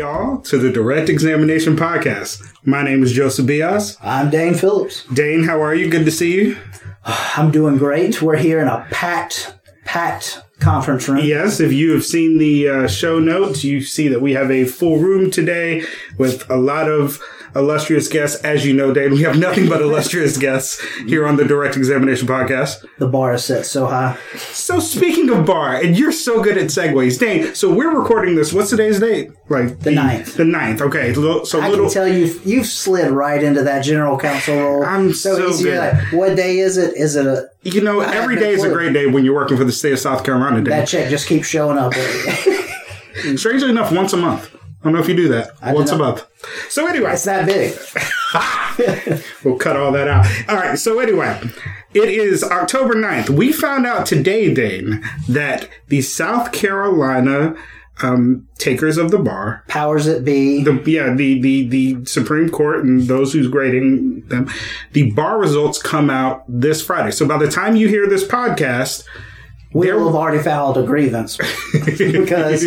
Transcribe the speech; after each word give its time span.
Y'all, 0.00 0.40
to 0.40 0.56
the 0.56 0.70
Direct 0.70 1.10
Examination 1.10 1.76
Podcast. 1.76 2.42
My 2.64 2.82
name 2.82 3.02
is 3.02 3.12
Joseph 3.12 3.46
Bias. 3.46 3.98
I'm 4.00 4.30
Dane 4.30 4.54
Phillips. 4.54 5.04
Dane, 5.12 5.44
how 5.44 5.62
are 5.62 5.74
you? 5.74 5.90
Good 5.90 6.06
to 6.06 6.10
see 6.10 6.36
you. 6.36 6.56
I'm 7.04 7.50
doing 7.50 7.76
great. 7.76 8.22
We're 8.22 8.36
here 8.38 8.60
in 8.60 8.66
a 8.68 8.86
packed, 8.90 9.54
packed 9.84 10.40
conference 10.58 11.06
room. 11.06 11.22
Yes, 11.22 11.60
if 11.60 11.70
you 11.74 11.92
have 11.92 12.06
seen 12.06 12.38
the 12.38 12.66
uh, 12.66 12.88
show 12.88 13.18
notes, 13.18 13.62
you 13.62 13.82
see 13.82 14.08
that 14.08 14.22
we 14.22 14.32
have 14.32 14.50
a 14.50 14.64
full 14.64 14.96
room 14.96 15.30
today 15.30 15.84
with 16.16 16.48
a 16.48 16.56
lot 16.56 16.88
of 16.88 17.20
illustrious 17.54 18.08
guests. 18.08 18.42
As 18.44 18.64
you 18.66 18.72
know, 18.72 18.92
Dave, 18.92 19.12
we 19.12 19.22
have 19.22 19.38
nothing 19.38 19.68
but 19.68 19.80
illustrious 19.80 20.36
guests 20.36 20.80
here 21.06 21.26
on 21.26 21.36
the 21.36 21.44
Direct 21.44 21.76
Examination 21.76 22.26
Podcast. 22.26 22.84
The 22.98 23.08
bar 23.08 23.34
is 23.34 23.44
set 23.44 23.66
so 23.66 23.86
high. 23.86 24.18
So, 24.36 24.78
speaking 24.78 25.30
of 25.30 25.46
bar, 25.46 25.76
and 25.76 25.98
you're 25.98 26.12
so 26.12 26.42
good 26.42 26.56
at 26.58 26.66
segues, 26.66 27.18
Dave. 27.18 27.56
So 27.56 27.72
we're 27.72 27.96
recording 27.96 28.34
this. 28.34 28.52
What's 28.52 28.70
today's 28.70 29.00
date? 29.00 29.30
Like 29.48 29.80
The 29.80 29.90
ninth. 29.90 30.36
The 30.36 30.44
ninth. 30.44 30.80
Okay. 30.80 31.12
So, 31.14 31.44
so 31.44 31.60
I 31.60 31.68
little. 31.68 31.86
can 31.86 31.94
tell 31.94 32.08
you, 32.08 32.40
you've 32.44 32.66
slid 32.66 33.10
right 33.10 33.42
into 33.42 33.62
that 33.64 33.82
general 33.82 34.18
counsel 34.18 34.56
role. 34.56 34.84
I'm 34.84 35.12
so 35.12 35.48
easy. 35.48 35.64
Good. 35.64 35.78
like, 35.78 36.12
what 36.12 36.36
day 36.36 36.58
is 36.58 36.76
it? 36.76 36.96
Is 36.96 37.16
it 37.16 37.26
a 37.26 37.50
You 37.62 37.80
know, 37.80 38.00
every 38.00 38.34
have 38.36 38.44
day 38.44 38.52
is 38.52 38.64
a 38.64 38.68
great 38.70 38.92
day 38.92 39.06
when 39.06 39.24
you're 39.24 39.34
working 39.34 39.56
for 39.56 39.64
the 39.64 39.72
state 39.72 39.92
of 39.92 39.98
South 39.98 40.24
Carolina. 40.24 40.56
Dane. 40.56 40.64
that 40.64 40.88
check 40.88 41.10
just 41.10 41.26
keeps 41.26 41.46
showing 41.48 41.78
up? 41.78 41.92
Strangely 43.36 43.68
enough, 43.70 43.92
once 43.92 44.12
a 44.12 44.16
month. 44.16 44.49
I 44.80 44.84
don't 44.84 44.94
know 44.94 45.00
if 45.00 45.08
you 45.08 45.16
do 45.16 45.28
that. 45.28 45.60
do 45.60 45.74
once 45.74 45.90
a 45.90 45.98
month. 45.98 46.26
So 46.70 46.86
anyway, 46.86 47.12
it's 47.12 47.24
that 47.24 47.44
big. 47.46 47.76
we'll 49.44 49.58
cut 49.58 49.76
all 49.76 49.92
that 49.92 50.08
out. 50.08 50.26
All 50.48 50.56
right. 50.56 50.78
So 50.78 51.00
anyway, 51.00 51.38
it 51.92 52.08
is 52.08 52.42
October 52.42 52.94
9th. 52.94 53.28
We 53.30 53.52
found 53.52 53.86
out 53.86 54.06
today, 54.06 54.52
Dane, 54.54 55.04
that 55.28 55.68
the 55.88 56.00
South 56.00 56.52
Carolina 56.52 57.56
um, 58.02 58.48
takers 58.56 58.96
of 58.96 59.10
the 59.10 59.18
bar, 59.18 59.64
Powers 59.68 60.06
it 60.06 60.24
be. 60.24 60.62
the 60.62 60.82
yeah, 60.86 61.12
the 61.12 61.40
the 61.40 61.68
the 61.68 62.04
Supreme 62.06 62.48
Court 62.48 62.84
and 62.84 63.02
those 63.02 63.32
who's 63.32 63.48
grading 63.48 64.22
them, 64.28 64.48
the 64.92 65.10
bar 65.10 65.38
results 65.38 65.80
come 65.80 66.08
out 66.08 66.44
this 66.48 66.82
Friday. 66.82 67.10
So 67.10 67.26
by 67.26 67.36
the 67.36 67.50
time 67.50 67.76
you 67.76 67.88
hear 67.88 68.08
this 68.08 68.26
podcast, 68.26 69.04
we 69.72 69.92
will 69.92 70.06
have 70.06 70.14
already 70.16 70.42
filed 70.42 70.76
a 70.78 70.82
grievance 70.82 71.36
because 71.72 72.64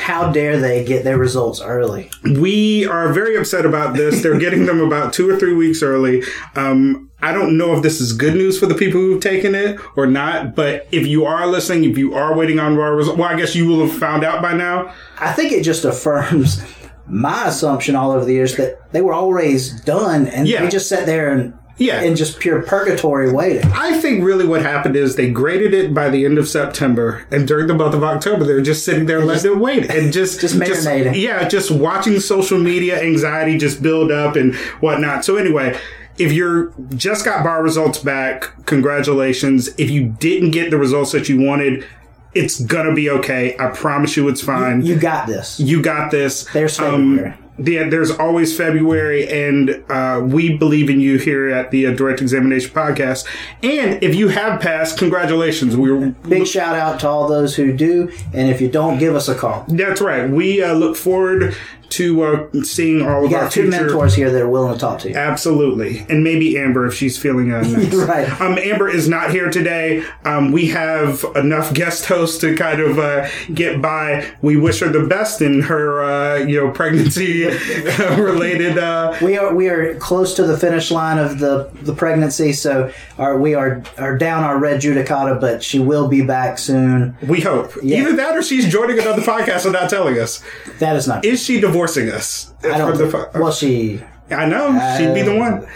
how 0.00 0.32
dare 0.32 0.58
they 0.58 0.84
get 0.84 1.04
their 1.04 1.18
results 1.18 1.60
early? 1.60 2.10
We 2.24 2.86
are 2.86 3.12
very 3.12 3.36
upset 3.36 3.66
about 3.66 3.94
this. 3.96 4.22
They're 4.22 4.38
getting 4.38 4.66
them 4.66 4.80
about 4.80 5.12
two 5.12 5.28
or 5.28 5.38
three 5.38 5.54
weeks 5.54 5.82
early. 5.82 6.22
Um, 6.56 7.10
I 7.22 7.32
don't 7.32 7.58
know 7.58 7.74
if 7.76 7.82
this 7.82 8.00
is 8.00 8.14
good 8.14 8.34
news 8.34 8.58
for 8.58 8.64
the 8.66 8.74
people 8.74 9.00
who've 9.00 9.22
taken 9.22 9.54
it 9.54 9.78
or 9.96 10.06
not, 10.06 10.54
but 10.54 10.86
if 10.90 11.06
you 11.06 11.26
are 11.26 11.46
listening, 11.46 11.90
if 11.90 11.98
you 11.98 12.14
are 12.14 12.34
waiting 12.34 12.58
on 12.58 12.76
raw 12.76 12.86
results, 12.88 13.18
well, 13.18 13.28
I 13.28 13.36
guess 13.36 13.54
you 13.54 13.66
will 13.68 13.86
have 13.86 13.98
found 13.98 14.24
out 14.24 14.40
by 14.40 14.54
now. 14.54 14.94
I 15.18 15.32
think 15.32 15.52
it 15.52 15.62
just 15.62 15.84
affirms 15.84 16.62
my 17.06 17.48
assumption 17.48 17.94
all 17.96 18.12
over 18.12 18.24
the 18.24 18.32
years 18.32 18.56
that 18.56 18.90
they 18.92 19.02
were 19.02 19.12
always 19.12 19.78
done 19.82 20.26
and 20.28 20.48
Yeah. 20.48 20.62
they 20.62 20.70
just 20.70 20.88
sat 20.88 21.04
there 21.04 21.30
and 21.32 21.52
Yeah. 21.80 22.02
in 22.02 22.14
just 22.14 22.38
pure 22.38 22.62
purgatory 22.62 23.32
waiting. 23.32 23.64
I 23.72 23.98
think 24.00 24.22
really 24.22 24.46
what 24.46 24.62
happened 24.62 24.94
is 24.94 25.16
they 25.16 25.30
graded 25.30 25.74
it 25.74 25.92
by 25.92 26.10
the 26.10 26.24
end 26.24 26.38
of 26.38 26.46
September, 26.48 27.24
and 27.32 27.48
during 27.48 27.66
the 27.66 27.74
month 27.74 27.94
of 27.94 28.04
October, 28.04 28.44
they 28.44 28.52
were 28.52 28.60
just 28.60 28.84
sitting 28.84 29.06
there 29.06 29.24
letting 29.24 29.50
it 29.52 29.58
wait 29.58 29.90
and 29.90 30.12
just 30.12 30.40
Just 30.40 30.54
marinating. 30.56 31.20
yeah, 31.20 31.48
just 31.48 31.70
watching 31.72 32.20
social 32.20 32.58
media 32.58 33.02
anxiety 33.02 33.58
just 33.58 33.82
build 33.82 34.12
up 34.12 34.36
and 34.36 34.54
whatnot. 34.80 35.24
So 35.24 35.36
anyway. 35.36 35.76
If 36.18 36.32
you're 36.32 36.74
just 36.96 37.24
got 37.24 37.42
bar 37.42 37.62
results 37.62 37.98
back, 38.00 38.52
congratulations. 38.66 39.68
If 39.78 39.88
you 39.88 40.04
didn't 40.20 40.50
get 40.50 40.70
the 40.70 40.76
results 40.76 41.12
that 41.12 41.30
you 41.30 41.40
wanted, 41.40 41.86
it's 42.34 42.60
gonna 42.60 42.92
be 42.92 43.08
okay. 43.08 43.56
I 43.58 43.68
promise 43.68 44.18
you, 44.18 44.28
it's 44.28 44.42
fine. 44.42 44.82
You 44.82 44.96
got 44.96 45.26
this. 45.26 45.58
You 45.58 45.80
got 45.80 46.10
this. 46.10 46.44
There's 46.52 46.78
Um. 46.78 47.32
Yeah, 47.62 47.88
there's 47.88 48.10
always 48.10 48.56
February, 48.56 49.28
and 49.28 49.84
uh, 49.88 50.20
we 50.24 50.56
believe 50.56 50.88
in 50.88 51.00
you 51.00 51.18
here 51.18 51.48
at 51.48 51.70
the 51.70 51.86
uh, 51.86 51.94
Direct 51.94 52.20
Examination 52.20 52.70
Podcast. 52.70 53.26
And 53.62 54.02
if 54.02 54.14
you 54.14 54.28
have 54.28 54.60
passed, 54.60 54.98
congratulations. 54.98 55.76
We're 55.76 56.10
Big 56.28 56.46
shout 56.46 56.76
out 56.76 57.00
to 57.00 57.08
all 57.08 57.28
those 57.28 57.56
who 57.56 57.76
do, 57.76 58.10
and 58.32 58.48
if 58.48 58.60
you 58.60 58.70
don't, 58.70 58.98
give 58.98 59.14
us 59.14 59.28
a 59.28 59.34
call. 59.34 59.64
that's 59.68 60.00
right. 60.00 60.28
We 60.28 60.62
uh, 60.62 60.74
look 60.74 60.96
forward 60.96 61.54
to 61.90 62.22
uh, 62.22 62.62
seeing 62.62 63.02
all 63.06 63.24
of 63.24 63.30
You 63.30 63.36
our 63.36 63.44
got 63.44 63.52
two 63.52 63.62
future. 63.70 63.84
mentors 63.86 64.14
here 64.14 64.30
that 64.30 64.40
are 64.42 64.48
willing 64.48 64.72
to 64.74 64.78
talk 64.78 64.98
to 65.00 65.08
you. 65.10 65.14
Absolutely, 65.16 66.04
and 66.08 66.22
maybe 66.24 66.58
Amber 66.58 66.86
if 66.86 66.94
she's 66.94 67.18
feeling 67.18 67.52
uh, 67.52 67.62
nice. 67.62 67.94
Right. 67.94 68.40
Um, 68.40 68.58
Amber 68.58 68.88
is 68.88 69.08
not 69.08 69.30
here 69.30 69.50
today. 69.50 70.04
Um, 70.24 70.52
we 70.52 70.68
have 70.68 71.24
enough 71.36 71.72
guest 71.74 72.06
hosts 72.06 72.38
to 72.42 72.54
kind 72.56 72.80
of 72.80 72.98
uh, 72.98 73.28
get 73.54 73.80
by. 73.82 74.30
We 74.42 74.56
wish 74.56 74.80
her 74.80 74.88
the 74.88 75.06
best 75.06 75.40
in 75.42 75.62
her, 75.62 76.02
uh, 76.02 76.36
you 76.38 76.60
know, 76.60 76.70
pregnancy 76.70 77.44
related. 77.98 78.78
Uh, 78.78 79.16
We 79.22 79.36
are 79.38 79.54
we 79.54 79.68
are 79.68 79.94
close 79.96 80.34
to 80.34 80.44
the 80.44 80.56
finish 80.56 80.90
line 80.90 81.18
of 81.18 81.38
the, 81.38 81.70
the 81.82 81.92
pregnancy, 81.94 82.52
so 82.52 82.92
our, 83.18 83.38
we 83.38 83.54
are 83.54 83.82
are 83.98 84.16
down 84.16 84.44
our 84.44 84.58
res 84.58 84.82
judicata, 84.82 85.40
but 85.40 85.62
she 85.62 85.78
will 85.78 86.08
be 86.08 86.22
back 86.22 86.58
soon. 86.58 87.16
we 87.26 87.40
hope 87.40 87.72
either 87.82 88.14
that 88.16 88.36
or 88.36 88.42
she's 88.42 88.68
joining 88.68 88.98
another 88.98 89.22
podcast 89.22 89.64
and 89.64 89.72
not 89.72 89.90
telling 89.90 90.18
us. 90.18 90.42
That 90.78 90.96
is 90.96 91.06
not. 91.08 91.24
Is 91.24 91.42
she 91.42 91.60
divorcing 91.80 92.10
us? 92.10 92.52
I 92.62 92.78
don't. 92.78 92.96
The 92.96 93.10
Think, 93.10 93.34
well, 93.34 93.52
she 93.52 94.00
I 94.30 94.46
know 94.46 94.72
she'd 94.98 95.14
be 95.14 95.22
the 95.22 95.34
one. 95.36 95.66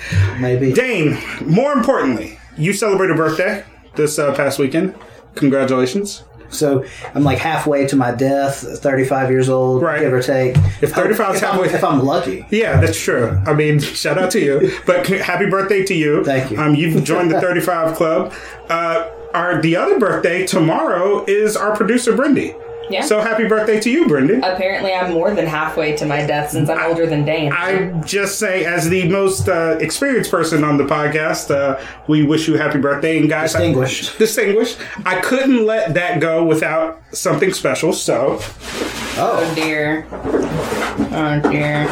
maybe. 0.41 0.73
Dane, 0.73 1.19
more 1.45 1.73
importantly, 1.73 2.39
you 2.57 2.73
celebrated 2.73 3.15
a 3.15 3.17
birthday 3.17 3.65
this 3.97 4.19
uh, 4.19 4.35
past 4.35 4.59
weekend. 4.59 4.95
Congratulations. 5.35 6.23
So 6.51 6.85
I'm 7.15 7.25
like 7.25 7.39
halfway 7.39 7.85
to 7.89 7.97
my 7.97 8.13
death, 8.13 8.61
35 8.79 9.31
years 9.31 9.49
old, 9.49 9.83
Right. 9.83 10.01
give 10.01 10.13
or 10.13 10.23
take. 10.23 10.55
If 10.81 10.93
35 10.93 11.01
is 11.01 11.17
if 11.17 11.21
I'm, 11.21 11.35
halfway- 11.55 11.69
if 11.75 11.83
I'm 11.83 11.99
lucky. 12.05 12.47
Yeah, 12.51 12.81
that's 12.81 13.01
true. 13.01 13.43
I 13.45 13.55
mean, 13.55 13.81
shout 13.81 14.19
out 14.19 14.31
to 14.33 14.41
you. 14.41 14.71
But 14.87 15.05
happy 15.09 15.47
birthday 15.47 15.85
to 15.85 15.95
you. 15.95 16.23
Thank 16.23 16.53
you. 16.53 16.59
Um, 16.61 16.77
you've 16.77 17.03
joined 17.03 17.33
the 17.33 17.41
35 17.41 17.97
Club. 17.97 18.33
Uh, 18.69 19.09
our 19.35 19.61
the 19.61 19.75
other 19.75 19.99
birthday 19.99 20.47
tomorrow 20.47 21.25
is 21.27 21.57
our 21.57 21.75
producer 21.77 22.13
Brindy. 22.13 22.55
Yeah. 22.91 23.03
So 23.03 23.21
happy 23.21 23.47
birthday 23.49 23.81
to 23.81 23.91
you, 23.91 24.07
Brendan. 24.07 24.45
Apparently, 24.45 24.93
I'm 24.93 25.13
more 25.13 25.35
than 25.35 25.47
halfway 25.47 25.97
to 25.97 26.07
my 26.07 26.27
death 26.27 26.51
since 26.51 26.69
I'm 26.69 26.83
older 26.91 27.07
than 27.07 27.25
Dane. 27.25 27.53
I 27.53 27.91
just 28.05 28.39
say, 28.39 28.65
as 28.65 28.89
the 28.89 29.09
most 29.09 29.49
uh, 29.49 29.79
experienced 29.81 30.31
person 30.31 30.65
on 30.65 30.77
the 30.77 30.85
podcast, 30.85 31.51
uh, 31.51 31.81
we 32.09 32.25
wish 32.25 32.47
you 32.49 32.57
happy 32.57 32.79
birthday. 32.79 33.19
And 33.19 33.29
guys, 33.29 33.55
I- 33.55 33.59
Distinguished. 33.61 34.19
distinguished. 34.19 34.79
I 35.07 35.21
couldn't 35.21 35.65
let 35.65 35.95
that 35.95 36.21
go 36.21 36.45
without 36.45 37.01
something 37.13 37.53
special. 37.53 37.93
So 37.93 38.39
oh 39.17 39.53
dear. 39.55 40.07
Oh 40.13 41.41
dear. 41.51 41.89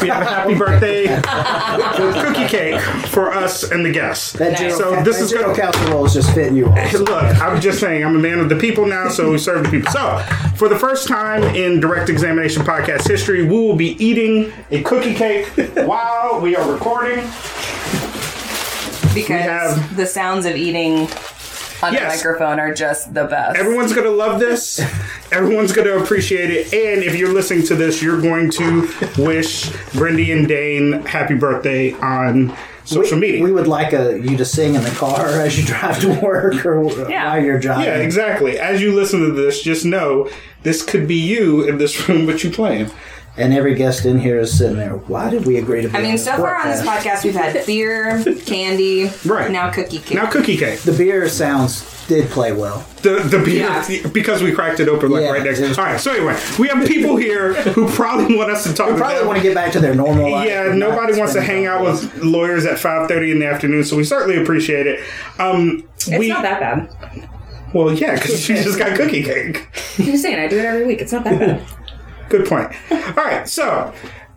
We 0.00 0.08
have 0.08 0.22
a 0.22 0.26
happy 0.26 0.54
oh. 0.54 0.58
birthday 0.58 1.06
cookie 2.22 2.48
cake 2.48 2.80
for 3.08 3.32
us 3.32 3.70
and 3.70 3.84
the 3.84 3.92
guests. 3.92 4.32
That 4.34 4.56
general, 4.58 4.78
So 4.78 4.94
ca- 4.94 5.02
this 5.02 5.16
that 5.18 5.24
is 5.24 5.30
general 5.30 5.54
gonna- 5.54 5.72
counsel 5.72 5.92
role 5.92 6.04
is 6.06 6.14
just 6.14 6.34
fitting 6.34 6.56
you 6.56 6.66
all. 6.66 6.74
Look, 6.74 7.10
I'm 7.42 7.60
just 7.60 7.80
saying, 7.80 8.04
I'm 8.04 8.16
a 8.16 8.18
man 8.18 8.38
of 8.38 8.48
the 8.48 8.56
people 8.56 8.86
now, 8.86 9.08
so 9.08 9.30
we 9.32 9.38
serve 9.38 9.64
the 9.64 9.70
people. 9.70 9.90
So, 9.92 10.18
for 10.56 10.68
the 10.68 10.78
first 10.78 11.08
time 11.08 11.42
in 11.54 11.80
direct 11.80 12.08
examination 12.08 12.62
podcast 12.62 13.06
history, 13.08 13.42
we 13.44 13.48
will 13.50 13.76
be 13.76 14.02
eating 14.04 14.52
a 14.70 14.82
cookie 14.82 15.14
cake 15.14 15.46
while 15.86 16.40
we 16.40 16.56
are 16.56 16.70
recording. 16.70 17.24
Because 19.14 19.44
have- 19.44 19.96
the 19.96 20.06
sounds 20.06 20.44
of 20.46 20.56
eating 20.56 21.08
on 21.82 21.92
Yes. 21.92 22.14
a 22.14 22.16
microphone 22.16 22.58
are 22.60 22.74
just 22.74 23.12
the 23.14 23.24
best. 23.24 23.56
Everyone's 23.58 23.92
gonna 23.92 24.10
love 24.10 24.40
this. 24.40 24.80
Everyone's 25.32 25.72
gonna 25.72 25.98
appreciate 25.98 26.50
it. 26.50 26.66
And 26.72 27.02
if 27.02 27.14
you're 27.16 27.32
listening 27.32 27.64
to 27.66 27.74
this, 27.74 28.02
you're 28.02 28.20
going 28.20 28.50
to 28.52 28.82
wish 29.18 29.66
Brindy 29.92 30.32
and 30.36 30.46
Dane 30.48 31.04
happy 31.04 31.34
birthday 31.34 31.92
on 31.94 32.56
social 32.84 33.18
media. 33.18 33.42
We 33.42 33.50
would 33.50 33.66
like 33.66 33.92
a, 33.92 34.18
you 34.20 34.36
to 34.36 34.44
sing 34.44 34.76
in 34.76 34.82
the 34.84 34.90
car 34.90 35.26
as 35.40 35.58
you 35.58 35.64
drive 35.66 36.00
to 36.02 36.20
work 36.20 36.64
or 36.64 36.84
Yeah. 37.10 37.32
while 37.32 37.42
you're 37.44 37.58
driving. 37.58 37.84
yeah, 37.86 37.96
exactly. 37.96 38.58
As 38.60 38.80
you 38.80 38.92
listen 38.94 39.20
to 39.20 39.32
this, 39.32 39.60
just 39.62 39.84
know 39.84 40.30
this 40.62 40.84
could 40.84 41.08
be 41.08 41.16
you 41.16 41.62
in 41.68 41.78
this 41.78 42.08
room, 42.08 42.26
but 42.26 42.44
you 42.44 42.50
playing. 42.50 42.90
And 43.38 43.52
every 43.52 43.74
guest 43.74 44.06
in 44.06 44.18
here 44.18 44.38
is 44.38 44.56
sitting 44.56 44.78
there. 44.78 44.94
Why 44.96 45.28
did 45.28 45.44
we 45.44 45.58
agree 45.58 45.82
to 45.82 45.88
be 45.88 45.94
I 45.94 46.00
mean, 46.00 46.12
this 46.12 46.24
so 46.24 46.36
far 46.36 46.56
on 46.56 46.68
this 46.68 46.80
podcast? 46.80 47.20
podcast, 47.20 47.24
we've 47.24 47.34
had 47.34 47.66
beer, 47.66 48.24
candy, 48.46 49.10
Right. 49.26 49.50
now 49.50 49.70
cookie 49.70 49.98
cake. 49.98 50.14
Now, 50.14 50.24
cookie 50.30 50.56
cake. 50.56 50.80
The 50.80 50.92
beer 50.92 51.28
sounds 51.28 51.82
did 52.06 52.30
play 52.30 52.52
well. 52.52 52.86
The 53.02 53.16
the 53.18 53.38
beer 53.40 53.66
Yeah. 53.68 54.08
because 54.08 54.42
we 54.42 54.52
cracked 54.52 54.80
it 54.80 54.88
open 54.88 55.10
like 55.10 55.22
Yeah, 55.24 55.32
right 55.32 55.42
next. 55.42 55.58
it 55.58 55.68
was- 55.68 55.78
All 55.78 55.84
right. 55.84 56.00
So 56.00 56.12
anyway, 56.12 56.40
we 56.58 56.68
have 56.68 56.86
people 56.88 57.16
here 57.16 57.52
who 57.54 57.86
probably 57.90 58.36
want 58.36 58.50
us 58.52 58.62
to 58.64 58.72
talk. 58.72 58.88
to 58.88 58.94
Probably 58.96 59.18
them. 59.18 59.26
want 59.26 59.36
to 59.38 59.42
get 59.42 59.54
back 59.54 59.70
to 59.72 59.80
their 59.80 59.94
normal 59.94 60.30
life. 60.30 60.48
Yeah, 60.48 60.70
and 60.70 60.78
not 60.78 60.90
nobody 60.90 61.18
wants 61.18 61.34
to 61.34 61.42
spending 61.42 61.64
hang 61.64 61.66
out 61.66 61.84
with 61.84 62.16
lawyers 62.22 62.64
at 62.64 62.78
five 62.78 63.06
thirty 63.08 63.32
in 63.32 63.38
the 63.40 63.46
afternoon, 63.46 63.84
so 63.84 63.96
we 63.96 64.04
certainly 64.04 64.40
appreciate 64.40 64.86
it. 64.86 65.00
Um, 65.38 65.86
it's 65.96 66.08
we 66.08 66.28
not 66.28 66.40
that 66.42 66.58
bad. 66.60 67.28
well, 67.74 67.92
yeah, 67.92 68.14
because 68.14 68.40
she 68.44 68.54
just 68.54 68.78
got 68.78 68.96
cookie 68.96 69.22
cake. 69.24 69.66
I'm 69.98 70.06
just 70.06 70.22
saying, 70.22 70.38
I 70.38 70.46
do 70.48 70.58
it 70.58 70.64
every 70.64 70.86
week. 70.86 71.02
It's 71.02 71.12
not 71.12 71.24
that 71.24 71.38
bad. 71.38 71.62
Good 72.28 72.46
point. 72.46 72.72
All 72.90 73.24
right, 73.24 73.48
so 73.48 73.94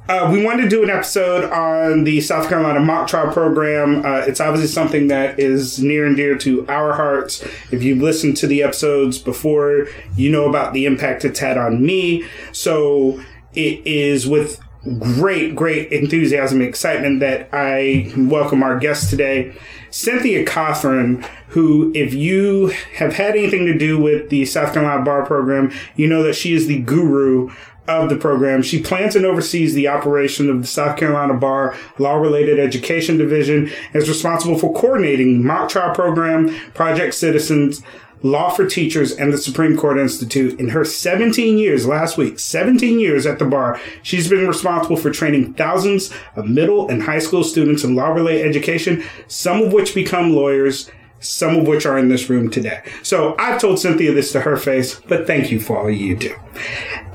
Uh, 0.08 0.28
we 0.32 0.44
wanted 0.44 0.64
to 0.64 0.70
do 0.70 0.82
an 0.82 0.90
episode 0.90 1.48
on 1.52 2.04
the 2.04 2.20
South 2.20 2.50
Carolina 2.50 2.80
mock 2.80 3.08
trial 3.08 3.32
program. 3.32 4.04
Uh, 4.04 4.24
it's 4.26 4.42
obviously 4.42 4.68
something 4.68 5.06
that 5.08 5.40
is 5.40 5.84
near 5.84 6.08
and 6.08 6.18
dear 6.18 6.36
to 6.36 6.66
our 6.68 6.94
hearts. 6.94 7.44
If 7.70 7.84
you've 7.84 8.02
listened 8.02 8.36
to 8.38 8.48
the 8.48 8.64
episodes 8.64 9.20
before, 9.20 9.86
you 10.16 10.32
know 10.32 10.50
about 10.50 10.74
the 10.74 10.88
impact 10.88 11.26
it's 11.26 11.38
had 11.38 11.60
on 11.60 11.86
me. 11.86 12.26
So 12.54 13.22
it 13.54 13.86
is 13.86 14.28
with 14.28 14.60
great, 15.00 15.56
great 15.56 15.92
enthusiasm 15.92 16.62
and 16.62 16.68
excitement 16.68 17.20
that 17.20 17.48
I 17.54 18.12
welcome 18.18 18.64
our 18.64 18.80
guest 18.80 19.12
today, 19.12 19.54
Cynthia 19.92 20.44
Cothran, 20.44 21.24
who, 21.50 21.92
if 21.94 22.16
you 22.16 22.74
have 22.96 23.14
had 23.14 23.36
anything 23.36 23.68
to 23.68 23.78
do 23.78 24.00
with 24.02 24.30
the 24.30 24.46
South 24.46 24.74
Carolina 24.74 25.04
Bar 25.04 25.24
Program, 25.28 25.72
you 25.96 26.08
know 26.08 26.24
that 26.24 26.34
she 26.36 26.56
is 26.56 26.66
the 26.66 26.80
guru 26.80 27.52
of 27.90 28.10
the 28.10 28.18
program. 28.18 28.62
She 28.62 28.82
plans 28.82 29.16
and 29.16 29.26
oversees 29.26 29.74
the 29.74 29.88
operation 29.88 30.50
of 30.50 30.62
the 30.62 30.68
South 30.68 30.98
Carolina 30.98 31.34
Bar 31.34 31.76
Law 31.98 32.16
Related 32.16 32.60
Education 32.60 33.18
Division 33.18 33.70
and 33.94 33.96
is 33.96 34.10
responsible 34.10 34.58
for 34.58 34.74
coordinating 34.74 35.46
mock 35.46 35.70
trial 35.70 35.94
program, 35.94 36.50
Project 36.74 37.14
Citizens, 37.14 37.82
Law 38.22 38.50
for 38.50 38.68
Teachers, 38.68 39.14
and 39.14 39.32
the 39.32 39.38
Supreme 39.38 39.78
Court 39.78 39.98
Institute. 39.98 40.60
In 40.60 40.70
her 40.70 40.84
17 40.84 41.58
years 41.58 41.88
last 41.88 42.18
week, 42.18 42.38
17 42.38 43.00
years 43.00 43.26
at 43.26 43.40
the 43.40 43.46
bar, 43.46 43.80
she's 44.02 44.30
been 44.30 44.48
responsible 44.48 44.98
for 44.98 45.10
training 45.10 45.54
thousands 45.54 46.12
of 46.36 46.46
middle 46.46 46.90
and 46.90 47.04
high 47.04 47.20
school 47.20 47.44
students 47.44 47.84
in 47.84 47.96
law 47.96 48.10
related 48.10 48.46
education, 48.46 49.04
some 49.28 49.62
of 49.62 49.72
which 49.72 49.96
become 49.96 50.36
lawyers 50.36 50.92
some 51.20 51.56
of 51.56 51.68
which 51.68 51.86
are 51.86 51.98
in 51.98 52.10
this 52.10 52.30
room 52.30 52.50
today. 52.50 52.82
So 53.04 53.36
I've 53.38 53.60
told 53.60 53.80
Cynthia 53.80 54.14
this 54.14 54.32
to 54.34 54.42
her 54.42 54.58
face, 54.58 55.00
but 55.08 55.28
thank 55.28 55.52
you 55.52 55.60
for 55.60 55.80
all 55.80 55.90
you 55.90 56.16
do. 56.16 56.36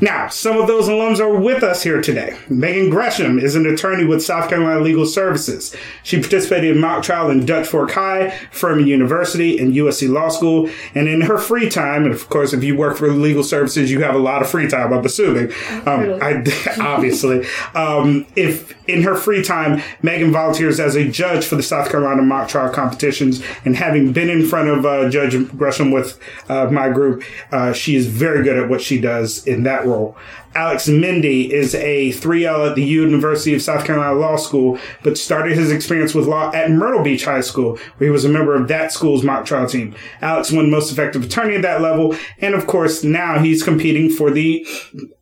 Now, 0.01 0.29
some 0.29 0.57
of 0.57 0.67
those 0.67 0.89
alums 0.89 1.21
are 1.21 1.35
with 1.35 1.63
us 1.63 1.83
here 1.83 2.03
today. 2.03 2.37
Megan 2.49 2.91
Gresham 2.91 3.39
is 3.39 3.55
an 3.55 3.67
attorney 3.67 4.05
with 4.05 4.25
South 4.25 4.49
Carolina 4.49 4.81
Legal 4.81 5.07
Services. 5.07 5.75
She 6.03 6.21
participated 6.21 6.75
in 6.75 6.81
mock 6.81 7.05
trial 7.05 7.31
in 7.31 7.47
Dutch 7.47 7.69
Fork 7.69 7.93
High, 7.93 8.31
Furman 8.51 8.87
University, 8.87 9.59
and 9.59 9.73
USC 9.73 10.11
Law 10.11 10.31
School. 10.31 10.69
And 10.95 11.09
in 11.09 11.21
her 11.23 11.39
free 11.39 11.69
time, 11.69 12.05
and 12.05 12.13
of 12.13 12.29
course, 12.29 12.53
if 12.53 12.65
you 12.65 12.77
work 12.77 12.97
for 12.97 13.11
legal 13.11 13.45
services, 13.45 13.91
you 13.91 14.03
have 14.03 14.15
a 14.15 14.19
lot 14.19 14.43
of 14.43 14.51
free 14.51 14.69
time, 14.69 14.93
I'm 14.93 15.05
assuming. 15.05 15.53
Um, 15.87 16.19
I, 16.21 16.43
obviously. 16.81 17.47
Um, 17.75 18.27
if 18.35 18.75
in 18.89 19.03
her 19.03 19.15
free 19.15 19.43
time, 19.43 19.81
Megan 20.03 20.33
volunteers 20.33 20.81
as 20.81 20.97
a 20.97 21.09
judge 21.09 21.45
for 21.45 21.55
the 21.55 21.63
South 21.63 21.91
Carolina 21.91 22.23
mock 22.23 22.49
trial 22.49 22.73
competitions 22.73 23.43
and 23.65 23.77
having 23.77 23.94
been 24.13 24.31
in 24.31 24.47
front 24.47 24.69
of 24.69 24.87
uh, 24.87 25.09
Judge 25.09 25.37
Gresham 25.57 25.91
with 25.91 26.19
uh, 26.49 26.67
my 26.67 26.89
group, 26.89 27.23
uh, 27.53 27.73
she 27.73 27.97
is 27.97 28.07
very 28.07 28.43
good 28.43 28.59
at 28.59 28.69
what 28.69 28.81
she 28.81 29.01
does 29.01 29.47
in 29.47 29.63
that 29.65 29.85
role. 29.85 30.17
Alex 30.55 30.87
Mindy 30.87 31.53
is 31.53 31.75
a 31.75 32.11
3L 32.11 32.71
at 32.71 32.77
the 32.77 32.85
University 32.85 33.55
of 33.55 33.63
South 33.63 33.85
Carolina 33.85 34.15
Law 34.15 34.37
School, 34.37 34.79
but 35.03 35.19
started 35.19 35.57
his 35.57 35.73
experience 35.73 36.15
with 36.15 36.27
law 36.27 36.53
at 36.53 36.71
Myrtle 36.71 37.03
Beach 37.03 37.25
High 37.25 37.41
School, 37.41 37.77
where 37.97 38.07
he 38.07 38.11
was 38.11 38.25
a 38.25 38.29
member 38.29 38.55
of 38.55 38.69
that 38.69 38.93
school's 38.93 39.25
mock 39.25 39.45
trial 39.45 39.67
team. 39.67 39.97
Alex 40.21 40.53
won 40.53 40.71
Most 40.71 40.93
Effective 40.93 41.25
Attorney 41.25 41.57
at 41.57 41.63
that 41.63 41.81
level, 41.81 42.17
and 42.39 42.55
of 42.55 42.67
course, 42.69 43.03
now 43.03 43.41
he's 43.41 43.65
competing 43.65 44.09
for 44.09 44.31
the 44.31 44.65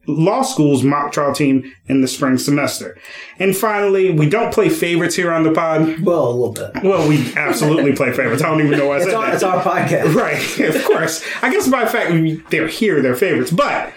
law 0.07 0.43
school's 0.43 0.83
mock 0.83 1.13
trial 1.13 1.33
team 1.35 1.73
in 1.87 2.01
the 2.01 2.09
spring 2.09 2.37
semester. 2.39 2.99
And 3.39 3.57
finally, 3.57 4.11
we 4.11 4.29
don't 4.29 4.53
play 4.53 4.69
favorites 4.69 5.15
here 5.15 5.33
on 5.33 5.45
the 5.45 5.53
pod. 5.53 6.01
Well, 6.01 6.29
a 6.29 6.31
little 6.31 6.53
bit. 6.53 6.83
Well, 6.83 7.09
we 7.09 7.33
absolutely 7.37 7.93
play 7.95 8.13
favorites. 8.13 8.43
I 8.43 8.49
don't 8.49 8.61
even 8.65 8.79
know 8.79 8.89
why 8.89 8.95
I 8.95 8.97
It's 8.99 9.05
said 9.07 9.15
our, 9.15 9.27
that. 9.27 9.35
it's 9.35 9.43
our 9.43 9.63
podcast. 9.63 10.15
Right, 10.15 10.75
of 10.75 10.85
course. 10.85 11.25
I 11.43 11.51
guess 11.53 11.69
by 11.69 11.85
the 11.85 11.91
fact 11.91 12.51
they're 12.51 12.67
here, 12.69 13.01
they're 13.01 13.15
favorites. 13.15 13.51
But 13.53 13.93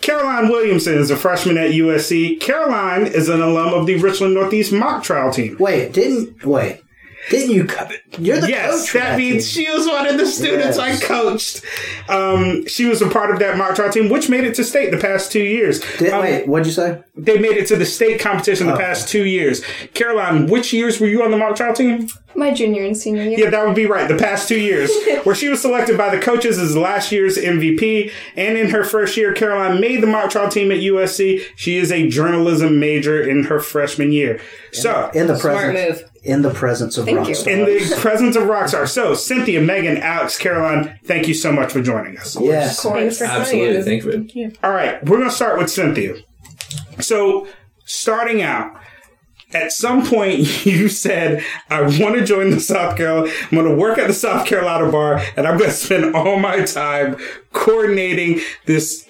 Caroline 0.00 0.48
Williamson 0.48 0.94
is 0.98 1.10
a 1.10 1.16
freshman 1.16 1.56
at 1.58 1.70
USC. 1.70 2.40
Caroline 2.40 3.06
is 3.06 3.28
an 3.28 3.40
alum 3.40 3.72
of 3.74 3.86
the 3.86 3.96
Richland 3.96 4.34
Northeast 4.34 4.72
mock 4.72 5.02
trial 5.02 5.32
team. 5.32 5.56
Wait, 5.60 5.92
didn't 5.92 6.44
wait? 6.44 6.81
Didn't 7.30 7.54
you? 7.54 7.64
co- 7.66 7.88
You're 8.18 8.40
the 8.40 8.48
Yes, 8.48 8.80
coach. 8.82 8.90
for 8.90 8.98
that 8.98 9.16
means 9.18 9.52
team. 9.52 9.64
she 9.66 9.70
was 9.72 9.86
one 9.86 10.06
of 10.06 10.16
the 10.18 10.26
students 10.26 10.76
I 10.78 10.96
coached. 10.98 11.62
Um, 12.08 12.66
she 12.66 12.86
was 12.86 13.00
a 13.00 13.08
part 13.08 13.30
of 13.30 13.38
that 13.38 13.56
mock 13.56 13.76
trial 13.76 13.90
team, 13.92 14.08
which 14.08 14.28
made 14.28 14.44
it 14.44 14.54
to 14.56 14.64
state 14.64 14.90
the 14.90 14.98
past 14.98 15.30
two 15.30 15.42
years. 15.42 15.80
Did, 15.98 16.12
Um, 16.12 16.20
wait, 16.22 16.48
what'd 16.48 16.66
you 16.66 16.72
say? 16.72 16.98
They 17.16 17.38
made 17.38 17.56
it 17.56 17.66
to 17.68 17.76
the 17.76 17.86
state 17.86 18.18
competition 18.20 18.66
the 18.66 18.74
Oh. 18.74 18.78
past 18.78 19.08
two 19.08 19.24
years. 19.24 19.62
Caroline, 19.94 20.46
which 20.48 20.72
years 20.72 21.00
were 21.00 21.06
you 21.06 21.22
on 21.22 21.30
the 21.30 21.36
mock 21.36 21.54
trial 21.56 21.74
team? 21.74 22.08
My 22.34 22.52
junior 22.52 22.84
and 22.84 22.96
senior 22.96 23.22
year. 23.24 23.38
Yeah, 23.38 23.50
that 23.50 23.66
would 23.66 23.76
be 23.76 23.86
right. 23.86 24.08
The 24.08 24.16
past 24.16 24.48
two 24.48 24.58
years, 24.58 24.90
where 25.24 25.34
she 25.34 25.48
was 25.48 25.60
selected 25.60 25.96
by 25.98 26.14
the 26.14 26.20
coaches 26.20 26.58
as 26.58 26.76
last 26.76 27.12
year's 27.12 27.36
MVP, 27.36 28.10
and 28.36 28.56
in 28.56 28.70
her 28.70 28.84
first 28.84 29.16
year, 29.16 29.32
Caroline 29.32 29.80
made 29.80 30.02
the 30.02 30.06
mock 30.06 30.30
trial 30.30 30.48
team 30.50 30.70
at 30.72 30.78
USC. 30.78 31.42
She 31.56 31.76
is 31.76 31.92
a 31.92 32.08
journalism 32.08 32.78
major 32.80 33.22
in 33.22 33.44
her 33.44 33.60
freshman 33.60 34.12
year. 34.12 34.40
So, 34.72 35.10
In 35.14 35.26
the 35.26 35.36
Smart 35.36 35.56
presence, 35.72 36.00
move. 36.00 36.10
in 36.24 36.42
the 36.42 36.50
presence 36.54 36.96
of 36.98 37.04
Thank 37.04 37.28
you. 37.28 37.34
Rockstar. 37.34 37.46
in 37.46 37.64
the 37.90 37.96
presence 38.00 38.36
of 38.36 38.44
Rockstar. 38.44 38.88
So, 38.88 39.14
Cynthia, 39.14 39.60
Megan, 39.60 39.98
Alex, 39.98 40.38
Caroline, 40.38 40.98
thank 41.04 41.28
you 41.28 41.34
so 41.34 41.52
much 41.52 41.72
for 41.72 41.82
joining 41.82 42.16
us. 42.18 42.36
yes. 42.40 42.82
Thanks 42.82 43.18
for 43.18 43.24
Absolutely. 43.24 43.76
having 43.76 43.98
us. 44.00 44.12
Thank 44.14 44.34
you. 44.34 44.52
All 44.62 44.70
right, 44.72 45.02
we're 45.04 45.18
going 45.18 45.28
to 45.28 45.34
start 45.34 45.58
with 45.58 45.70
Cynthia. 45.70 46.14
So, 47.00 47.46
starting 47.84 48.42
out, 48.42 48.74
at 49.54 49.72
some 49.72 50.06
point 50.06 50.40
you 50.66 50.88
said, 50.88 51.44
I 51.70 51.82
want 51.82 52.16
to 52.16 52.24
join 52.24 52.50
the 52.50 52.60
South 52.60 52.96
Carolina, 52.96 53.32
I'm 53.50 53.58
going 53.58 53.68
to 53.68 53.76
work 53.76 53.98
at 53.98 54.06
the 54.06 54.14
South 54.14 54.46
Carolina 54.46 54.90
bar, 54.90 55.22
and 55.36 55.46
I'm 55.46 55.58
going 55.58 55.70
to 55.70 55.76
spend 55.76 56.14
all 56.14 56.38
my 56.38 56.64
time 56.64 57.16
coordinating 57.52 58.40
this 58.66 59.08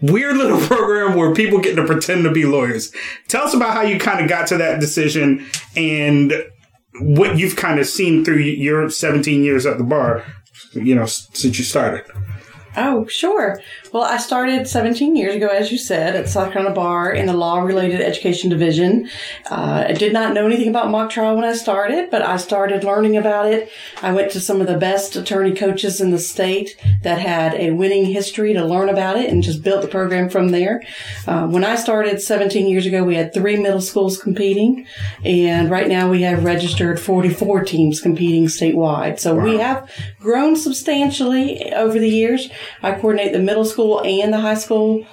weird 0.00 0.36
little 0.36 0.60
program 0.66 1.16
where 1.16 1.34
people 1.34 1.60
get 1.60 1.76
to 1.76 1.86
pretend 1.86 2.24
to 2.24 2.32
be 2.32 2.44
lawyers. 2.44 2.92
Tell 3.28 3.44
us 3.44 3.54
about 3.54 3.74
how 3.74 3.82
you 3.82 3.98
kind 3.98 4.20
of 4.20 4.28
got 4.28 4.46
to 4.48 4.56
that 4.58 4.80
decision 4.80 5.46
and 5.76 6.32
what 7.00 7.38
you've 7.38 7.56
kind 7.56 7.78
of 7.80 7.86
seen 7.86 8.24
through 8.24 8.38
your 8.38 8.90
17 8.90 9.42
years 9.42 9.64
at 9.64 9.78
the 9.78 9.84
bar, 9.84 10.24
you 10.74 10.94
know, 10.94 11.06
since 11.06 11.58
you 11.58 11.64
started. 11.64 12.04
Oh, 12.74 13.06
sure. 13.06 13.60
Well, 13.92 14.02
I 14.02 14.16
started 14.16 14.66
17 14.66 15.14
years 15.14 15.34
ago, 15.34 15.48
as 15.48 15.70
you 15.70 15.76
said, 15.76 16.16
at 16.16 16.28
South 16.28 16.52
Carolina 16.52 16.74
Bar 16.74 17.12
in 17.12 17.26
the 17.26 17.34
Law 17.34 17.60
Related 17.60 18.00
Education 18.00 18.48
Division. 18.48 19.10
Uh, 19.50 19.84
I 19.88 19.92
did 19.92 20.14
not 20.14 20.32
know 20.32 20.46
anything 20.46 20.68
about 20.68 20.90
mock 20.90 21.10
trial 21.10 21.34
when 21.34 21.44
I 21.44 21.52
started, 21.52 22.10
but 22.10 22.22
I 22.22 22.38
started 22.38 22.82
learning 22.82 23.18
about 23.18 23.52
it. 23.52 23.70
I 24.00 24.12
went 24.12 24.30
to 24.32 24.40
some 24.40 24.62
of 24.62 24.68
the 24.68 24.78
best 24.78 25.16
attorney 25.16 25.52
coaches 25.52 26.00
in 26.00 26.12
the 26.12 26.18
state 26.18 26.74
that 27.02 27.18
had 27.18 27.54
a 27.54 27.72
winning 27.72 28.06
history 28.06 28.54
to 28.54 28.64
learn 28.64 28.88
about 28.88 29.18
it 29.18 29.28
and 29.28 29.42
just 29.42 29.62
built 29.62 29.82
the 29.82 29.88
program 29.88 30.30
from 30.30 30.48
there. 30.48 30.82
Uh, 31.26 31.46
when 31.46 31.64
I 31.64 31.76
started 31.76 32.22
17 32.22 32.66
years 32.66 32.86
ago, 32.86 33.04
we 33.04 33.16
had 33.16 33.34
three 33.34 33.56
middle 33.56 33.82
schools 33.82 34.16
competing, 34.16 34.86
and 35.24 35.70
right 35.70 35.88
now 35.88 36.10
we 36.10 36.22
have 36.22 36.42
registered 36.42 36.98
44 36.98 37.64
teams 37.64 38.00
competing 38.00 38.46
statewide. 38.46 39.20
So 39.20 39.34
we 39.34 39.58
have 39.58 39.90
grown 40.20 40.56
substantially 40.56 41.70
over 41.74 41.98
the 41.98 42.08
years. 42.08 42.48
I 42.82 42.92
coordinate 42.92 43.32
the 43.32 43.38
middle 43.38 43.64
school 43.64 44.02
and 44.04 44.32
the 44.32 44.40
high 44.40 44.54
school 44.54 45.06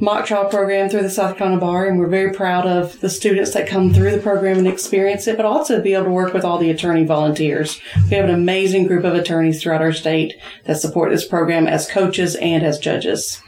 mock 0.00 0.26
trial 0.26 0.48
program 0.48 0.88
through 0.88 1.02
the 1.02 1.10
South 1.10 1.36
Carolina 1.36 1.60
Bar, 1.60 1.86
and 1.86 1.98
we're 1.98 2.08
very 2.08 2.32
proud 2.32 2.66
of 2.66 3.00
the 3.00 3.10
students 3.10 3.52
that 3.52 3.68
come 3.68 3.92
through 3.92 4.10
the 4.12 4.18
program 4.18 4.58
and 4.58 4.68
experience 4.68 5.26
it, 5.26 5.36
but 5.36 5.46
also 5.46 5.80
be 5.80 5.94
able 5.94 6.04
to 6.04 6.10
work 6.10 6.32
with 6.32 6.44
all 6.44 6.58
the 6.58 6.70
attorney 6.70 7.04
volunteers. 7.04 7.80
We 8.10 8.16
have 8.16 8.28
an 8.28 8.34
amazing 8.34 8.86
group 8.86 9.04
of 9.04 9.14
attorneys 9.14 9.62
throughout 9.62 9.82
our 9.82 9.92
state 9.92 10.34
that 10.64 10.80
support 10.80 11.10
this 11.10 11.26
program 11.26 11.66
as 11.66 11.90
coaches 11.90 12.34
and 12.36 12.64
as 12.64 12.78
judges. 12.78 13.40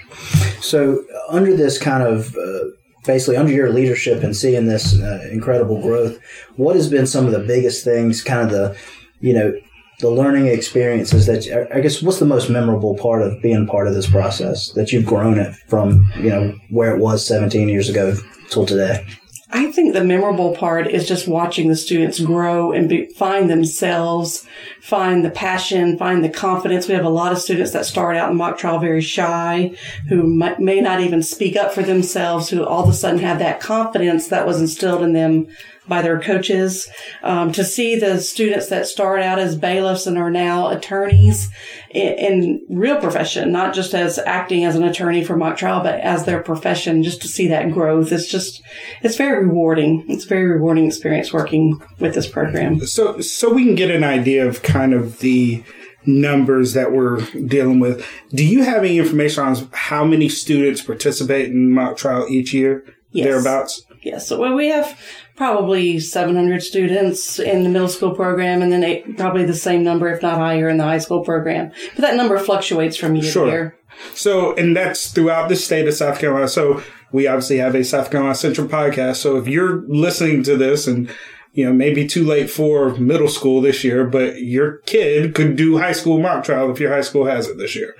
So, 0.60 1.04
under 1.28 1.56
this 1.56 1.78
kind 1.78 2.02
of 2.02 2.36
uh, 2.36 2.70
basically 3.04 3.36
under 3.36 3.52
your 3.52 3.70
leadership 3.70 4.22
and 4.22 4.36
seeing 4.36 4.66
this 4.66 5.00
uh, 5.00 5.28
incredible 5.30 5.80
growth, 5.80 6.18
what 6.56 6.76
has 6.76 6.88
been 6.88 7.06
some 7.06 7.26
of 7.26 7.32
the 7.32 7.40
biggest 7.40 7.84
things, 7.84 8.22
kind 8.22 8.42
of 8.42 8.50
the, 8.50 8.78
you 9.20 9.32
know, 9.32 9.54
the 10.00 10.10
learning 10.10 10.46
experiences 10.46 11.26
that 11.26 11.68
I 11.72 11.80
guess 11.80 12.02
what's 12.02 12.18
the 12.18 12.26
most 12.26 12.50
memorable 12.50 12.96
part 12.96 13.22
of 13.22 13.40
being 13.42 13.66
part 13.66 13.88
of 13.88 13.94
this 13.94 14.08
process 14.08 14.70
that 14.72 14.92
you've 14.92 15.06
grown 15.06 15.38
it 15.38 15.54
from, 15.68 16.10
you 16.16 16.30
know, 16.30 16.54
where 16.70 16.94
it 16.94 17.00
was 17.00 17.26
17 17.26 17.68
years 17.68 17.88
ago 17.88 18.14
till 18.50 18.66
today? 18.66 19.06
I 19.50 19.70
think 19.70 19.94
the 19.94 20.04
memorable 20.04 20.56
part 20.56 20.88
is 20.88 21.06
just 21.06 21.28
watching 21.28 21.68
the 21.68 21.76
students 21.76 22.18
grow 22.18 22.72
and 22.72 22.88
be, 22.88 23.06
find 23.06 23.48
themselves, 23.48 24.44
find 24.82 25.24
the 25.24 25.30
passion, 25.30 25.96
find 25.96 26.24
the 26.24 26.28
confidence. 26.28 26.88
We 26.88 26.94
have 26.94 27.04
a 27.04 27.10
lot 27.10 27.32
of 27.32 27.38
students 27.38 27.70
that 27.70 27.86
start 27.86 28.16
out 28.16 28.30
in 28.30 28.36
mock 28.36 28.58
trial 28.58 28.80
very 28.80 29.00
shy, 29.00 29.76
who 30.08 30.24
might, 30.24 30.58
may 30.58 30.80
not 30.80 31.00
even 31.00 31.22
speak 31.22 31.56
up 31.56 31.72
for 31.72 31.84
themselves, 31.84 32.50
who 32.50 32.64
all 32.64 32.82
of 32.82 32.90
a 32.90 32.92
sudden 32.92 33.20
have 33.20 33.38
that 33.38 33.60
confidence 33.60 34.28
that 34.28 34.46
was 34.46 34.60
instilled 34.60 35.02
in 35.02 35.12
them 35.12 35.46
by 35.88 36.02
their 36.02 36.20
coaches. 36.20 36.88
Um, 37.22 37.52
to 37.52 37.64
see 37.64 37.98
the 37.98 38.20
students 38.20 38.68
that 38.68 38.86
start 38.86 39.20
out 39.20 39.38
as 39.38 39.56
bailiffs 39.56 40.06
and 40.06 40.18
are 40.18 40.30
now 40.30 40.68
attorneys 40.68 41.48
in, 41.90 42.12
in 42.14 42.66
real 42.68 43.00
profession, 43.00 43.52
not 43.52 43.74
just 43.74 43.94
as 43.94 44.18
acting 44.18 44.64
as 44.64 44.76
an 44.76 44.84
attorney 44.84 45.24
for 45.24 45.36
mock 45.36 45.56
trial, 45.56 45.82
but 45.82 46.00
as 46.00 46.24
their 46.24 46.42
profession, 46.42 47.02
just 47.02 47.22
to 47.22 47.28
see 47.28 47.48
that 47.48 47.72
growth. 47.72 48.12
It's 48.12 48.28
just, 48.28 48.62
it's 49.02 49.16
very 49.16 49.46
rewarding. 49.46 50.04
It's 50.08 50.24
a 50.24 50.28
very 50.28 50.46
rewarding 50.46 50.86
experience 50.86 51.32
working 51.32 51.80
with 51.98 52.14
this 52.14 52.26
program. 52.26 52.80
So, 52.80 53.20
so 53.20 53.52
we 53.52 53.64
can 53.64 53.74
get 53.74 53.90
an 53.90 54.04
idea 54.04 54.46
of 54.46 54.62
kind 54.62 54.92
of 54.92 55.20
the 55.20 55.64
numbers 56.08 56.72
that 56.74 56.92
we're 56.92 57.20
dealing 57.32 57.80
with. 57.80 58.06
Do 58.30 58.44
you 58.44 58.62
have 58.62 58.84
any 58.84 58.98
information 58.98 59.42
on 59.42 59.68
how 59.72 60.04
many 60.04 60.28
students 60.28 60.80
participate 60.80 61.46
in 61.46 61.72
mock 61.72 61.96
trial 61.96 62.26
each 62.28 62.54
year? 62.54 62.84
Yes. 63.10 63.26
Thereabouts. 63.26 63.82
Yes, 64.02 64.28
so 64.28 64.38
well, 64.38 64.54
we 64.54 64.68
have 64.68 65.00
probably 65.36 65.98
700 66.00 66.62
students 66.62 67.38
in 67.38 67.62
the 67.62 67.68
middle 67.68 67.88
school 67.88 68.12
program, 68.14 68.62
and 68.62 68.72
then 68.72 68.82
eight, 68.82 69.16
probably 69.16 69.44
the 69.44 69.54
same 69.54 69.82
number, 69.84 70.08
if 70.08 70.22
not 70.22 70.38
higher, 70.38 70.68
in 70.68 70.78
the 70.78 70.84
high 70.84 70.98
school 70.98 71.22
program. 71.24 71.70
But 71.94 72.02
that 72.02 72.16
number 72.16 72.38
fluctuates 72.38 72.96
from 72.96 73.14
year 73.14 73.30
Sure. 73.30 73.44
to 73.44 73.50
year. 73.50 73.76
So, 74.14 74.54
and 74.56 74.76
that's 74.76 75.10
throughout 75.12 75.48
the 75.48 75.56
state 75.56 75.86
of 75.88 75.94
South 75.94 76.18
Carolina. 76.18 76.48
So, 76.48 76.82
we 77.12 77.26
obviously 77.26 77.58
have 77.58 77.74
a 77.74 77.84
South 77.84 78.10
Carolina 78.10 78.34
Central 78.34 78.66
podcast. 78.66 79.16
So, 79.16 79.36
if 79.36 79.46
you're 79.46 79.84
listening 79.88 80.42
to 80.44 80.56
this 80.56 80.86
and 80.86 81.10
you 81.52 81.64
know, 81.64 81.72
maybe 81.72 82.06
too 82.06 82.22
late 82.22 82.50
for 82.50 82.94
middle 82.96 83.28
school 83.28 83.62
this 83.62 83.82
year, 83.82 84.04
but 84.04 84.42
your 84.42 84.78
kid 84.84 85.34
could 85.34 85.56
do 85.56 85.78
high 85.78 85.92
school 85.92 86.20
mock 86.20 86.44
trial 86.44 86.70
if 86.70 86.78
your 86.78 86.92
high 86.92 87.00
school 87.00 87.24
has 87.24 87.48
it 87.48 87.56
this 87.56 87.74
year. 87.74 87.94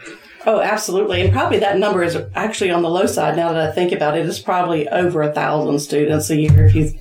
Oh, 0.44 0.60
absolutely. 0.60 1.22
And 1.22 1.32
probably 1.32 1.58
that 1.60 1.78
number 1.78 2.02
is 2.02 2.18
actually 2.34 2.70
on 2.70 2.82
the 2.82 2.90
low 2.90 3.06
side 3.06 3.34
now 3.34 3.52
that 3.52 3.70
I 3.70 3.72
think 3.72 3.92
about 3.92 4.16
it. 4.16 4.26
It's 4.26 4.38
probably 4.38 4.86
over 4.90 5.22
a 5.22 5.32
thousand 5.32 5.78
students 5.78 6.28
a 6.28 6.36
year 6.36 6.66
if 6.66 6.74
you 6.74 6.92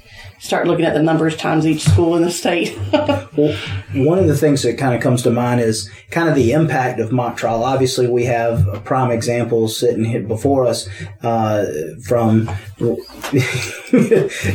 start 0.46 0.68
looking 0.68 0.86
at 0.86 0.94
the 0.94 1.02
numbers 1.02 1.36
times 1.36 1.66
each 1.66 1.82
school 1.82 2.16
in 2.16 2.22
the 2.22 2.32
state. 2.32 2.78
Well, 3.36 3.54
one 3.94 4.18
of 4.18 4.28
the 4.28 4.38
things 4.38 4.64
that 4.64 4.78
kind 4.78 4.96
of 4.96 5.02
comes 5.02 5.22
to 5.24 5.30
mind 5.30 5.60
is 5.60 5.92
kind 6.10 6.30
of 6.30 6.36
the 6.36 6.54
impact 6.54 7.02
of 7.02 7.12
mock 7.12 7.36
trial. 7.36 7.66
Obviously, 7.66 8.08
we 8.08 8.24
have 8.24 8.66
a 8.70 8.80
prime 8.80 9.12
examples 9.12 9.78
sitting 9.78 10.06
here 10.06 10.22
before 10.22 10.66
us 10.66 10.88
uh, 11.22 11.66
from 12.08 12.48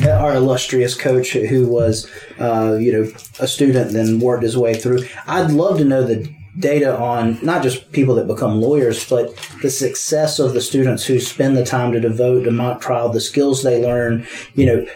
our 0.09 0.35
illustrious 0.35 0.95
coach 0.95 1.33
who 1.33 1.67
was, 1.67 2.11
uh, 2.39 2.79
you 2.81 2.91
know, 2.91 3.13
a 3.39 3.47
student, 3.47 3.93
then 3.93 4.19
worked 4.19 4.45
his 4.45 4.57
way 4.57 4.73
through. 4.73 5.05
I'd 5.27 5.51
love 5.51 5.77
to 5.77 5.85
know 5.85 6.03
the 6.03 6.35
data 6.59 6.97
on 6.99 7.38
not 7.42 7.62
just 7.62 7.92
people 7.92 8.14
that 8.16 8.26
become 8.26 8.61
lawyers, 8.61 9.09
but 9.09 9.35
the 9.62 9.71
success 9.71 10.38
of 10.38 10.52
the 10.52 10.61
students 10.61 11.04
who 11.04 11.21
spend 11.21 11.57
the 11.57 11.64
time 11.64 11.92
to 11.92 12.00
devote 12.00 12.45
to 12.45 12.50
mock 12.50 12.80
trial, 12.80 13.09
the 13.09 13.21
skills 13.21 13.62
they 13.62 13.83
learn, 13.83 14.26
you 14.54 14.66
know, 14.66 14.87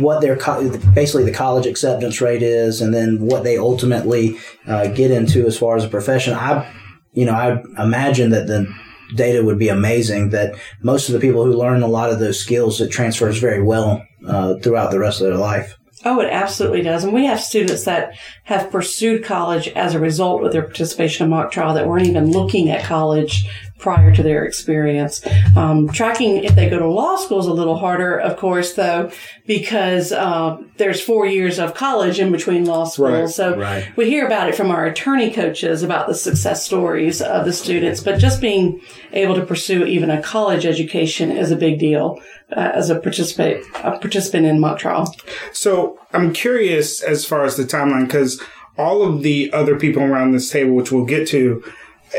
what 0.00 0.20
their 0.20 0.36
co- 0.36 0.70
basically 0.94 1.24
the 1.24 1.32
college 1.32 1.66
acceptance 1.66 2.20
rate 2.20 2.42
is, 2.42 2.80
and 2.80 2.92
then 2.92 3.20
what 3.20 3.44
they 3.44 3.58
ultimately 3.58 4.36
uh, 4.66 4.86
get 4.88 5.10
into 5.10 5.46
as 5.46 5.58
far 5.58 5.76
as 5.76 5.84
a 5.84 5.88
profession. 5.88 6.34
I, 6.34 6.70
you 7.12 7.24
know, 7.24 7.32
I 7.32 7.62
imagine 7.82 8.30
that 8.30 8.46
the 8.46 8.72
data 9.16 9.44
would 9.44 9.58
be 9.58 9.68
amazing. 9.68 10.30
That 10.30 10.54
most 10.82 11.08
of 11.08 11.14
the 11.14 11.20
people 11.20 11.44
who 11.44 11.52
learn 11.52 11.82
a 11.82 11.88
lot 11.88 12.10
of 12.10 12.18
those 12.18 12.38
skills, 12.38 12.80
it 12.80 12.90
transfers 12.90 13.38
very 13.38 13.62
well 13.62 14.02
uh, 14.26 14.54
throughout 14.62 14.90
the 14.90 14.98
rest 14.98 15.20
of 15.20 15.26
their 15.26 15.36
life. 15.36 15.76
Oh, 16.04 16.20
it 16.20 16.30
absolutely 16.30 16.82
does. 16.82 17.04
And 17.04 17.12
we 17.12 17.26
have 17.26 17.40
students 17.40 17.84
that 17.84 18.14
have 18.44 18.70
pursued 18.70 19.24
college 19.24 19.68
as 19.68 19.94
a 19.94 20.00
result 20.00 20.44
of 20.44 20.52
their 20.52 20.62
participation 20.62 21.24
in 21.24 21.30
mock 21.30 21.52
trial 21.52 21.74
that 21.74 21.86
weren't 21.86 22.08
even 22.08 22.32
looking 22.32 22.70
at 22.70 22.84
college 22.84 23.46
prior 23.82 24.14
to 24.14 24.22
their 24.22 24.44
experience. 24.44 25.20
Um, 25.56 25.88
tracking 25.88 26.44
if 26.44 26.54
they 26.54 26.70
go 26.70 26.78
to 26.78 26.86
law 26.86 27.16
school 27.16 27.40
is 27.40 27.46
a 27.46 27.52
little 27.52 27.76
harder, 27.76 28.16
of 28.16 28.36
course, 28.38 28.74
though, 28.74 29.10
because 29.46 30.12
uh, 30.12 30.56
there's 30.78 31.00
four 31.00 31.26
years 31.26 31.58
of 31.58 31.74
college 31.74 32.18
in 32.20 32.32
between 32.32 32.64
law 32.64 32.84
school. 32.84 33.10
Right, 33.10 33.28
so 33.28 33.56
right. 33.56 33.94
we 33.96 34.08
hear 34.08 34.24
about 34.24 34.48
it 34.48 34.54
from 34.54 34.70
our 34.70 34.86
attorney 34.86 35.32
coaches 35.32 35.82
about 35.82 36.06
the 36.06 36.14
success 36.14 36.64
stories 36.64 37.20
of 37.20 37.44
the 37.44 37.52
students, 37.52 38.00
but 38.00 38.18
just 38.18 38.40
being 38.40 38.80
able 39.12 39.34
to 39.34 39.44
pursue 39.44 39.84
even 39.84 40.10
a 40.10 40.22
college 40.22 40.64
education 40.64 41.32
is 41.32 41.50
a 41.50 41.56
big 41.56 41.78
deal 41.78 42.20
uh, 42.56 42.70
as 42.74 42.88
a 42.88 42.98
participate 42.98 43.64
a 43.76 43.98
participant 43.98 44.46
in 44.46 44.60
mock 44.60 44.78
trial. 44.78 45.14
So 45.52 45.98
I'm 46.12 46.32
curious 46.32 47.02
as 47.02 47.24
far 47.24 47.44
as 47.44 47.56
the 47.56 47.64
timeline 47.64 48.06
because 48.06 48.40
all 48.78 49.02
of 49.02 49.22
the 49.22 49.52
other 49.52 49.78
people 49.78 50.02
around 50.02 50.32
this 50.32 50.50
table, 50.50 50.74
which 50.74 50.92
we'll 50.92 51.04
get 51.04 51.26
to, 51.28 51.62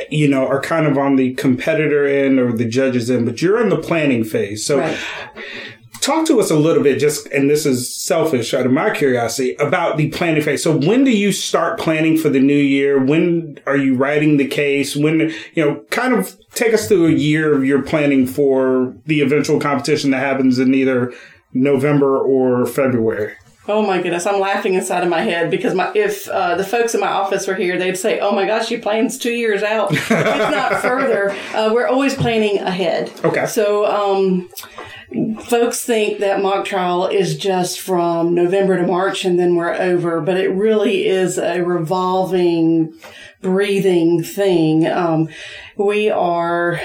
you 0.09 0.27
know, 0.27 0.47
are 0.47 0.61
kind 0.61 0.85
of 0.85 0.97
on 0.97 1.15
the 1.15 1.33
competitor 1.35 2.05
end 2.05 2.39
or 2.39 2.51
the 2.51 2.65
judges 2.65 3.09
end, 3.11 3.25
but 3.25 3.41
you're 3.41 3.61
in 3.61 3.69
the 3.69 3.77
planning 3.77 4.23
phase. 4.23 4.65
So 4.65 4.79
Right. 4.79 4.97
talk 6.01 6.25
to 6.27 6.39
us 6.39 6.51
a 6.51 6.55
little 6.55 6.83
bit, 6.83 6.99
just, 6.99 7.27
and 7.27 7.49
this 7.49 7.65
is 7.65 7.95
selfish 7.95 8.53
out 8.53 8.65
of 8.65 8.71
my 8.71 8.89
curiosity, 8.89 9.55
about 9.55 9.97
the 9.97 10.09
planning 10.09 10.41
phase. 10.41 10.61
So 10.61 10.75
when 10.75 11.03
do 11.03 11.11
you 11.11 11.31
start 11.31 11.79
planning 11.79 12.17
for 12.17 12.29
the 12.29 12.39
new 12.39 12.57
year? 12.57 13.01
When 13.03 13.59
are 13.65 13.77
you 13.77 13.95
writing 13.95 14.37
the 14.37 14.47
case? 14.47 14.95
When, 14.95 15.31
you 15.53 15.63
know, 15.65 15.83
kind 15.91 16.13
of 16.13 16.35
take 16.53 16.73
us 16.73 16.87
through 16.87 17.07
a 17.07 17.11
year 17.11 17.53
of 17.53 17.63
your 17.63 17.81
planning 17.81 18.27
for 18.27 18.95
the 19.05 19.21
eventual 19.21 19.59
competition 19.59 20.11
that 20.11 20.19
happens 20.19 20.59
in 20.59 20.73
either 20.73 21.13
November 21.53 22.17
or 22.19 22.65
February. 22.65 23.33
Oh 23.65 23.81
my 23.81 24.01
goodness, 24.01 24.25
I'm 24.25 24.41
laughing 24.41 24.73
inside 24.73 25.03
of 25.03 25.09
my 25.09 25.21
head 25.21 25.49
because 25.49 25.73
my 25.73 25.89
if 25.95 26.27
uh, 26.27 26.55
the 26.55 26.65
folks 26.65 26.93
in 26.93 26.99
my 26.99 27.07
office 27.07 27.47
were 27.47 27.55
here, 27.55 27.77
they'd 27.77 27.95
say, 27.95 28.19
"Oh 28.19 28.33
my 28.33 28.45
gosh, 28.45 28.69
you 28.69 28.81
plan's 28.81 29.17
two 29.17 29.31
years 29.31 29.63
out, 29.63 29.93
if 29.93 30.09
not 30.09 30.73
further." 30.81 31.31
Uh, 31.53 31.71
we're 31.73 31.87
always 31.87 32.13
planning 32.13 32.59
ahead. 32.59 33.09
Okay. 33.23 33.45
So, 33.45 33.85
um, 33.85 34.49
folks 35.45 35.85
think 35.85 36.19
that 36.19 36.41
mock 36.41 36.65
trial 36.65 37.07
is 37.07 37.37
just 37.37 37.79
from 37.79 38.33
November 38.33 38.75
to 38.77 38.85
March 38.85 39.23
and 39.23 39.39
then 39.39 39.55
we're 39.55 39.73
over, 39.73 40.19
but 40.19 40.37
it 40.37 40.49
really 40.49 41.05
is 41.05 41.37
a 41.37 41.61
revolving, 41.61 42.93
breathing 43.41 44.23
thing. 44.23 44.87
Um, 44.87 45.29
we 45.77 46.09
are. 46.09 46.81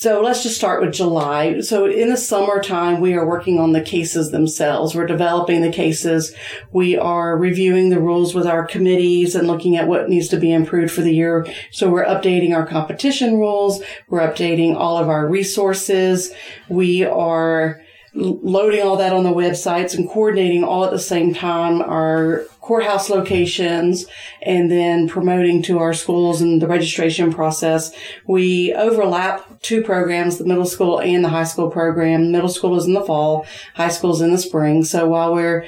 So 0.00 0.22
let's 0.22 0.42
just 0.42 0.56
start 0.56 0.80
with 0.80 0.94
July. 0.94 1.60
So 1.60 1.84
in 1.84 2.08
the 2.08 2.16
summertime, 2.16 3.02
we 3.02 3.12
are 3.12 3.28
working 3.28 3.60
on 3.60 3.72
the 3.72 3.82
cases 3.82 4.30
themselves. 4.30 4.94
We're 4.94 5.04
developing 5.04 5.60
the 5.60 5.70
cases. 5.70 6.34
We 6.72 6.96
are 6.96 7.36
reviewing 7.36 7.90
the 7.90 8.00
rules 8.00 8.34
with 8.34 8.46
our 8.46 8.64
committees 8.64 9.34
and 9.34 9.46
looking 9.46 9.76
at 9.76 9.88
what 9.88 10.08
needs 10.08 10.28
to 10.28 10.38
be 10.38 10.54
improved 10.54 10.90
for 10.90 11.02
the 11.02 11.12
year. 11.12 11.46
So 11.70 11.90
we're 11.90 12.06
updating 12.06 12.54
our 12.56 12.66
competition 12.66 13.34
rules. 13.34 13.82
We're 14.08 14.26
updating 14.26 14.74
all 14.74 14.96
of 14.96 15.10
our 15.10 15.28
resources. 15.28 16.32
We 16.70 17.04
are 17.04 17.82
loading 18.14 18.82
all 18.82 18.96
that 18.96 19.12
on 19.12 19.24
the 19.24 19.34
websites 19.34 19.94
and 19.94 20.08
coordinating 20.08 20.64
all 20.64 20.86
at 20.86 20.92
the 20.92 20.98
same 20.98 21.34
time 21.34 21.82
our 21.82 22.46
courthouse 22.60 23.08
locations 23.08 24.06
and 24.42 24.70
then 24.70 25.08
promoting 25.08 25.62
to 25.62 25.78
our 25.78 25.94
schools 25.94 26.40
and 26.40 26.60
the 26.60 26.68
registration 26.68 27.32
process. 27.32 27.92
We 28.26 28.74
overlap 28.74 29.60
two 29.62 29.82
programs, 29.82 30.38
the 30.38 30.44
middle 30.44 30.66
school 30.66 31.00
and 31.00 31.24
the 31.24 31.28
high 31.30 31.44
school 31.44 31.70
program. 31.70 32.32
Middle 32.32 32.48
school 32.48 32.76
is 32.76 32.86
in 32.86 32.94
the 32.94 33.04
fall, 33.04 33.46
high 33.74 33.88
school 33.88 34.12
is 34.12 34.20
in 34.20 34.32
the 34.32 34.38
spring. 34.38 34.84
So 34.84 35.08
while 35.08 35.32
we're 35.32 35.66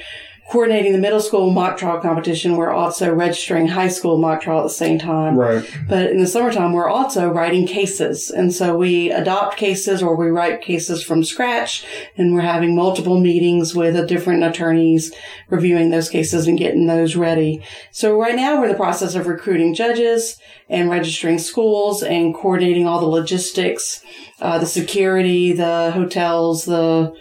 coordinating 0.53 0.91
the 0.91 0.99
middle 0.99 1.19
school 1.19 1.49
mock 1.49 1.77
trial 1.77 1.99
competition, 1.99 2.55
we're 2.55 2.69
also 2.69 3.11
registering 3.11 3.67
high 3.67 3.87
school 3.87 4.19
mock 4.19 4.39
trial 4.39 4.59
at 4.59 4.63
the 4.63 4.69
same 4.69 4.99
time. 4.99 5.35
Right. 5.35 5.67
But 5.89 6.11
in 6.11 6.19
the 6.19 6.27
summertime, 6.27 6.73
we're 6.73 6.91
also 6.91 7.27
writing 7.27 7.65
cases. 7.65 8.29
And 8.29 8.53
so 8.53 8.77
we 8.77 9.09
adopt 9.09 9.57
cases 9.57 10.03
or 10.03 10.15
we 10.15 10.27
write 10.27 10.61
cases 10.61 11.03
from 11.03 11.23
scratch 11.23 11.83
and 12.17 12.35
we're 12.35 12.41
having 12.41 12.75
multiple 12.75 13.19
meetings 13.19 13.73
with 13.73 13.95
the 13.95 14.05
different 14.05 14.43
attorneys 14.43 15.11
reviewing 15.49 15.89
those 15.89 16.07
cases 16.07 16.45
and 16.45 16.59
getting 16.59 16.85
those 16.85 17.15
ready. 17.15 17.63
So 17.89 18.15
right 18.15 18.35
now 18.35 18.57
we're 18.57 18.65
in 18.65 18.73
the 18.73 18.77
process 18.77 19.15
of 19.15 19.25
recruiting 19.25 19.73
judges 19.73 20.37
and 20.69 20.87
registering 20.87 21.39
schools 21.39 22.03
and 22.03 22.31
coordinating 22.31 22.87
all 22.87 22.99
the 22.99 23.07
logistics, 23.07 24.03
uh, 24.39 24.59
the 24.59 24.67
security, 24.67 25.51
the 25.51 25.89
hotels, 25.95 26.65
the 26.65 27.11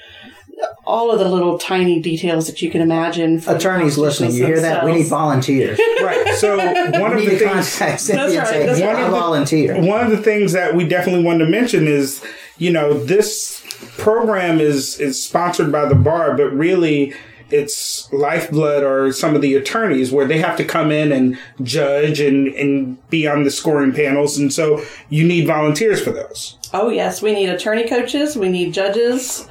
all 0.85 1.13
of 1.13 1.19
the 1.19 1.29
little 1.29 1.59
tiny 1.59 2.01
details 2.01 2.47
that 2.47 2.61
you 2.61 2.71
can 2.71 2.81
imagine. 2.81 3.41
for 3.41 3.55
Attorneys 3.55 3.97
listening, 3.99 4.33
you 4.33 4.45
hear 4.47 4.61
that? 4.61 4.85
We 4.85 4.93
need 4.95 5.07
volunteers. 5.07 5.79
Right. 6.03 6.35
So 6.35 6.57
one 7.01 7.13
of 7.13 7.21
the 7.25 7.37
things 7.39 7.77
contact 7.79 8.01
Cindy 8.01 8.35
That's 8.35 8.51
say, 8.51 8.59
right, 8.59 8.67
that's 8.67 8.81
"I 8.81 9.03
right. 9.03 9.11
volunteer. 9.11 9.81
one 9.81 10.05
of 10.05 10.11
the 10.11 10.17
things 10.21 10.53
that 10.53 10.75
we 10.75 10.85
definitely 10.89 11.23
wanted 11.23 11.45
to 11.45 11.51
mention 11.51 11.87
is, 11.87 12.25
you 12.59 12.73
know, 12.73 12.93
this 12.93 13.63
program 13.99 14.59
is 14.61 14.99
is 14.99 15.23
sponsored 15.23 15.71
by 15.71 15.85
the 15.87 15.95
bar, 15.95 16.37
but 16.37 16.51
really 16.53 17.15
it's 17.51 18.13
lifeblood 18.13 18.83
or 18.83 19.13
some 19.13 19.37
of 19.37 19.43
the 19.43 19.55
attorneys 19.55 20.11
where 20.11 20.27
they 20.27 20.39
have 20.39 20.57
to 20.57 20.65
come 20.65 20.91
in 20.91 21.13
and 21.13 21.39
judge 21.63 22.19
and, 22.19 22.49
and 22.55 23.09
be 23.11 23.27
on 23.29 23.45
the 23.45 23.51
scoring 23.51 23.93
panels. 23.93 24.39
And 24.39 24.53
so 24.53 24.83
you 25.11 25.23
need 25.25 25.47
volunteers 25.47 26.03
for 26.03 26.11
those. 26.11 26.59
Oh 26.73 26.89
yes, 26.89 27.23
we 27.23 27.33
need 27.33 27.49
attorney 27.49 27.87
coaches. 27.89 28.37
We 28.37 28.49
need 28.49 28.73
judges. 28.75 29.47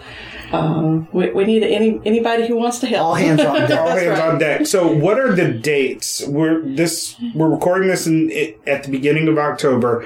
Um, 0.52 1.08
we, 1.12 1.32
we 1.32 1.46
need 1.46 1.64
any 1.64 2.02
anybody 2.06 2.48
who 2.48 2.56
wants 2.56 2.80
to 2.80 2.88
help. 2.88 3.08
All 3.08 3.16
hands 3.16 3.42
on 3.42 3.62
deck. 3.70 3.80
All 3.80 3.88
hands 3.88 4.20
right. 4.20 4.30
on 4.30 4.38
deck. 4.40 4.68
So, 4.68 4.88
what 4.92 5.20
are 5.20 5.34
the 5.34 5.50
dates? 5.50 6.26
We're 6.28 6.62
this. 6.62 7.16
We're 7.34 7.50
recording 7.50 7.88
this 7.88 8.08
in 8.08 8.32
at 8.68 8.84
the 8.84 8.92
beginning 8.92 9.28
of 9.28 9.38
October. 9.38 10.06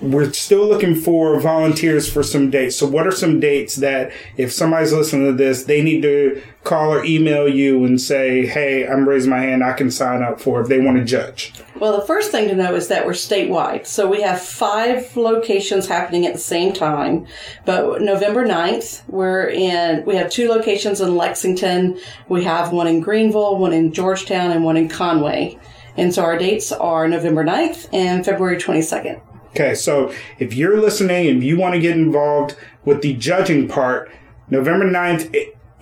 We're 0.00 0.32
still 0.32 0.66
looking 0.66 0.94
for 0.94 1.38
volunteers 1.40 2.10
for 2.10 2.22
some 2.22 2.50
dates. 2.50 2.76
So, 2.76 2.86
what 2.86 3.06
are 3.06 3.12
some 3.12 3.40
dates 3.40 3.76
that 3.76 4.12
if 4.36 4.52
somebody's 4.52 4.92
listening 4.92 5.26
to 5.26 5.32
this, 5.32 5.64
they 5.64 5.82
need 5.82 6.02
to 6.02 6.42
call 6.62 6.92
or 6.92 7.04
email 7.04 7.48
you 7.48 7.84
and 7.84 8.00
say, 8.00 8.46
"Hey, 8.46 8.86
I'm 8.86 9.08
raising 9.08 9.30
my 9.30 9.40
hand. 9.40 9.62
I 9.62 9.72
can 9.72 9.90
sign 9.90 10.22
up 10.22 10.40
for 10.40 10.60
if 10.60 10.68
they 10.68 10.80
want 10.80 10.98
to 10.98 11.04
judge." 11.04 11.52
Well, 11.78 11.98
the 11.98 12.06
first 12.06 12.30
thing 12.30 12.48
to 12.48 12.54
know 12.54 12.74
is 12.74 12.88
that 12.88 13.04
we're 13.04 13.12
statewide. 13.12 13.86
So 13.86 14.08
we 14.08 14.22
have 14.22 14.40
five 14.40 15.16
locations 15.16 15.86
happening 15.86 16.24
at 16.24 16.32
the 16.32 16.38
same 16.38 16.72
time. 16.72 17.26
But 17.64 18.00
November 18.00 18.46
9th, 18.46 19.02
we're 19.08 19.48
in, 19.48 20.04
we 20.04 20.14
have 20.16 20.30
two 20.30 20.48
locations 20.48 21.00
in 21.00 21.16
Lexington. 21.16 21.98
We 22.28 22.44
have 22.44 22.72
one 22.72 22.86
in 22.86 23.00
Greenville, 23.00 23.58
one 23.58 23.72
in 23.72 23.92
Georgetown, 23.92 24.50
and 24.52 24.64
one 24.64 24.76
in 24.76 24.88
Conway. 24.88 25.58
And 25.96 26.14
so 26.14 26.22
our 26.22 26.38
dates 26.38 26.72
are 26.72 27.08
November 27.08 27.44
9th 27.44 27.88
and 27.92 28.24
February 28.24 28.56
22nd. 28.56 29.20
Okay, 29.54 29.76
so 29.76 30.12
if 30.40 30.52
you're 30.52 30.80
listening 30.80 31.28
and 31.28 31.44
you 31.44 31.56
want 31.56 31.74
to 31.74 31.80
get 31.80 31.96
involved 31.96 32.56
with 32.84 33.02
the 33.02 33.14
judging 33.14 33.68
part, 33.68 34.10
November 34.50 34.84
9th 34.84 35.32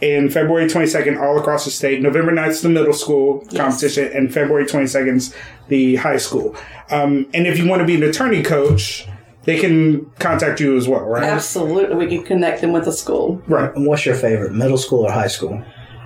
and 0.02 0.31
February 0.31 0.67
22nd 0.67 1.19
all 1.19 1.38
across 1.38 1.64
the 1.64 1.71
state. 1.71 2.02
November 2.02 2.33
9th 2.33 2.50
is 2.50 2.61
the 2.61 2.69
middle 2.69 2.93
school 2.93 3.47
competition, 3.55 4.12
and 4.12 4.35
February 4.35 4.67
22nd 4.67 5.17
is 5.17 5.35
the 5.69 5.97
high 5.97 6.19
school. 6.19 6.55
Um, 6.91 7.26
and 7.33 7.47
if 7.47 7.57
you 7.57 7.67
want 7.67 7.81
to 7.81 7.87
be 7.87 7.95
an 7.95 8.02
attorney 8.02 8.43
coach, 8.43 9.09
they 9.45 9.59
can 9.59 10.05
contact 10.19 10.61
you 10.61 10.76
as 10.76 10.87
well, 10.87 11.05
right? 11.05 11.25
Absolutely, 11.25 11.97
we 11.97 12.09
can 12.09 12.25
connect 12.25 12.61
them 12.61 12.73
with 12.73 12.85
the 12.85 12.93
school. 12.93 13.41
Right. 13.47 13.75
And 13.75 13.87
what's 13.87 14.05
your 14.05 14.17
favorite, 14.17 14.52
middle 14.52 14.76
school 14.76 15.07
or 15.07 15.12
high 15.12 15.29
school? 15.29 15.64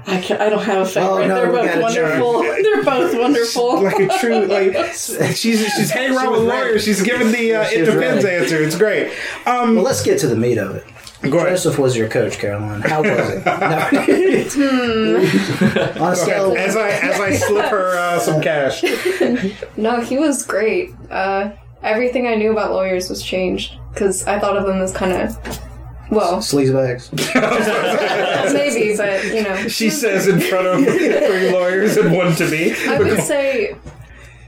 I, 0.08 0.20
can, 0.20 0.40
I 0.40 0.48
don't 0.48 0.62
have 0.62 0.82
a 0.82 0.86
favorite. 0.86 1.10
Oh, 1.10 1.26
no, 1.26 1.34
They're 1.34 1.46
both 1.50 1.64
gotta 1.66 1.94
try. 1.94 2.20
wonderful. 2.20 2.42
They're 2.62 2.84
both 2.84 3.14
wonderful. 3.18 3.82
Like 3.82 3.98
a 3.98 4.08
true, 4.20 4.46
like 4.46 4.74
she's 4.94 5.66
she's 5.74 5.90
hanging 5.90 6.16
around 6.16 6.32
with 6.32 6.42
lawyers. 6.42 6.84
She's 6.84 7.02
giving 7.02 7.32
the 7.32 7.54
uh, 7.56 7.62
it 7.68 7.80
was 7.80 7.88
depends 7.94 8.24
ready. 8.24 8.36
answer. 8.44 8.62
It's 8.62 8.76
great. 8.76 9.12
Um, 9.46 9.74
Well, 9.74 9.84
let's 9.84 10.02
get 10.02 10.20
to 10.20 10.28
the 10.28 10.36
meat 10.36 10.58
of 10.58 10.76
it. 10.76 10.84
go 11.22 11.38
ahead. 11.38 11.50
Joseph 11.50 11.78
was 11.78 11.96
your 11.96 12.08
coach, 12.08 12.38
Caroline. 12.38 12.82
How 12.82 13.02
was 13.02 13.10
it? 13.18 13.42
No. 14.56 16.04
On 16.04 16.12
a 16.12 16.16
scale 16.16 16.52
of 16.52 16.56
As 16.56 16.76
I 16.76 16.88
as 16.90 17.20
I 17.20 17.32
slip 17.32 17.66
her 17.66 17.96
uh, 17.98 18.18
some 18.20 18.40
cash. 18.40 18.82
No, 19.76 20.00
he 20.00 20.18
was 20.18 20.44
great. 20.46 20.90
Uh, 21.10 21.50
everything 21.82 22.26
I 22.26 22.34
knew 22.36 22.52
about 22.52 22.70
lawyers 22.72 23.08
was 23.10 23.22
changed 23.22 23.74
because 23.92 24.26
I 24.26 24.38
thought 24.38 24.56
of 24.56 24.66
them 24.66 24.80
as 24.80 24.92
kind 24.92 25.12
of, 25.12 25.36
well, 26.10 26.38
sleazebags. 26.38 27.12
maybe, 28.52 28.96
but 28.96 29.24
you 29.24 29.42
know, 29.42 29.68
She 29.68 29.90
says 29.90 30.28
in 30.28 30.40
front 30.40 30.66
of 30.66 30.84
three 30.84 31.50
lawyers 31.52 31.96
and 31.96 32.12
one 32.14 32.34
to 32.36 32.48
me. 32.48 32.74
I 32.88 32.98
would 32.98 33.20
say 33.20 33.76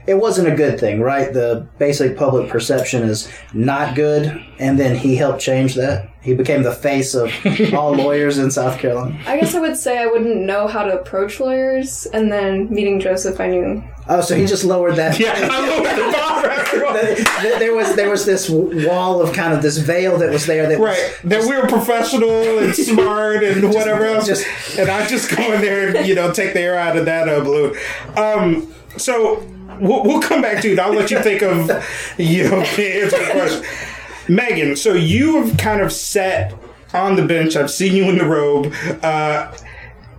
It 0.07 0.15
wasn't 0.15 0.47
a 0.47 0.55
good 0.55 0.79
thing, 0.79 1.01
right? 1.01 1.31
The 1.31 1.67
basic 1.77 2.17
public 2.17 2.49
perception 2.49 3.03
is 3.03 3.31
not 3.53 3.95
good, 3.95 4.43
and 4.57 4.79
then 4.79 4.95
he 4.95 5.15
helped 5.15 5.39
change 5.41 5.75
that. 5.75 6.08
He 6.21 6.33
became 6.33 6.63
the 6.63 6.73
face 6.73 7.15
of 7.15 7.31
all 7.73 7.93
lawyers 7.93 8.37
in 8.37 8.51
South 8.51 8.77
Carolina. 8.77 9.17
I 9.25 9.39
guess 9.39 9.55
I 9.55 9.61
would 9.61 9.77
say 9.77 9.99
I 9.99 10.05
wouldn't 10.05 10.35
know 10.41 10.67
how 10.67 10.83
to 10.83 10.99
approach 10.99 11.39
lawyers, 11.39 12.05
and 12.07 12.29
then 12.31 12.69
meeting 12.69 12.99
Joseph, 12.99 13.39
I 13.39 13.47
knew. 13.47 13.83
Oh, 14.09 14.19
so 14.21 14.35
he 14.35 14.45
just 14.45 14.65
lowered 14.65 14.95
that. 14.97 15.17
Yeah, 15.19 15.33
I 15.35 15.47
lowered 15.47 15.85
the 15.85 16.11
bar 16.11 16.41
for 16.41 16.49
everyone. 16.49 16.93
Th- 16.95 17.17
th- 17.41 17.59
There 17.59 17.73
was 17.73 17.95
there 17.95 18.09
was 18.09 18.25
this 18.25 18.49
wall 18.49 19.21
of 19.21 19.33
kind 19.33 19.53
of 19.53 19.61
this 19.61 19.77
veil 19.77 20.17
that 20.17 20.29
was 20.31 20.45
there 20.45 20.67
that 20.67 20.79
was- 20.79 20.89
Right, 20.89 21.19
that 21.25 21.41
we 21.43 21.55
were 21.55 21.67
professional 21.67 22.59
and 22.59 22.75
smart 22.89 23.43
and 23.43 23.63
whatever 23.73 24.05
else. 24.05 24.27
just- 24.27 24.45
and 24.77 24.89
I 24.89 25.07
just 25.07 25.33
go 25.35 25.53
in 25.53 25.61
there 25.61 25.95
and 25.95 26.05
you 26.07 26.15
know 26.15 26.33
take 26.33 26.53
the 26.53 26.59
air 26.61 26.75
out 26.77 26.97
of 26.97 27.05
that 27.05 27.29
uh, 27.29 27.39
balloon. 27.43 27.75
Um, 28.17 28.73
so 28.97 29.41
we'll, 29.79 30.03
we'll 30.03 30.21
come 30.21 30.41
back 30.41 30.61
to 30.63 30.73
it. 30.73 30.79
I'll 30.79 30.93
let 30.93 31.11
you 31.11 31.21
think 31.21 31.43
of 31.43 31.67
you 32.17 32.43
know 32.43 32.59
the 32.75 33.01
answer 33.03 33.17
to 33.19 33.25
the 33.25 33.31
question. 33.31 33.63
Megan, 34.29 34.75
so 34.75 34.93
you 34.93 35.43
have 35.43 35.57
kind 35.57 35.81
of 35.81 35.91
sat 35.91 36.53
on 36.93 37.15
the 37.15 37.25
bench. 37.25 37.55
I've 37.55 37.71
seen 37.71 37.95
you 37.95 38.09
in 38.09 38.17
the 38.17 38.25
robe. 38.25 38.73
Uh, 39.03 39.53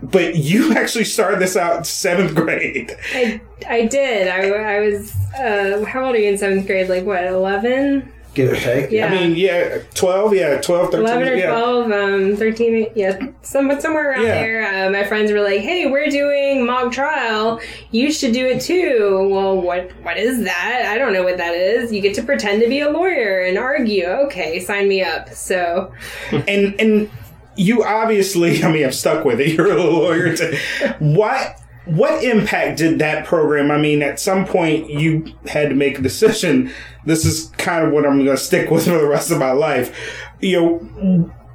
but 0.03 0.37
you 0.37 0.73
actually 0.77 1.05
started 1.05 1.41
this 1.41 1.57
out 1.57 1.87
seventh 1.87 2.35
grade. 2.35 2.97
I, 3.15 3.41
I 3.69 3.87
did. 3.87 4.29
I, 4.29 4.49
I 4.49 4.81
was, 4.81 5.15
uh, 5.39 5.85
how 5.87 6.07
old 6.07 6.15
are 6.15 6.19
you 6.19 6.31
in 6.31 6.39
seventh 6.39 6.67
grade? 6.67 6.89
Like, 6.89 7.05
what, 7.05 7.25
11? 7.25 8.13
Give 8.35 8.53
or 8.53 8.57
take. 8.57 8.91
Yeah. 8.91 9.07
I 9.07 9.11
mean, 9.11 9.37
yeah, 9.37 9.79
12, 9.95 10.35
yeah, 10.35 10.61
12, 10.61 10.93
13. 10.93 11.01
11 11.01 11.29
or 11.29 11.35
yeah. 11.35 11.51
12, 11.51 11.93
um, 11.93 12.37
13, 12.37 12.87
yeah, 12.95 13.19
some, 13.43 13.81
somewhere 13.81 14.11
around 14.13 14.23
Yeah. 14.27 14.35
there. 14.35 14.87
Uh, 14.87 14.91
my 14.91 15.05
friends 15.05 15.33
were 15.33 15.41
like, 15.41 15.61
hey, 15.61 15.91
we're 15.91 16.09
doing 16.09 16.65
mock 16.65 16.93
trial. 16.93 17.61
You 17.91 18.13
should 18.13 18.33
do 18.33 18.47
it 18.47 18.61
too. 18.61 19.29
Well, 19.31 19.61
what 19.61 19.91
what 20.03 20.17
is 20.17 20.45
that? 20.45 20.87
I 20.89 20.99
don't 20.99 21.13
know 21.13 21.23
what 21.23 21.37
that 21.39 21.55
is. 21.55 21.93
You 21.93 22.01
get 22.01 22.15
to 22.15 22.23
pretend 22.23 22.63
to 22.63 22.69
be 22.69 22.81
a 22.81 22.91
lawyer 22.91 23.41
and 23.41 23.59
argue. 23.59 24.07
Okay, 24.07 24.61
sign 24.61 24.89
me 24.89 25.03
up. 25.03 25.31
So, 25.31 25.93
and 26.31 26.75
and 26.81 27.11
you 27.57 27.83
obviously 27.85 28.63
i 28.65 28.71
mean 28.73 28.85
i'm 28.85 28.93
stuck 28.93 29.25
with 29.25 29.41
it 29.41 29.49
you're 29.49 29.73
a 29.73 29.83
lawyer 29.83 30.35
too. 30.37 30.57
what 31.01 31.60
what 31.87 32.23
impact 32.23 32.79
did 32.79 32.99
that 32.99 33.25
program 33.27 33.71
i 33.71 33.79
mean 33.79 34.03
at 34.03 34.21
some 34.21 34.45
point 34.45 34.89
you 34.91 35.25
had 35.47 35.69
to 35.69 35.75
make 35.75 35.99
a 35.99 36.03
decision 36.03 36.71
this 37.07 37.25
is 37.25 37.47
kind 37.57 37.87
of 37.87 37.93
what 37.93 38.07
i'm 38.07 38.17
going 38.25 38.37
to 38.37 38.37
stick 38.37 38.71
with 38.71 38.85
for 38.85 38.99
the 38.99 39.07
rest 39.07 39.31
of 39.31 39.39
my 39.39 39.53
life 39.53 40.21
you 40.41 40.61
know 40.61 40.79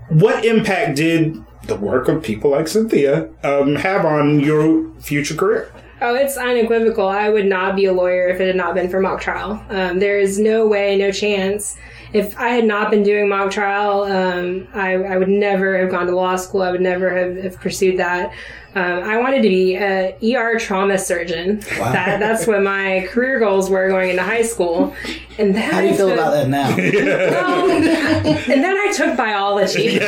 what 0.09 0.43
impact 0.45 0.95
did 0.97 1.37
the 1.67 1.75
work 1.75 2.07
of 2.07 2.23
people 2.23 2.51
like 2.51 2.67
cynthia 2.67 3.29
um, 3.43 3.75
have 3.75 4.05
on 4.05 4.39
your 4.39 4.91
future 4.99 5.35
career 5.35 5.71
Oh, 6.01 6.13
it's 6.13 6.35
unequivocal. 6.35 7.07
I 7.07 7.29
would 7.29 7.45
not 7.45 7.75
be 7.75 7.85
a 7.85 7.93
lawyer 7.93 8.27
if 8.27 8.41
it 8.41 8.47
had 8.47 8.55
not 8.57 8.75
been 8.75 8.89
for 8.89 8.99
mock 8.99 9.21
trial. 9.21 9.63
Um, 9.69 9.99
there 9.99 10.19
is 10.19 10.37
no 10.37 10.67
way, 10.67 10.97
no 10.97 11.11
chance. 11.11 11.77
If 12.15 12.37
I 12.37 12.49
had 12.49 12.63
not 12.65 12.89
been 12.91 13.03
doing 13.03 13.27
mock 13.27 13.51
trial, 13.51 14.03
um, 14.03 14.67
I, 14.73 14.93
I 14.95 15.17
would 15.17 15.27
never 15.27 15.77
have 15.77 15.89
gone 15.91 16.07
to 16.07 16.15
law 16.15 16.37
school. 16.37 16.61
I 16.61 16.71
would 16.71 16.79
never 16.79 17.09
have, 17.09 17.35
have 17.43 17.59
pursued 17.59 17.97
that. 17.99 18.31
Um, 18.73 19.03
I 19.03 19.17
wanted 19.17 19.41
to 19.41 19.49
be 19.49 19.75
a 19.77 20.15
ER 20.35 20.57
trauma 20.59 20.97
surgeon. 20.97 21.59
That, 21.77 22.19
that's 22.19 22.45
what 22.47 22.61
my 22.61 23.07
career 23.09 23.39
goals 23.39 23.69
were 23.69 23.87
going 23.89 24.09
into 24.11 24.23
high 24.23 24.41
school. 24.43 24.93
And 25.37 25.55
then 25.55 25.71
How 25.73 25.79
do 25.81 25.87
you 25.87 25.93
I 25.93 25.97
feel 25.97 26.09
took- 26.09 26.17
about 26.19 26.31
that 26.31 26.47
now? 26.49 26.75
well, 26.75 27.69
and 28.51 28.63
then 28.63 28.75
I 28.77 28.91
took 28.93 29.15
biology. 29.17 29.97
and 29.99 30.07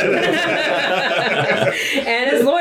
as 2.30 2.44
lawyers, 2.44 2.46
we're 2.46 2.46
not 2.46 2.57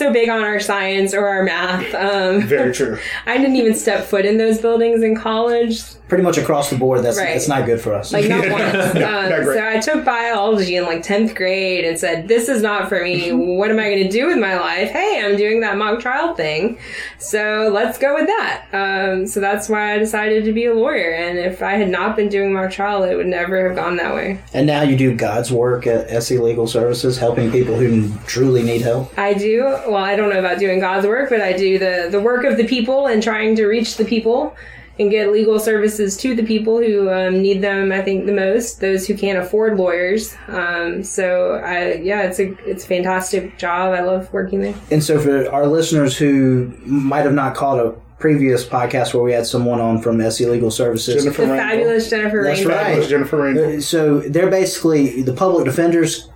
so 0.00 0.12
big 0.12 0.28
on 0.28 0.42
our 0.42 0.58
science 0.60 1.14
or 1.14 1.26
our 1.26 1.42
math. 1.44 1.94
Um, 1.94 2.42
very 2.42 2.72
true 2.74 2.98
I 3.26 3.38
didn't 3.38 3.56
even 3.56 3.74
step 3.74 4.04
foot 4.06 4.24
in 4.26 4.36
those 4.38 4.58
buildings 4.58 5.02
in 5.02 5.14
college. 5.16 5.82
Pretty 6.08 6.24
much 6.24 6.38
across 6.38 6.70
the 6.70 6.76
board, 6.76 7.04
that's 7.04 7.18
Right. 7.18 7.34
that's 7.34 7.46
not 7.46 7.66
good 7.66 7.80
for 7.80 7.94
us. 7.94 8.12
Like 8.12 8.28
not 8.28 8.40
once. 8.50 8.94
Not 8.94 9.32
Um, 9.32 9.44
great. 9.44 9.56
so 9.56 9.68
I 9.68 9.78
took 9.78 10.04
biology 10.04 10.74
in 10.76 10.84
like 10.84 11.02
tenth 11.04 11.36
grade 11.36 11.84
and 11.84 11.96
said, 11.96 12.26
"This 12.26 12.48
is 12.48 12.62
not 12.62 12.88
for 12.88 13.00
me. 13.00 13.30
What 13.32 13.70
am 13.70 13.78
I 13.78 13.84
going 13.90 14.02
to 14.02 14.08
do 14.08 14.26
with 14.26 14.38
my 14.38 14.58
life? 14.58 14.90
Hey, 14.90 15.22
I'm 15.24 15.36
doing 15.36 15.60
that 15.60 15.76
mock 15.76 16.00
trial 16.00 16.34
thing, 16.34 16.78
so 17.18 17.70
let's 17.72 17.96
go 17.98 18.14
with 18.14 18.26
that." 18.26 18.64
Um, 18.72 19.26
so 19.28 19.38
that's 19.38 19.68
why 19.68 19.94
I 19.94 19.98
decided 19.98 20.44
to 20.46 20.52
be 20.52 20.64
a 20.66 20.74
lawyer. 20.74 21.10
And 21.12 21.38
if 21.38 21.62
I 21.62 21.72
had 21.74 21.88
not 21.88 22.16
been 22.16 22.28
doing 22.28 22.52
mock 22.52 22.72
trial, 22.72 23.04
it 23.04 23.14
would 23.14 23.26
never 23.28 23.68
have 23.68 23.76
gone 23.76 23.96
that 23.98 24.12
way. 24.14 24.38
and 24.52 24.66
now 24.66 24.82
you 24.82 24.96
do 24.96 25.14
God's 25.14 25.52
work 25.52 25.86
at 25.86 26.10
SC 26.22 26.32
Legal 26.32 26.66
Services, 26.66 27.18
helping 27.18 27.52
people 27.52 27.76
who 27.76 28.10
truly 28.26 28.62
need 28.64 28.82
help. 28.82 29.16
I 29.16 29.34
do. 29.34 29.62
Well, 29.90 30.04
I 30.04 30.16
don't 30.16 30.30
know 30.30 30.38
about 30.38 30.58
doing 30.58 30.80
God's 30.80 31.06
work, 31.06 31.30
but 31.30 31.40
I 31.40 31.52
do 31.52 31.78
the 31.78 32.08
the 32.10 32.20
work 32.20 32.44
of 32.44 32.56
the 32.56 32.66
people 32.66 33.06
and 33.06 33.22
trying 33.22 33.56
to 33.56 33.66
reach 33.66 33.96
the 33.96 34.04
people 34.04 34.54
and 34.98 35.10
get 35.10 35.32
legal 35.32 35.58
services 35.58 36.14
to 36.18 36.34
the 36.34 36.42
people 36.42 36.78
who 36.78 37.10
um, 37.10 37.40
need 37.40 37.62
them. 37.62 37.90
I 37.90 38.02
think 38.02 38.26
the 38.26 38.32
most 38.32 38.80
those 38.80 39.06
who 39.06 39.16
can't 39.16 39.38
afford 39.38 39.78
lawyers. 39.78 40.34
Um, 40.48 41.02
so 41.02 41.54
I 41.54 41.94
yeah, 41.94 42.22
it's 42.22 42.38
a 42.38 42.52
it's 42.68 42.84
a 42.84 42.86
fantastic 42.86 43.56
job. 43.58 43.94
I 43.94 44.02
love 44.02 44.30
working 44.32 44.60
there. 44.60 44.74
And 44.90 45.02
so, 45.02 45.18
for 45.18 45.50
our 45.50 45.66
listeners 45.66 46.16
who 46.16 46.72
might 46.84 47.22
have 47.22 47.34
not 47.34 47.54
caught 47.54 47.78
a 47.78 47.94
previous 48.18 48.66
podcast 48.66 49.14
where 49.14 49.22
we 49.22 49.32
had 49.32 49.46
someone 49.46 49.80
on 49.80 50.02
from 50.02 50.20
SC 50.30 50.40
Legal 50.40 50.70
Services, 50.70 51.22
jennifer 51.24 51.42
The 51.42 51.48
Rainbow. 51.48 51.62
fabulous 51.62 52.10
Jennifer 52.10 52.42
That's 52.44 52.60
Rainbow. 52.60 52.74
right. 52.74 53.08
Jennifer 53.08 53.36
Rainbow. 53.42 53.76
Uh, 53.78 53.80
so 53.80 54.20
they're 54.20 54.50
basically 54.50 55.22
the 55.22 55.32
public 55.32 55.64
defenders 55.64 56.28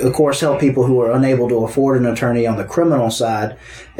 of 0.00 0.12
course 0.12 0.40
help 0.40 0.60
people 0.60 0.84
who 0.84 1.00
are 1.00 1.12
unable 1.12 1.48
to 1.48 1.64
afford 1.64 2.00
an 2.00 2.06
attorney 2.06 2.46
on 2.46 2.56
the 2.56 2.64
criminal 2.64 3.10
side 3.10 3.56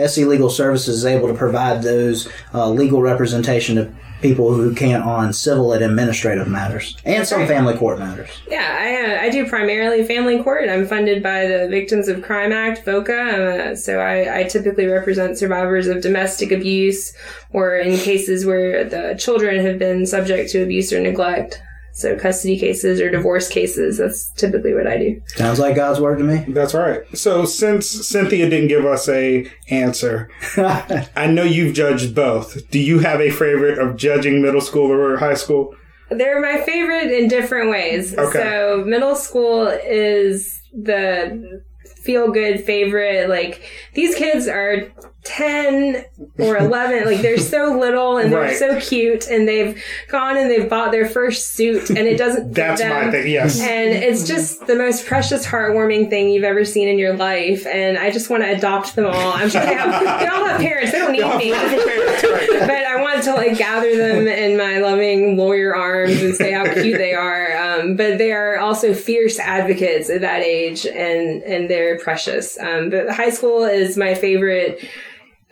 sc 0.07 0.19
legal 0.19 0.51
services 0.51 0.99
is 0.99 1.05
able 1.05 1.29
to 1.29 1.35
provide 1.35 1.83
those 1.83 2.29
uh, 2.53 2.69
legal 2.69 3.01
representation 3.01 3.77
to 3.77 3.93
people 4.25 4.55
who 4.55 4.75
can't 4.75 5.05
on 5.05 5.35
civil 5.35 5.75
and 5.75 5.85
administrative 5.85 6.49
matters 6.49 6.97
and 7.05 7.27
some 7.27 7.41
right. 7.41 7.49
family 7.49 7.77
court 7.77 7.99
matters 7.99 8.31
Yeah, 8.49 8.79
I, 8.81 8.95
uh, 9.05 9.23
I 9.23 9.29
do 9.29 9.47
primarily 9.47 10.03
family 10.03 10.43
court. 10.43 10.69
I'm 10.69 10.87
funded 10.87 11.23
by 11.23 11.47
the 11.47 11.69
Victims 11.69 12.09
of 12.09 12.23
Crime 12.23 12.53
Act, 12.53 12.87
VOCA. 12.87 13.73
Uh, 13.73 13.77
so 13.77 13.99
I, 13.99 14.41
I 14.41 14.43
typically 14.45 14.87
represent 14.87 15.37
survivors 15.37 15.89
of 15.89 16.01
domestic 16.01 16.53
abuse 16.53 17.15
or 17.53 17.77
in 17.77 17.99
cases 17.99 18.47
where 18.47 18.85
the 18.85 19.15
children 19.19 19.65
have 19.65 19.79
been 19.79 20.07
subject 20.07 20.51
to 20.53 20.63
abuse 20.63 20.91
or 20.91 21.01
neglect. 21.01 21.63
So 21.95 22.17
custody 22.17 22.59
cases 22.59 23.01
or 23.01 23.09
divorce 23.09 23.49
cases. 23.49 23.99
That's 23.99 24.31
typically 24.33 24.75
what 24.75 24.87
I 24.87 24.99
do. 24.99 25.23
sounds 25.29 25.61
like 25.61 25.77
god's 25.77 26.01
word 26.01 26.19
to 26.19 26.25
me 26.25 26.45
That's 26.49 26.75
right. 26.75 27.03
So 27.17 27.45
since 27.45 27.89
Cynthia 27.89 28.51
didn't 28.51 28.69
give 28.69 28.85
us 28.85 29.09
a 29.09 29.49
answer, 29.71 30.29
I 30.57 31.29
know 31.29 31.45
you've 31.45 31.75
judged 31.75 32.15
both. 32.15 32.69
Do 32.71 32.81
you 32.81 32.99
have 32.99 33.21
a 33.21 33.31
favorite 33.31 33.79
of 33.79 33.97
judging 33.97 34.43
middle 34.43 34.61
school 34.61 34.91
or 34.91 35.17
high 35.19 35.35
school? 35.35 35.75
They're 36.11 36.41
my 36.41 36.65
favorite 36.65 37.13
in 37.13 37.29
different 37.29 37.71
ways. 37.71 38.17
Okay. 38.17 38.39
So 38.39 38.85
middle 38.85 39.17
school 39.17 39.69
is 39.69 40.61
the 40.73 41.63
feel 42.05 42.31
good 42.31 42.63
favorite. 42.65 43.29
Like 43.29 43.63
these 43.95 44.15
kids 44.15 44.47
are 44.47 44.93
10 45.25 46.05
or 46.39 46.57
11. 46.59 47.07
like 47.07 47.23
they're 47.23 47.39
so 47.39 47.79
little 47.79 48.19
and 48.19 48.31
they're 48.31 48.41
Right. 48.43 48.57
so 48.57 48.79
cute 48.79 49.27
and 49.29 49.49
they've 49.49 49.83
gone 50.11 50.37
and 50.37 50.51
they've 50.51 50.69
bought 50.69 50.93
their 50.93 51.09
first 51.09 51.55
suit 51.55 51.89
and 51.89 51.99
it 52.01 52.19
doesn't 52.19 52.53
That's 52.55 52.83
my 52.83 53.11
thing. 53.11 53.29
Yes. 53.33 53.59
And 53.59 53.91
it's 53.91 54.27
just 54.29 54.67
the 54.67 54.77
most 54.77 55.07
precious, 55.07 55.47
heartwarming 55.47 56.11
thing 56.11 56.29
you've 56.31 56.45
ever 56.45 56.65
seen 56.67 56.89
in 56.89 56.99
your 56.99 57.15
life. 57.17 57.67
And 57.67 57.97
I 57.97 58.11
just 58.11 58.29
want 58.29 58.43
to 58.43 58.51
adopt 58.55 58.97
them 58.97 59.07
all. 59.07 59.33
I'm 59.33 59.49
sure 59.49 59.65
they, 59.65 59.75
have, 59.75 60.21
they 60.21 60.27
all 60.27 60.45
have 60.45 60.61
parents. 60.61 60.93
They 60.93 60.99
don't 60.99 61.13
need 61.13 61.23
me. 61.39 61.51
but 62.61 62.85
I 62.85 63.01
want 63.01 63.23
to 63.25 63.33
like 63.35 63.57
gather 63.57 63.97
them 63.97 64.27
in 64.29 64.59
my 64.59 64.79
loving 64.79 65.39
lawyer 65.39 65.75
arms 65.75 66.21
and 66.21 66.35
say 66.35 66.53
how 66.53 66.65
cute 66.71 66.99
they 66.99 67.15
are. 67.15 67.54
Um, 67.81 67.97
but 67.97 68.19
they 68.19 68.33
are 68.33 68.59
also 68.59 68.95
fierce 68.95 69.39
advocates 69.39 70.11
at 70.11 70.21
that 70.21 70.43
age, 70.43 70.87
and 70.87 71.43
and 71.43 71.71
they're 71.71 71.99
precious. 71.99 72.59
Um, 72.59 72.91
but 72.91 73.11
high 73.11 73.31
school 73.31 73.65
is 73.65 73.97
my 73.97 74.15
favorite. 74.15 74.87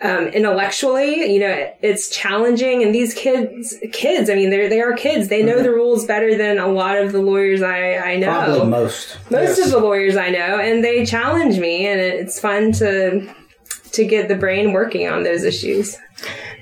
Um, 0.00 0.26
intellectually, 0.26 1.32
you 1.32 1.38
know, 1.38 1.72
it's 1.80 2.10
challenging, 2.10 2.82
and 2.82 2.92
these 2.92 3.14
kids, 3.14 3.76
kids, 3.92 4.28
I 4.28 4.34
mean, 4.34 4.50
they're 4.50 4.68
they 4.68 4.80
are 4.80 4.94
kids. 4.94 5.28
They 5.28 5.44
know 5.44 5.62
the 5.62 5.70
rules 5.70 6.06
better 6.06 6.36
than 6.36 6.58
a 6.58 6.66
lot 6.66 6.98
of 6.98 7.12
the 7.12 7.20
lawyers 7.20 7.62
I 7.62 7.98
I 7.98 8.16
know. 8.16 8.26
Probably 8.26 8.68
most. 8.68 9.16
Most 9.30 9.60
of 9.60 9.70
the 9.70 9.78
lawyers 9.78 10.16
I 10.16 10.30
know, 10.30 10.58
and 10.58 10.82
they 10.82 11.06
challenge 11.06 11.60
me, 11.60 11.86
and 11.86 12.00
it's 12.00 12.40
fun 12.40 12.72
to 12.72 13.32
to 13.92 14.04
get 14.04 14.26
the 14.26 14.34
brain 14.34 14.72
working 14.72 15.06
on 15.06 15.22
those 15.22 15.44
issues. 15.44 15.96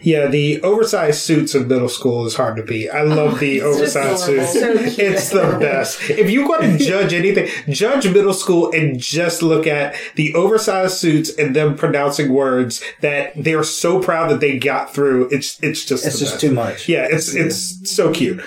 Yeah, 0.02 0.26
the 0.28 0.62
oversized 0.62 1.20
suits 1.20 1.54
of 1.54 1.66
middle 1.68 1.88
school 1.88 2.24
is 2.26 2.34
hard 2.34 2.56
to 2.56 2.62
beat. 2.62 2.88
I 2.90 3.02
love 3.02 3.38
the 3.38 3.60
oversized 3.70 4.24
suits. 4.24 4.52
So 4.54 4.72
it's 4.72 5.28
the 5.30 5.56
best. 5.60 6.08
If 6.08 6.30
you 6.30 6.48
want 6.48 6.62
to 6.62 6.78
judge 6.84 7.12
anything, 7.12 7.48
judge 7.72 8.06
middle 8.08 8.32
school 8.34 8.70
and 8.72 8.98
just 8.98 9.42
look 9.42 9.66
at 9.66 9.94
the 10.16 10.34
oversized 10.34 10.94
suits 10.96 11.30
and 11.36 11.54
them 11.54 11.76
pronouncing 11.76 12.32
words 12.32 12.82
that 13.00 13.32
they're 13.36 13.62
so 13.64 14.00
proud 14.02 14.30
that 14.30 14.40
they 14.40 14.58
got 14.58 14.94
through. 14.94 15.28
It's 15.30 15.60
it's 15.62 15.84
just 15.84 16.06
It's 16.06 16.14
the 16.14 16.20
just 16.20 16.32
best. 16.34 16.40
too 16.40 16.52
much. 16.52 16.88
Yeah, 16.88 17.06
it's 17.10 17.34
it's 17.34 17.90
so 17.90 18.12
cute. 18.12 18.42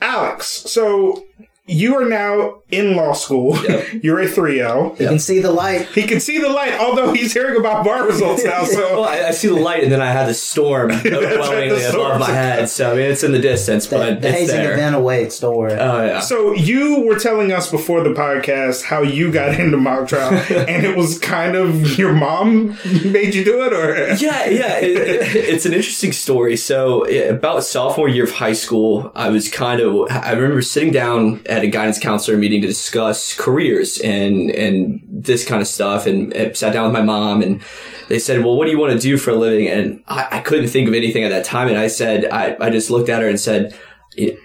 Alex, 0.00 0.46
so 0.46 1.24
you 1.66 1.96
are 1.96 2.08
now 2.08 2.62
in 2.70 2.96
law 2.96 3.12
school. 3.12 3.56
You're 4.02 4.20
a 4.20 4.26
3L. 4.26 4.98
You 4.98 5.06
can 5.08 5.18
see 5.20 5.38
the 5.40 5.52
light. 5.52 5.86
He 5.88 6.02
can 6.02 6.18
see 6.18 6.38
the 6.38 6.48
light, 6.48 6.72
although 6.80 7.12
he's 7.12 7.32
hearing 7.32 7.56
about 7.60 7.84
bar 7.84 8.04
results 8.06 8.42
now. 8.44 8.56
Well, 8.66 8.66
So 8.66 9.02
I, 9.04 9.28
I 9.28 9.30
see 9.30 9.46
the 9.48 9.54
light, 9.54 9.82
and 9.84 9.92
then 9.92 10.00
I 10.00 10.10
have 10.10 10.26
the 10.26 10.34
storm 10.34 10.90
overwhelmingly 11.26 11.78
the 11.80 11.90
above 11.90 12.18
my 12.20 12.30
head. 12.30 12.68
So 12.68 12.92
I 12.92 12.96
mean, 12.96 13.10
it's 13.10 13.22
in 13.22 13.32
the 13.32 13.38
distance, 13.38 13.86
The, 13.86 13.96
but 13.96 14.20
the 14.20 14.28
it's 14.28 14.38
hazing 14.38 14.56
there. 14.56 14.72
event 14.74 14.96
awaits. 14.96 15.38
Don't 15.38 15.56
worry. 15.56 15.72
Oh 15.74 16.04
yeah. 16.04 16.20
So 16.20 16.52
you 16.54 17.00
were 17.02 17.18
telling 17.18 17.52
us 17.52 17.70
before 17.70 18.02
the 18.02 18.10
podcast 18.10 18.82
how 18.82 19.02
you 19.02 19.30
got 19.30 19.58
into 19.60 19.76
mock 19.76 20.08
trial, 20.08 20.32
and 20.50 20.84
it 20.84 20.96
was 20.96 21.18
kind 21.18 21.54
of 21.56 21.96
your 21.98 22.12
mom 22.12 22.76
made 23.04 23.34
you 23.34 23.44
do 23.44 23.62
it, 23.64 23.72
or 23.72 23.94
yeah, 24.14 24.46
yeah, 24.46 24.78
it, 24.78 24.96
it- 24.96 25.36
it's 25.56 25.66
an 25.66 25.72
interesting 25.72 26.12
story. 26.12 26.56
So, 26.56 27.04
about 27.28 27.62
sophomore 27.64 28.08
year 28.08 28.24
of 28.24 28.32
high 28.32 28.52
school, 28.54 29.12
I 29.14 29.28
was 29.30 29.48
kind 29.50 29.80
of. 29.80 30.06
I 30.10 30.32
remember 30.32 30.62
sitting 30.62 30.92
down 30.92 31.40
at 31.46 31.62
a 31.62 31.66
guidance 31.68 31.98
counselor 31.98 32.36
meeting 32.36 32.55
to 32.62 32.66
discuss 32.68 33.34
careers 33.36 33.98
and 33.98 34.50
and 34.50 35.00
this 35.08 35.44
kind 35.44 35.60
of 35.62 35.68
stuff, 35.68 36.06
and, 36.06 36.32
and 36.32 36.56
sat 36.56 36.72
down 36.72 36.84
with 36.84 36.92
my 36.92 37.02
mom, 37.02 37.42
and 37.42 37.60
they 38.08 38.18
said, 38.18 38.44
"Well, 38.44 38.56
what 38.56 38.66
do 38.66 38.70
you 38.70 38.78
want 38.78 38.92
to 38.92 38.98
do 38.98 39.16
for 39.18 39.30
a 39.30 39.34
living?" 39.36 39.68
And 39.68 40.02
I, 40.06 40.28
I 40.32 40.40
couldn't 40.40 40.68
think 40.68 40.88
of 40.88 40.94
anything 40.94 41.24
at 41.24 41.30
that 41.30 41.44
time, 41.44 41.68
and 41.68 41.78
I 41.78 41.88
said, 41.88 42.26
I, 42.26 42.56
I 42.60 42.70
just 42.70 42.90
looked 42.90 43.08
at 43.08 43.22
her 43.22 43.28
and 43.28 43.38
said. 43.40 43.76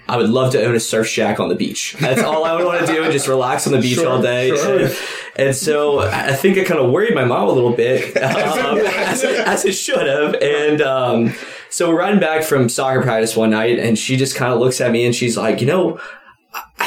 I 0.09 0.17
would 0.17 0.29
love 0.29 0.51
to 0.51 0.61
own 0.65 0.75
a 0.75 0.81
surf 0.81 1.07
shack 1.07 1.39
on 1.39 1.47
the 1.47 1.55
beach. 1.55 1.95
That's 1.97 2.21
all 2.21 2.43
I 2.43 2.53
would 2.57 2.65
want 2.65 2.85
to 2.85 2.91
do, 2.93 3.03
and 3.03 3.13
just 3.13 3.29
relax 3.29 3.65
on 3.67 3.71
the 3.71 3.79
beach 3.79 3.99
all 3.99 4.21
day. 4.21 4.49
And, 4.49 4.97
and 5.37 5.55
so 5.55 5.99
I 6.01 6.33
think 6.33 6.57
it 6.57 6.67
kind 6.67 6.77
of 6.81 6.91
worried 6.91 7.15
my 7.15 7.23
mom 7.23 7.47
a 7.47 7.51
little 7.53 7.71
bit, 7.71 8.17
um, 8.21 8.79
as, 8.79 9.23
it, 9.23 9.39
as 9.47 9.63
it 9.63 9.71
should 9.71 10.05
have. 10.07 10.35
And 10.41 10.81
um, 10.81 11.33
so 11.69 11.87
we're 11.89 11.99
riding 11.99 12.19
back 12.19 12.43
from 12.43 12.67
soccer 12.67 13.01
practice 13.01 13.37
one 13.37 13.51
night, 13.51 13.79
and 13.79 13.97
she 13.97 14.17
just 14.17 14.35
kind 14.35 14.51
of 14.51 14.59
looks 14.59 14.81
at 14.81 14.91
me 14.91 15.05
and 15.05 15.15
she's 15.15 15.37
like, 15.37 15.61
you 15.61 15.67
know, 15.67 15.97
I- 15.97 16.01
I 16.01 16.20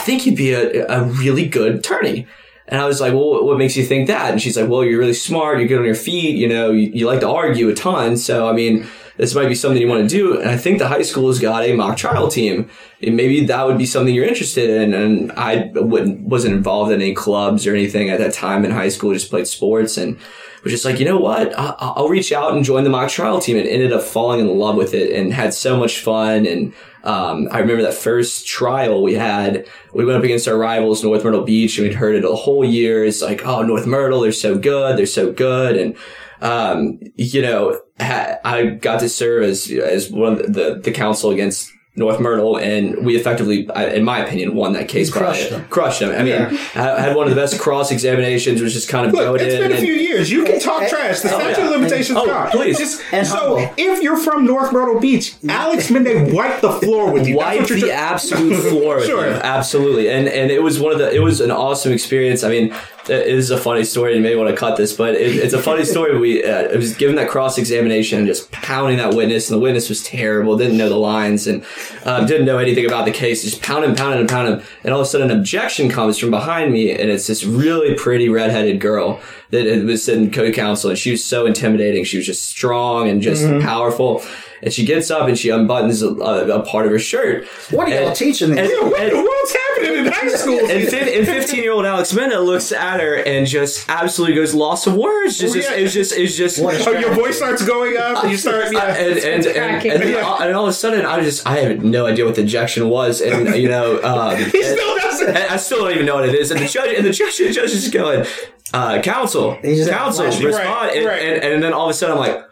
think 0.05 0.27
you'd 0.27 0.37
be 0.37 0.53
a, 0.53 0.87
a 0.87 1.05
really 1.05 1.49
good 1.49 1.77
attorney. 1.77 2.27
And 2.67 2.81
I 2.81 2.87
was 2.87 3.01
like, 3.01 3.13
well, 3.13 3.45
what 3.45 3.59
makes 3.59 3.77
you 3.77 3.85
think 3.85 4.07
that? 4.07 4.31
And 4.33 4.41
she's 4.41 4.57
like, 4.57 4.71
well, 4.71 4.85
you're 4.85 4.99
really 4.99 5.13
smart. 5.13 5.59
You're 5.59 5.69
good 5.69 5.81
on 5.81 5.85
your 5.85 5.95
feet. 5.95 6.37
You 6.37 6.49
know, 6.49 6.71
you, 6.71 6.91
you 6.95 7.07
like 7.07 7.21
to 7.21 7.29
argue 7.29 7.69
a 7.69 7.75
ton. 7.75 8.17
So, 8.17 8.49
I 8.49 8.53
mean, 8.53 8.87
this 9.19 9.35
might 9.35 9.49
be 9.49 9.55
something 9.55 9.81
you 9.81 9.89
want 9.89 10.09
to 10.09 10.17
do. 10.17 10.41
And 10.41 10.49
I 10.49 10.57
think 10.57 10.79
the 10.79 10.89
high 10.89 11.03
school 11.03 11.29
has 11.29 11.39
got 11.39 11.63
a 11.63 11.75
mock 11.75 11.99
trial 11.99 12.29
team. 12.29 12.71
And 13.03 13.17
maybe 13.17 13.45
that 13.47 13.67
would 13.67 13.77
be 13.77 13.85
something 13.85 14.15
you're 14.15 14.25
interested 14.25 14.71
in. 14.71 14.95
And 14.95 15.31
I 15.33 15.71
wasn't 15.75 16.55
involved 16.55 16.91
in 16.91 17.03
any 17.03 17.15
clubs 17.15 17.67
or 17.67 17.75
anything 17.75 18.09
at 18.09 18.19
that 18.19 18.33
time 18.33 18.65
in 18.65 18.71
high 18.71 18.89
school, 18.89 19.13
just 19.13 19.29
played 19.29 19.47
sports 19.47 19.99
and 19.99 20.19
was 20.65 20.73
just 20.73 20.85
like, 20.85 20.99
you 20.99 21.05
know 21.05 21.19
what? 21.19 21.57
I- 21.59 21.75
I'll 21.79 22.09
reach 22.09 22.33
out 22.33 22.55
and 22.55 22.65
join 22.65 22.85
the 22.85 22.91
mock 22.91 23.11
trial 23.11 23.41
team 23.41 23.57
and 23.57 23.69
ended 23.69 23.93
up 23.93 24.03
falling 24.03 24.41
in 24.41 24.59
love 24.59 24.77
with 24.77 24.95
it 24.95 25.13
and 25.13 25.33
had 25.33 25.55
so 25.55 25.77
much 25.77 26.01
fun. 26.01 26.47
And, 26.47 26.73
um, 27.05 27.49
I 27.53 27.59
remember 27.59 27.83
that 27.83 27.95
first 27.95 28.47
trial 28.47 29.03
we 29.03 29.15
had, 29.15 29.67
we 29.93 30.05
went 30.05 30.19
up 30.19 30.25
against 30.25 30.49
our 30.49 30.57
rivals, 30.57 31.05
North 31.05 31.23
Myrtle 31.23 31.45
Beach, 31.45 31.77
and 31.77 31.87
we'd 31.87 31.97
heard 31.97 32.17
it 32.17 32.25
a 32.25 32.35
whole 32.35 32.65
year. 32.65 33.05
It's 33.05 33.21
like, 33.23 33.45
oh, 33.45 33.63
North 33.63 33.87
Myrtle, 33.87 34.21
they're 34.21 34.33
so 34.33 34.57
good. 34.57 34.97
They're 34.97 35.07
so 35.07 35.31
good. 35.31 35.77
And, 35.77 35.97
um, 36.41 36.99
you 37.15 37.43
know, 37.43 37.79
I 38.01 38.79
got 38.81 39.01
to 39.01 39.09
serve 39.09 39.45
as, 39.45 39.71
as 39.71 40.11
one 40.11 40.41
of 40.41 40.53
the, 40.53 40.81
the 40.83 40.93
counsel 40.93 41.31
against 41.31 41.71
North 41.97 42.19
Myrtle, 42.19 42.57
and 42.59 43.05
we 43.07 43.15
effectively, 43.17 43.69
in 43.77 44.03
my 44.05 44.19
opinion, 44.19 44.55
won 44.55 44.73
that 44.73 44.89
case. 44.89 45.11
crushed 45.13 45.51
by, 45.51 45.59
them. 45.59 45.69
Crushed 45.69 46.01
them. 46.01 46.11
I 46.11 46.25
mean, 46.25 46.59
I 46.75 47.01
had 47.01 47.15
one 47.15 47.29
of 47.29 47.31
the 47.35 47.41
best 47.41 47.61
cross 47.61 47.93
examinations, 47.93 48.61
which 48.61 48.73
just 48.73 48.89
kind 48.89 49.07
of 49.07 49.13
Look, 49.13 49.23
goaded. 49.23 49.47
it's 49.47 49.57
been 49.63 49.71
a 49.71 49.77
few 49.81 49.93
years. 49.95 50.29
You 50.31 50.45
can 50.45 50.59
talk 50.59 50.89
trash. 50.89 51.21
The 51.21 51.29
statute 51.29 51.59
yeah. 51.61 51.65
of 51.67 51.71
limitations 51.71 52.19
Oh, 52.21 52.27
gone. 52.27 52.51
please. 52.51 52.79
Just, 52.79 53.01
And 53.13 53.25
so 53.25 53.37
humble. 53.59 53.75
if 53.77 54.03
you're 54.03 54.17
from 54.17 54.45
North 54.45 54.73
Myrtle 54.73 54.99
Beach, 54.99 55.35
Alex 55.49 55.89
Mende 55.93 56.33
wiped 56.35 56.63
the 56.63 56.73
floor 56.73 57.13
with 57.13 57.29
you. 57.29 57.37
That's 57.39 57.59
wipe 57.61 57.69
the 57.69 57.79
trying- 57.79 57.93
absolute 57.93 58.63
floor 58.71 58.97
with 58.97 59.07
Sure. 59.15 59.27
you. 59.27 59.33
Absolutely. 59.35 60.09
And 60.11 60.27
and 60.29 60.51
it 60.51 60.63
was 60.65 60.81
one 60.81 60.93
of 60.93 60.99
the 60.99 61.15
it 61.15 61.21
was 61.21 61.41
an 61.41 61.53
awesome 61.53 61.93
experience. 61.93 62.43
I 62.43 62.49
mean, 62.49 62.75
it 63.09 63.27
is 63.27 63.51
a 63.51 63.59
funny 63.59 63.85
story. 63.85 64.17
You 64.17 64.23
may 64.23 64.37
want 64.37 64.51
to 64.51 64.57
cut 64.57 64.77
this, 64.77 64.93
but 64.93 65.15
it, 65.15 65.37
it's 65.37 65.55
a 65.55 65.63
funny 65.63 65.85
story. 65.95 66.19
We 66.19 66.45
uh, 66.45 66.63
it 66.63 66.77
was 66.77 66.95
given 66.95 67.17
that 67.17 67.29
cross 67.29 67.59
examination 67.59 68.19
and 68.19 68.27
just 68.27 68.51
pounding 68.53 68.99
that 68.99 69.15
witness, 69.15 69.51
and 69.51 69.59
the 69.59 69.63
witness 69.63 69.89
was 69.89 70.03
terrible. 70.03 70.57
Didn't 70.57 70.77
know 70.77 70.89
the 70.89 70.97
lines 70.97 71.47
and 71.47 71.65
um, 72.05 72.27
didn't 72.27 72.47
know 72.47 72.59
anything 72.59 72.87
about 72.87 73.05
the 73.05 73.13
case. 73.13 73.43
Just 73.45 73.63
pounding, 73.63 73.95
pounding, 73.95 74.21
and 74.21 74.29
pounding. 74.29 74.67
And 74.83 74.93
all 74.95 75.01
of 75.01 75.07
a 75.07 75.11
sudden, 75.11 75.31
an 75.31 75.39
objection 75.39 75.89
comes 75.89 76.19
from 76.19 76.31
behind 76.31 76.73
me, 76.73 76.91
and 76.91 77.11
it's 77.11 77.27
this 77.27 77.45
really 77.45 77.95
pretty 77.95 78.29
redheaded 78.29 78.81
girl 78.81 79.21
that 79.55 79.67
it 79.67 79.85
was 79.85 80.09
in 80.09 80.31
co-counsel, 80.31 80.91
and 80.91 80.99
she 80.99 81.11
was 81.11 81.25
so 81.25 81.47
intimidating. 81.47 82.05
She 82.05 82.17
was 82.19 82.27
just 82.27 82.47
strong 82.47 83.09
and 83.09 83.23
just 83.23 83.45
powerful. 83.63 84.23
And 84.63 84.73
she 84.73 84.87
gets 84.87 85.11
up 85.11 85.29
and 85.29 85.39
she 85.39 85.49
unbuttons 85.49 86.03
a, 86.03 86.09
a, 86.55 86.61
a 86.61 86.63
part 86.65 86.87
of 86.87 86.93
her 86.93 86.99
shirt. 86.99 87.47
What 87.71 87.87
are 87.87 87.91
y'all 87.95 88.07
And- 88.09 88.17
teaching 88.17 88.51
these? 88.51 88.61
and- 88.61 88.71
Yeah, 88.71 88.81
what 88.89 89.11
the 89.11 89.17
world's 89.17 89.53
happening 89.53 90.07
in 90.07 90.13
high 90.13 90.29
school? 90.29 90.59
and, 90.59 90.89
fif- 90.89 91.17
and 91.19 91.27
15 91.27 91.63
year 91.63 91.73
old 91.73 91.85
Alex 91.85 92.15
Mena 92.15 92.41
looks 92.41 92.73
at 92.73 92.99
her 93.01 93.17
and 93.17 93.47
just 93.47 93.85
absolutely 93.91 94.37
goes 94.37 94.55
lost 94.55 94.87
of 94.87 94.95
words. 94.97 95.37
Just, 95.37 95.55
just, 95.55 95.69
Yeah. 95.69 95.77
it's 95.77 95.93
just, 95.93 96.13
it's 96.17 96.35
just, 96.35 96.63
What 96.63 96.77
a 96.81 96.89
oh, 96.89 96.93
your 96.99 97.15
voice 97.15 97.37
starts 97.37 97.63
going 97.67 97.99
up, 97.99 98.23
and 98.23 98.31
you 98.33 98.39
start. 98.39 98.65
I- 98.69 98.71
Yeah. 98.73 98.95
and, 98.95 99.19
and, 99.19 99.47
and, 99.47 99.87
and, 99.87 100.03
then 100.03 100.25
all, 100.25 100.41
and 100.41 100.55
all 100.55 100.63
of 100.65 100.71
a 100.71 100.73
sudden, 100.73 101.05
I 101.05 101.21
just, 101.23 101.47
I 101.47 101.59
have 101.59 101.85
no 101.85 102.07
idea 102.07 102.25
what 102.25 102.37
the 102.37 102.41
objection 102.43 102.89
was. 102.89 103.21
And, 103.21 103.55
you 103.57 103.69
know, 103.69 104.03
um, 104.03 104.37
he 104.39 104.63
still 104.63 104.77
doesn't. 104.97 105.04
and 105.04 105.04
I 105.31 105.57
still 105.57 105.79
don't 105.85 105.93
even 105.93 106.07
know 106.07 106.17
what 106.17 106.29
it 106.29 106.35
is. 106.35 106.51
And 106.51 106.61
the 106.61 106.67
judge, 106.67 106.97
and 106.97 107.07
the 107.07 107.11
judge, 107.11 107.37
the 107.39 107.51
judge 107.51 107.71
is 107.71 107.89
going, 107.91 108.27
uh, 108.73 109.01
counsel, 109.03 109.59
just 109.63 109.91
counsel, 109.91 110.25
flashed. 110.27 110.43
respond. 110.43 110.69
Right, 110.69 110.97
and, 110.97 111.07
right. 111.07 111.23
And, 111.23 111.45
and 111.45 111.63
then 111.63 111.73
all 111.73 111.85
of 111.87 111.91
a 111.91 111.95
sudden, 111.95 112.17
I'm 112.17 112.21
like, 112.21 112.45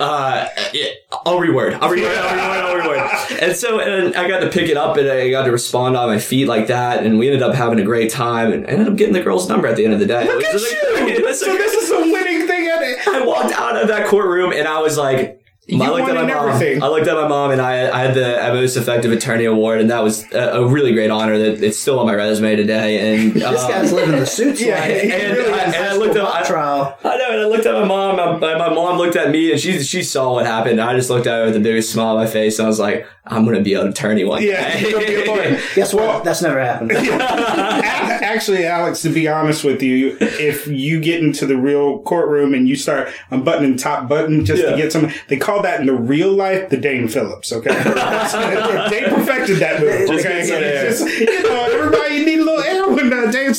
uh, 0.00 0.48
yeah, 0.72 0.86
I'll 1.24 1.38
reword. 1.38 1.74
I'll 1.74 1.90
reword. 1.90 2.16
I'll 2.16 2.36
reword. 2.36 2.84
I'll 2.84 2.96
reword. 2.96 3.42
And 3.42 3.56
so, 3.56 3.80
and 3.80 4.14
I 4.14 4.28
got 4.28 4.40
to 4.40 4.48
pick 4.50 4.68
it 4.70 4.76
up, 4.76 4.96
and 4.96 5.08
I 5.08 5.30
got 5.30 5.44
to 5.44 5.52
respond 5.52 5.96
on 5.96 6.08
my 6.08 6.18
feet 6.18 6.46
like 6.46 6.66
that, 6.68 7.04
and 7.04 7.18
we 7.18 7.26
ended 7.28 7.42
up 7.42 7.54
having 7.54 7.78
a 7.78 7.84
great 7.84 8.10
time, 8.10 8.52
and 8.52 8.66
ended 8.66 8.88
up 8.88 8.96
getting 8.96 9.14
the 9.14 9.22
girl's 9.22 9.48
number 9.48 9.66
at 9.68 9.76
the 9.76 9.84
end 9.84 9.94
of 9.94 10.00
the 10.00 10.06
day. 10.06 10.24
Look 10.26 10.42
at 10.44 10.52
was 10.54 10.62
like- 10.62 11.08
you. 11.18 11.34
So 11.34 11.56
this 11.56 11.72
is 11.74 11.90
a 11.90 12.00
winning 12.00 12.46
thing 12.46 12.66
at 12.68 12.82
it. 12.82 13.08
I 13.08 13.24
walked 13.26 13.52
out 13.54 13.76
of 13.76 13.88
that 13.88 14.06
courtroom, 14.06 14.52
and 14.52 14.66
I 14.68 14.80
was 14.80 14.96
like. 14.98 15.42
I 15.68 15.72
You 15.72 15.78
looked 15.78 16.02
won 16.06 16.16
at 16.16 16.26
my 16.28 16.32
mom. 16.32 16.48
everything. 16.48 16.80
I 16.80 16.86
looked 16.86 17.08
at 17.08 17.14
my 17.16 17.26
mom, 17.26 17.50
and 17.50 17.60
I, 17.60 17.90
I 17.90 18.04
had 18.06 18.14
the 18.14 18.54
most 18.54 18.76
effective 18.76 19.10
attorney 19.10 19.46
award, 19.46 19.80
and 19.80 19.90
that 19.90 20.00
was 20.00 20.24
a, 20.32 20.60
a 20.60 20.64
really 20.64 20.92
great 20.92 21.10
honor. 21.10 21.36
That 21.38 21.60
it's 21.60 21.76
still 21.76 21.98
on 21.98 22.06
my 22.06 22.14
resume 22.14 22.54
today. 22.54 23.14
And 23.16 23.32
This 23.34 23.44
um, 23.64 23.70
guy's 23.72 23.92
living 23.92 24.14
in 24.14 24.20
the 24.20 24.26
suits 24.26 24.60
Yeah, 24.64 24.78
life. 24.78 25.02
he 25.02 25.10
and 25.12 25.36
really 25.36 25.52
I- 25.52 25.64
and 25.64 25.74
I 25.74 25.96
looked 25.96 26.14
at 26.14 26.24
I, 26.24 26.42
trial. 26.44 26.96
I 27.02 27.16
know, 27.16 27.30
and 27.32 27.40
I 27.40 27.46
looked 27.46 27.66
at 27.66 27.74
my 27.74 27.84
mom. 27.84 28.16
My, 28.40 28.56
my 28.58 28.68
mom 28.72 28.96
looked 28.96 29.16
at 29.16 29.30
me, 29.32 29.50
and 29.50 29.60
she 29.60 29.82
she 29.82 30.04
saw 30.04 30.34
what 30.34 30.46
happened. 30.46 30.80
I 30.80 30.94
just 30.94 31.10
looked 31.10 31.26
at 31.26 31.36
her 31.40 31.44
with 31.46 31.54
the 31.54 31.60
biggest 31.60 31.90
smile 31.90 32.16
on 32.16 32.16
my 32.16 32.26
face, 32.28 32.60
and 32.60 32.66
I 32.66 32.68
was 32.68 32.78
like, 32.78 33.04
"I'm 33.26 33.44
gonna 33.44 33.60
be 33.60 33.74
an 33.74 33.88
attorney 33.88 34.22
one 34.22 34.44
Yeah, 34.44 34.72
day." 34.72 34.80
you're 34.88 34.92
gonna 34.92 35.06
be 35.06 35.14
a 35.16 35.24
lawyer. 35.24 35.60
Guess 35.74 35.92
what? 35.94 36.22
That's 36.22 36.42
never 36.42 36.60
happened. 36.62 36.92
Actually, 38.26 38.66
Alex, 38.66 39.02
to 39.02 39.08
be 39.08 39.28
honest 39.28 39.62
with 39.62 39.82
you, 39.82 40.16
if 40.20 40.66
you 40.66 41.00
get 41.00 41.22
into 41.22 41.46
the 41.46 41.56
real 41.56 42.00
courtroom 42.00 42.54
and 42.54 42.68
you 42.68 42.74
start 42.74 43.08
unbuttoning 43.30 43.76
top 43.76 44.08
button 44.08 44.44
just 44.44 44.62
Yeah. 44.62 44.70
to 44.72 44.76
get 44.76 44.90
some, 44.92 45.10
they 45.28 45.36
call 45.36 45.62
that 45.62 45.78
in 45.80 45.86
the 45.86 45.92
real 45.94 46.32
life 46.32 46.68
the 46.68 46.76
Dane 46.76 47.06
Phillips. 47.08 47.52
Okay, 47.52 47.68
they 48.90 49.04
perfected 49.08 49.58
that 49.58 49.80
move. 49.80 50.08
Just 50.08 50.26
Okay, 50.26 50.38
get 50.38 50.46
some 50.46 50.56
air. 50.62 50.90
Just, 50.90 51.20
you 51.20 51.42
know, 51.44 51.75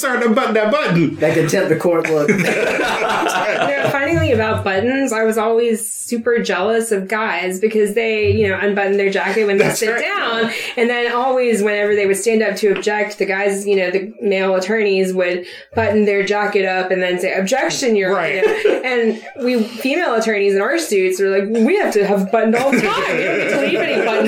everybody 0.03 0.27
need 0.27 0.27
a 0.27 0.27
little 0.27 0.27
air 0.27 0.27
when 0.27 0.27
Dane's 0.27 0.29
starting 0.29 0.29
to 0.29 0.35
button 0.35 0.53
that 0.53 0.71
button. 0.71 1.15
That 1.15 1.33
contempt 1.35 1.71
of 1.71 1.79
court 1.79 2.09
look. 2.09 2.29
You 3.57 3.75
know, 3.75 3.89
funny 3.91 4.31
about 4.31 4.63
buttons, 4.63 5.11
I 5.11 5.23
was 5.23 5.37
always 5.37 5.89
super 5.89 6.39
jealous 6.39 6.91
of 6.91 7.07
guys 7.07 7.59
because 7.59 7.93
they, 7.95 8.31
you 8.31 8.47
know, 8.47 8.57
unbutton 8.59 8.97
their 8.97 9.09
jacket 9.09 9.45
when 9.45 9.57
they 9.57 9.65
That's 9.65 9.79
sit 9.79 9.89
right. 9.89 10.01
down. 10.01 10.51
And 10.75 10.89
then 10.89 11.11
always, 11.13 11.61
whenever 11.63 11.95
they 11.95 12.05
would 12.05 12.17
stand 12.17 12.41
up 12.43 12.55
to 12.57 12.75
object, 12.75 13.17
the 13.17 13.25
guys, 13.25 13.65
you 13.67 13.75
know, 13.75 13.91
the 13.91 14.13
male 14.21 14.55
attorneys 14.55 15.13
would 15.13 15.45
button 15.75 16.05
their 16.05 16.23
jacket 16.25 16.65
up 16.65 16.91
and 16.91 17.01
then 17.01 17.19
say, 17.19 17.33
objection, 17.33 17.95
your 17.95 18.13
Right. 18.13 18.43
Honor." 18.43 18.81
And 18.85 19.21
we 19.43 19.63
female 19.63 20.15
attorneys 20.15 20.55
in 20.55 20.61
our 20.61 20.77
suits 20.77 21.19
are 21.19 21.29
like, 21.29 21.49
we 21.65 21.75
have 21.77 21.93
to 21.93 22.05
have 22.05 22.31
buttoned 22.31 22.55
all 22.55 22.71
the 22.71 22.81
time. 22.81 23.66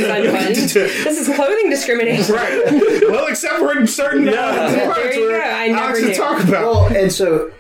We 0.02 0.08
don't 0.08 0.22
get 0.24 0.32
to 0.32 0.32
leave 0.32 0.36
any 0.36 0.54
buttons 0.54 0.76
unbuttoned. 0.76 1.06
this 1.06 1.20
is 1.30 1.36
clothing 1.36 1.70
discrimination. 1.70 2.36
Right. 2.36 3.02
Well, 3.10 3.28
except 3.28 3.56
for 3.60 3.78
in 3.78 3.88
certain 3.88 4.28
uh, 4.28 4.32
There 4.32 4.94
parts 4.94 5.16
you 5.16 5.22
where 5.28 5.42
go. 5.42 5.50
I 5.50 5.68
never 5.68 5.80
Alex 5.82 6.02
would 6.02 6.08
knew. 6.10 6.16
talk 6.16 6.44
about. 6.44 6.62
well, 6.64 6.86
and 6.98 7.12
so. 7.12 7.52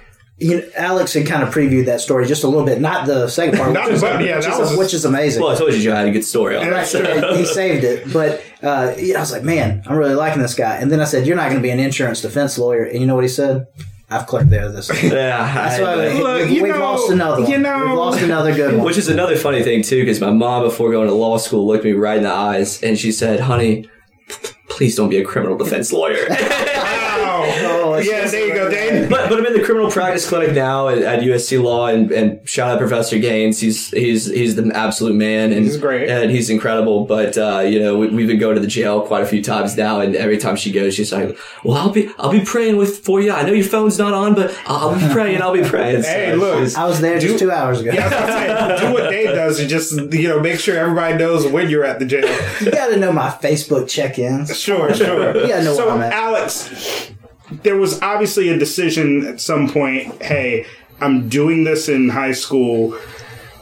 You 0.41 0.62
know, 0.62 0.69
Alex 0.78 1.12
had 1.12 1.28
kind 1.28 1.43
of 1.43 1.54
previewed 1.54 1.88
that 1.88 1.99
story 1.99 2.25
just 2.25 2.45
a 2.45 2.47
little 2.47 2.63
bit, 2.65 2.80
not 2.80 3.06
the 3.06 3.28
second 3.28 3.58
part, 3.60 3.73
Not 3.73 3.88
which, 3.88 3.95
is, 3.95 3.99
the 3.99 4.08
button, 4.08 4.25
yeah, 4.25 4.38
which, 4.38 4.45
that 4.45 4.54
is, 4.54 4.69
was- 4.69 4.78
which 4.78 4.93
is 4.93 5.04
amazing. 5.04 5.43
Well, 5.43 5.52
I 5.54 5.56
told 5.58 5.73
you 5.73 5.82
Joe 5.82 5.93
had 5.93 6.08
a 6.08 6.12
good 6.12 6.23
story 6.23 6.56
on 6.56 6.65
Right. 6.69 6.88
that. 6.88 7.23
And 7.25 7.38
he 7.38 7.43
saved 7.45 7.84
it. 7.84 8.13
But 8.13 8.41
uh, 8.63 8.93
yeah, 8.97 9.17
I 9.17 9.19
was 9.19 9.34
like, 9.34 9.43
man, 9.43 9.84
I'm 9.86 9.97
really 9.97 10.15
liking 10.15 10.41
this 10.41 10.54
guy. 10.56 10.78
And 10.78 10.89
then 10.89 11.02
I 11.02 11.04
said, 11.04 11.28
you're 11.28 11.36
not 11.36 11.49
going 11.49 11.58
to 11.58 11.62
be 11.62 11.71
an 11.71 11.80
insurance 11.82 12.21
defense 12.21 12.58
lawyer. 12.58 12.86
And 12.86 13.02
you 13.02 13.06
know 13.06 13.15
what 13.15 13.25
he 13.25 13.30
said? 13.30 13.67
I've 14.12 14.26
clicked 14.26 14.50
there 14.50 14.72
this. 14.72 14.89
Yeah, 15.04 15.38
I- 15.39 16.13
we, 16.13 16.22
Look, 16.22 16.41
we've, 16.41 16.50
you 16.52 16.63
we've 16.63 16.74
know- 16.74 16.80
lost 16.80 17.12
another 17.12 17.41
one. 17.43 17.52
you 17.52 17.58
know- 17.60 17.86
we've 17.86 17.93
lost 17.93 18.22
another 18.22 18.54
good 18.56 18.76
one. 18.76 18.86
Which 18.86 18.98
is 18.98 19.08
another 19.08 19.36
funny 19.36 19.62
thing 19.63 19.84
too, 19.84 20.02
because 20.02 20.19
my 20.19 20.32
mom, 20.32 20.63
before 20.63 20.91
going 20.91 21.08
to 21.08 21.13
law 21.13 21.38
school, 21.38 21.67
looked 21.67 21.84
me 21.84 21.91
right 21.93 22.17
in 22.17 22.24
the 22.24 22.32
eyes 22.32 22.82
and 22.82 22.98
she 22.98 23.12
said, 23.12 23.39
"Honey, 23.41 23.88
p- 24.28 24.50
please 24.69 24.95
don't 24.95 25.10
be 25.10 25.17
a 25.17 25.24
criminal 25.24 25.58
defense 25.58 25.91
lawyer." 25.93 26.28
Wow. 27.19 27.43
Oh, 27.45 27.98
yeah, 27.98 28.22
just- 28.22 28.34
but 29.07 29.29
but 29.29 29.39
I'm 29.39 29.45
in 29.45 29.53
the 29.53 29.63
criminal 29.63 29.89
practice 29.91 30.27
clinic 30.27 30.53
now 30.53 30.88
at, 30.89 30.97
at 30.99 31.19
USC 31.21 31.62
Law, 31.62 31.88
and, 31.88 32.12
and 32.12 32.47
shout 32.49 32.69
out 32.71 32.79
Professor 32.79 33.19
Gaines. 33.19 33.59
He's 33.59 33.89
he's 33.91 34.25
he's 34.25 34.55
the 34.55 34.71
absolute 34.75 35.15
man, 35.15 35.51
and 35.53 35.65
He's 35.65 35.77
great. 35.77 36.09
and 36.09 36.31
he's 36.31 36.49
incredible. 36.49 37.05
But 37.05 37.38
uh, 37.38 37.59
you 37.59 37.79
know, 37.79 37.97
we, 37.97 38.07
we've 38.09 38.27
been 38.27 38.39
going 38.39 38.55
to 38.55 38.62
the 38.62 38.67
jail 38.67 39.01
quite 39.01 39.21
a 39.23 39.25
few 39.25 39.43
times 39.43 39.77
now, 39.77 39.99
and 40.01 40.15
every 40.15 40.38
time 40.38 40.55
she 40.55 40.71
goes, 40.71 40.95
she's 40.95 41.12
like, 41.12 41.38
"Well, 41.63 41.77
I'll 41.77 41.91
be 41.91 42.09
I'll 42.17 42.31
be 42.31 42.43
praying 42.43 42.77
with 42.77 42.99
for 43.05 43.21
you. 43.21 43.31
I 43.31 43.43
know 43.43 43.53
your 43.53 43.65
phone's 43.67 43.97
not 43.99 44.13
on, 44.13 44.35
but 44.35 44.57
I'll 44.65 44.95
be 44.95 45.07
praying. 45.13 45.41
I'll 45.41 45.53
be 45.53 45.63
praying." 45.63 46.03
So 46.03 46.09
Hey, 46.09 46.35
look. 46.35 46.75
I 46.77 46.85
was 46.85 46.99
there 47.01 47.19
just 47.19 47.39
two 47.39 47.51
hours 47.51 47.81
ago. 47.81 47.91
Yeah, 47.91 48.01
I 48.01 48.09
was 48.09 48.13
about 48.13 48.67
to 48.69 48.77
say, 48.79 48.88
do 48.88 48.93
what 48.93 49.09
Dave 49.09 49.35
does 49.35 49.59
and 49.59 49.69
just 49.69 49.93
you 50.13 50.27
know 50.27 50.39
make 50.39 50.59
sure 50.59 50.77
everybody 50.77 51.17
knows 51.17 51.47
when 51.47 51.69
you're 51.69 51.83
at 51.85 51.99
the 51.99 52.05
jail. 52.05 52.27
You 52.62 52.71
got 52.71 52.88
to 52.88 52.97
know 52.97 53.12
my 53.12 53.29
Facebook 53.29 53.89
check-ins. 53.89 54.57
Sure, 54.59 54.93
sure. 54.93 55.35
yeah, 55.38 55.47
gotta 55.47 55.63
know 55.63 55.73
so, 55.75 55.85
where 55.85 55.95
I'm 55.95 56.01
at. 56.01 56.13
Alex, 56.13 57.12
there 57.51 57.77
was 57.77 58.01
obviously 58.01 58.49
a 58.49 58.57
decision 58.57 59.25
at 59.25 59.41
some 59.41 59.69
point. 59.69 60.21
Hey, 60.21 60.65
I'm 61.01 61.29
doing 61.29 61.63
this 61.63 61.89
in 61.89 62.09
high 62.09 62.33
school, 62.33 62.97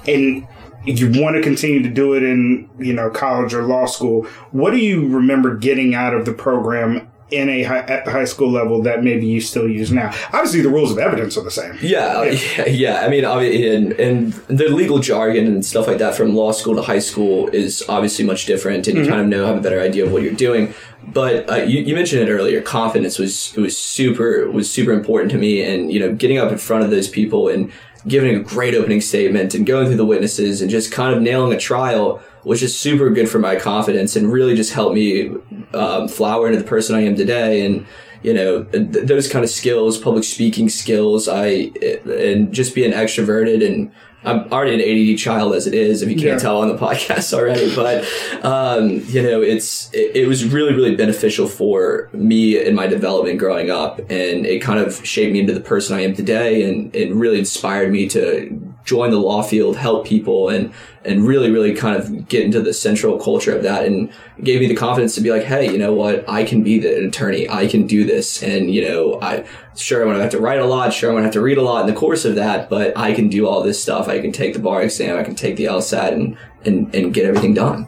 and 0.08 0.47
you 0.86 1.21
want 1.21 1.36
to 1.36 1.41
continue 1.41 1.84
to 1.84 1.89
do 1.89 2.13
it 2.13 2.23
in 2.23 2.69
you 2.80 2.93
know 2.93 3.10
college 3.10 3.54
or 3.54 3.63
law 3.63 3.86
school. 3.86 4.23
What 4.52 4.71
do 4.71 4.78
you 4.78 5.08
remember 5.08 5.56
getting 5.56 5.95
out 5.95 6.13
of 6.13 6.26
the 6.26 6.34
program? 6.34 7.10
In 7.30 7.50
a 7.50 7.63
high, 7.63 7.80
at 7.80 8.06
the 8.06 8.12
high 8.12 8.24
school 8.24 8.50
level, 8.50 8.82
that 8.84 9.04
maybe 9.04 9.26
you 9.26 9.42
still 9.42 9.68
use 9.68 9.92
now. 9.92 10.13
Obviously, 10.32 10.62
the 10.62 10.70
rules 10.70 10.94
of 10.94 10.98
evidence 10.98 11.38
are 11.38 11.44
the 11.44 11.52
same. 11.52 11.78
Yeah, 11.82 12.24
yeah, 12.24 12.66
yeah. 12.68 13.02
I 13.02 13.10
mean, 13.10 13.26
and, 13.26 13.92
and 14.00 14.34
the 14.48 14.70
legal 14.70 15.00
jargon 15.00 15.46
and 15.46 15.66
stuff 15.66 15.88
like 15.88 15.98
that 15.98 16.16
from 16.16 16.36
law 16.36 16.54
school 16.54 16.76
to 16.76 16.82
high 16.82 17.00
school 17.00 17.50
is 17.50 17.84
obviously 17.90 18.24
much 18.24 18.46
different, 18.46 18.88
and 18.88 18.98
you 18.98 19.06
kind 19.06 19.20
of 19.20 19.28
know 19.28 19.46
have 19.46 19.58
a 19.58 19.62
better 19.62 19.82
idea 19.82 20.06
of 20.06 20.13
what 20.13 20.22
you're 20.24 20.34
doing. 20.34 20.74
But 21.06 21.50
uh, 21.50 21.56
you, 21.58 21.82
you 21.82 21.96
mentioned 21.96 22.22
it 22.22 22.32
earlier. 22.32 22.62
Confidence 22.62 23.20
was 23.20 23.54
it 23.58 23.60
was 23.60 23.78
super 23.78 24.50
was 24.50 24.72
super 24.72 24.94
important 24.94 25.30
to 25.32 25.38
me, 25.38 25.62
and 25.62 25.92
you 25.92 26.00
know, 26.00 26.13
getting 26.16 26.38
up 26.38 26.50
in 26.50 26.58
front 26.58 26.86
of 26.86 26.92
those 26.92 27.10
people 27.10 27.50
and 27.50 27.74
giving 28.08 28.36
a 28.36 28.40
great 28.40 28.74
opening 28.74 29.02
statement 29.02 29.54
and 29.54 29.66
going 29.66 29.88
through 29.88 29.98
the 29.98 30.06
witnesses 30.06 30.62
and 30.62 30.72
just 30.72 30.92
kind 30.92 31.13
of 31.13 31.22
nailing 31.22 31.54
a 31.54 31.60
trial 31.60 32.22
was 32.48 32.60
just 32.60 32.80
super 32.82 33.10
good 33.10 33.30
for 33.30 33.40
my 33.40 33.56
confidence 33.58 34.16
and 34.16 34.32
really 34.32 34.56
just 34.56 34.74
helped 34.74 34.96
me 34.96 35.32
um, 35.74 36.08
flower 36.08 36.48
into 36.48 36.60
the 36.62 36.68
person 36.68 36.96
I 36.96 37.02
am 37.02 37.16
today. 37.16 37.66
And 37.66 37.86
you 38.24 38.34
know 38.34 38.64
th- 38.64 39.06
those 39.06 39.30
kind 39.30 39.44
of 39.46 39.52
skills, 39.52 39.98
public 39.98 40.24
speaking 40.24 40.70
skills, 40.70 41.28
I 41.28 41.72
and 42.06 42.52
just 42.54 42.74
being 42.76 42.92
extroverted 42.94 43.66
and. 43.66 43.92
I'm 44.24 44.52
already 44.52 44.74
an 44.74 44.82
ADD 45.14 45.20
child 45.20 45.54
as 45.54 45.68
it 45.68 45.76
is, 45.76 46.02
if 46.02 46.10
you 46.10 46.16
can't 46.16 46.28
Yeah. 46.28 46.38
tell 46.40 46.60
on 46.62 46.68
the 46.68 46.76
podcast 46.88 47.34
already. 47.34 47.74
But 47.74 48.04
um, 48.44 49.02
you 49.08 49.22
know, 49.22 49.42
it's 49.42 49.94
it, 49.94 50.16
it 50.18 50.28
was 50.28 50.44
really 50.44 50.74
really 50.74 50.96
beneficial 50.96 51.48
for 51.48 52.10
me 52.14 52.60
in 52.62 52.74
my 52.76 52.88
development 52.88 53.38
growing 53.38 53.70
up, 53.70 54.00
and 54.00 54.46
it 54.46 54.62
kind 54.62 54.80
of 54.80 55.06
shaped 55.06 55.32
me 55.32 55.40
into 55.42 55.54
the 55.54 55.62
person 55.62 55.96
I 55.96 56.02
am 56.02 56.14
today, 56.16 56.64
and 56.68 56.94
it 56.96 57.14
really 57.14 57.38
inspired 57.40 57.92
me 57.92 58.08
to 58.10 58.67
join 58.88 59.12
the 59.12 59.19
law 59.19 59.43
field, 59.43 59.76
help 59.76 60.08
people, 60.08 60.50
and 60.50 60.73
and 61.06 61.28
really 61.28 61.52
really 61.52 61.76
kind 61.76 61.95
of 61.95 62.28
get 62.28 62.43
into 62.43 62.62
the 62.62 62.73
central 62.73 63.19
culture 63.19 63.56
of 63.56 63.62
that, 63.63 63.86
and 63.86 64.12
gave 64.41 64.62
me 64.62 64.67
the 64.67 64.76
confidence 64.76 65.13
to 65.15 65.21
be 65.21 65.30
like, 65.30 65.43
hey, 65.43 65.69
you 65.71 65.78
know 65.78 65.93
what, 65.93 66.28
I 66.28 66.43
can 66.43 66.63
be 66.63 66.80
the 66.80 67.08
attorney, 67.08 67.47
I 67.50 67.67
can 67.67 67.86
do 67.86 68.06
this, 68.06 68.41
and 68.41 68.73
you 68.73 68.88
know, 68.88 69.19
I 69.21 69.45
sure 69.76 70.02
I'm 70.02 70.08
gonna 70.08 70.21
have 70.21 70.32
to 70.32 70.39
write 70.39 70.60
a 70.60 70.65
lot, 70.65 70.93
sure 70.93 71.10
I'm 71.10 71.15
gonna 71.17 71.26
have 71.26 71.34
to 71.34 71.41
read 71.41 71.58
a 71.58 71.62
lot 71.62 71.82
in 71.82 71.93
the 71.93 72.00
course 72.00 72.26
of 72.26 72.36
that, 72.36 72.69
but 72.69 72.97
I 72.97 73.13
can 73.13 73.28
do 73.28 73.45
all 73.45 73.62
this 73.62 73.82
stuff. 73.82 74.08
I 74.08 74.19
can 74.19 74.32
take 74.32 74.54
the 74.54 74.60
bar 74.60 74.82
exam, 74.82 75.19
I 75.19 75.23
can 75.23 75.36
take 75.36 75.58
the 75.58 75.65
LSAT, 75.65 76.13
and 76.13 76.38
and 76.65 76.95
and 76.95 77.13
get 77.13 77.26
everything 77.26 77.54
done. 77.54 77.88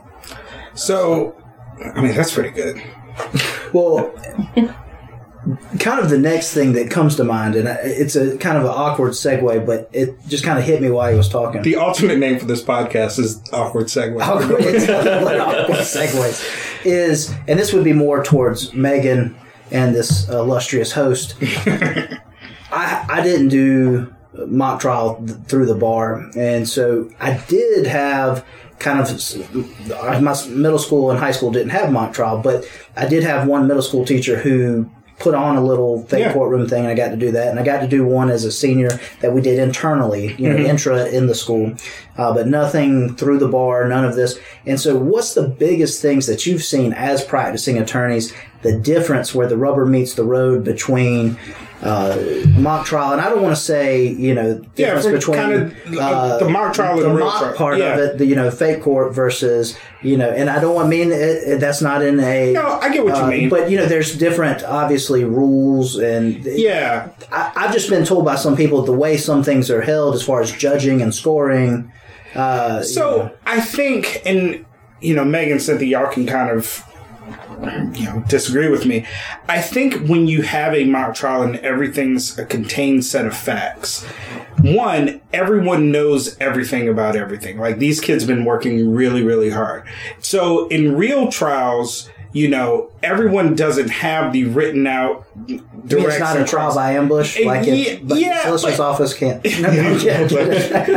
So, 0.75 1.35
I 1.95 2.01
mean, 2.01 2.13
that's 2.15 2.33
pretty 2.33 2.51
good. 2.51 2.81
Well, 3.73 4.13
kind 5.79 5.99
of 5.99 6.09
the 6.09 6.17
next 6.17 6.53
thing 6.53 6.73
that 6.73 6.89
comes 6.89 7.15
to 7.15 7.23
mind, 7.23 7.55
and 7.55 7.67
it's 7.83 8.15
a 8.15 8.37
kind 8.37 8.57
of 8.57 8.63
an 8.63 8.71
awkward 8.71 9.13
segue, 9.13 9.65
but 9.65 9.89
it 9.93 10.15
just 10.27 10.43
kind 10.43 10.59
of 10.59 10.65
hit 10.65 10.81
me 10.81 10.89
while 10.89 11.11
he 11.11 11.17
was 11.17 11.29
talking. 11.29 11.61
The 11.61 11.75
alternate 11.75 12.17
name 12.17 12.39
for 12.39 12.45
this 12.45 12.63
podcast 12.63 13.19
is 13.19 13.41
Awkward 13.51 13.87
Segue. 13.87 14.21
awkward, 14.21 15.39
awkward 15.39 15.77
segues 15.79 16.85
is, 16.85 17.33
and 17.47 17.59
this 17.59 17.73
would 17.73 17.83
be 17.83 17.93
more 17.93 18.23
towards 18.23 18.73
Megan 18.73 19.35
and 19.71 19.95
this 19.95 20.27
illustrious 20.29 20.91
host. 20.91 21.35
I 21.41 23.05
I 23.09 23.21
didn't 23.23 23.49
do 23.49 24.13
mock 24.47 24.81
trial 24.81 25.23
th- 25.25 25.39
through 25.47 25.65
the 25.65 25.75
bar, 25.75 26.29
and 26.35 26.67
so 26.67 27.09
I 27.19 27.37
did 27.47 27.87
have 27.87 28.45
kind 28.79 28.99
of 28.99 30.21
my 30.21 30.35
middle 30.47 30.79
school 30.79 31.11
and 31.11 31.19
high 31.19 31.31
school 31.31 31.51
didn't 31.51 31.69
have 31.69 31.91
mock 31.91 32.13
trial, 32.13 32.39
but 32.41 32.65
I 32.95 33.07
did 33.07 33.23
have 33.23 33.47
one 33.47 33.67
middle 33.67 33.83
school 33.83 34.05
teacher 34.05 34.37
who 34.37 34.89
put 35.19 35.35
on 35.35 35.57
a 35.57 35.61
little 35.63 36.03
fake 36.03 36.21
Yeah. 36.21 36.33
courtroom 36.33 36.67
thing, 36.67 36.83
and 36.83 36.91
I 36.91 36.95
got 36.95 37.09
to 37.09 37.17
do 37.17 37.31
that, 37.31 37.47
and 37.49 37.59
I 37.59 37.63
got 37.63 37.81
to 37.81 37.87
do 37.87 38.05
one 38.05 38.29
as 38.29 38.45
a 38.45 38.51
senior 38.51 38.99
that 39.21 39.33
we 39.33 39.41
did 39.41 39.59
internally, 39.59 40.33
you 40.37 40.49
know, 40.49 40.55
intra 40.57 41.05
in 41.07 41.27
the 41.27 41.35
school, 41.35 41.73
uh, 42.17 42.33
but 42.33 42.47
nothing 42.47 43.15
through 43.15 43.39
the 43.39 43.47
bar, 43.47 43.87
none 43.87 44.05
of 44.05 44.15
this. 44.15 44.39
And 44.65 44.79
so, 44.79 44.95
what's 44.97 45.33
the 45.33 45.43
biggest 45.47 46.01
things 46.01 46.25
that 46.27 46.45
you've 46.45 46.63
seen 46.63 46.93
as 46.93 47.23
practicing 47.23 47.77
attorneys? 47.77 48.33
The 48.61 48.77
difference 48.77 49.33
where 49.33 49.47
the 49.47 49.55
rubber 49.57 49.85
meets 49.85 50.15
the 50.15 50.23
road 50.25 50.63
between 50.65 51.37
uh, 51.81 52.17
mock 52.57 52.85
trial, 52.85 53.13
and 53.13 53.21
I 53.21 53.29
don't 53.29 53.41
want 53.41 53.55
to 53.55 53.61
say, 53.61 54.05
you 54.07 54.33
know, 54.33 54.61
Yeah, 54.75 54.95
difference 54.95 55.05
for 55.05 55.11
between 55.13 55.37
kind 55.37 55.53
of 55.53 56.39
the 56.41 56.49
mock 56.49 56.73
trial 56.73 56.93
and 56.95 56.99
the 56.99 57.07
the 57.07 57.15
real 57.15 57.25
mock 57.25 57.39
trial. 57.39 57.53
part 57.55 57.77
Yeah. 57.77 57.93
of 57.93 57.99
it, 57.99 58.17
the 58.17 58.25
you 58.25 58.35
know, 58.35 58.51
fake 58.51 58.81
court 58.81 59.13
versus 59.15 59.77
you 60.01 60.17
know, 60.17 60.29
and 60.29 60.49
I 60.49 60.59
don't 60.59 60.75
want 60.75 60.89
mean 60.89 61.11
it, 61.13 61.15
it, 61.15 61.59
that's 61.61 61.81
not 61.81 62.01
in 62.01 62.19
a. 62.19 62.51
No, 62.51 62.65
I 62.81 62.91
get 62.91 63.05
what 63.05 63.15
you 63.15 63.23
uh, 63.23 63.27
mean. 63.29 63.47
But 63.49 63.69
you 63.69 63.77
know, 63.77 63.85
there's 63.85 64.13
different, 64.17 64.61
obviously, 64.63 65.23
rules, 65.23 65.97
and 65.97 66.43
yeah, 66.43 67.09
I, 67.31 67.51
I've 67.55 67.71
just 67.73 67.89
been 67.89 68.03
told 68.03 68.25
by 68.25 68.35
some 68.35 68.57
people 68.57 68.81
the 68.81 68.91
way 68.91 69.15
some 69.15 69.41
things 69.41 69.71
are 69.71 69.81
held 69.81 70.15
as 70.15 70.23
far 70.23 70.41
as 70.41 70.51
judging 70.51 71.01
and 71.01 71.15
scoring. 71.15 71.93
Uh, 72.35 72.81
So 72.83 73.31
I 73.45 73.61
think, 73.61 74.21
and 74.25 74.65
you 74.99 75.15
know, 75.15 75.23
Megan 75.23 75.53
and 75.53 75.61
Cynthia, 75.61 75.99
y'all 75.99 76.11
can 76.11 76.25
kind 76.25 76.49
of 76.49 76.83
you 77.93 78.05
know 78.05 78.23
disagree 78.27 78.69
with 78.69 78.85
me. 78.85 79.05
I 79.47 79.61
think 79.61 80.07
when 80.07 80.27
you 80.27 80.41
have 80.43 80.73
a 80.73 80.85
mock 80.85 81.15
trial 81.15 81.43
and 81.43 81.57
everything's 81.57 82.37
a 82.37 82.45
contained 82.45 83.05
set 83.05 83.25
of 83.25 83.35
facts, 83.35 84.05
one, 84.61 85.21
everyone 85.33 85.91
knows 85.91 86.37
everything 86.39 86.87
about 86.87 87.15
everything. 87.15 87.57
Like 87.57 87.79
these 87.79 87.99
kids 87.99 88.25
been 88.25 88.45
working 88.45 88.93
really, 88.93 89.23
really 89.23 89.49
hard. 89.49 89.87
So 90.19 90.67
in 90.67 90.95
real 90.95 91.31
trials, 91.31 92.09
you 92.31 92.47
know, 92.47 92.91
everyone 93.01 93.55
doesn't 93.55 93.89
have 93.89 94.33
the 94.33 94.43
written 94.45 94.85
out 94.85 95.25
I 95.35 95.39
mean, 95.51 95.63
it's 95.81 96.19
not 96.19 96.39
a 96.39 96.45
trial 96.45 96.75
by 96.75 96.91
ambush, 96.93 97.39
Uh, 97.39 97.45
like 97.45 97.65
yeah, 97.65 97.73
it, 97.73 98.07
but 98.07 98.19
yeah, 98.19 98.35
the 98.35 98.41
solicitor's 98.57 98.77
but- 98.77 98.89
office 98.89 99.13
can't. 99.13 99.43
No, 99.59 99.71
no, 99.71 99.77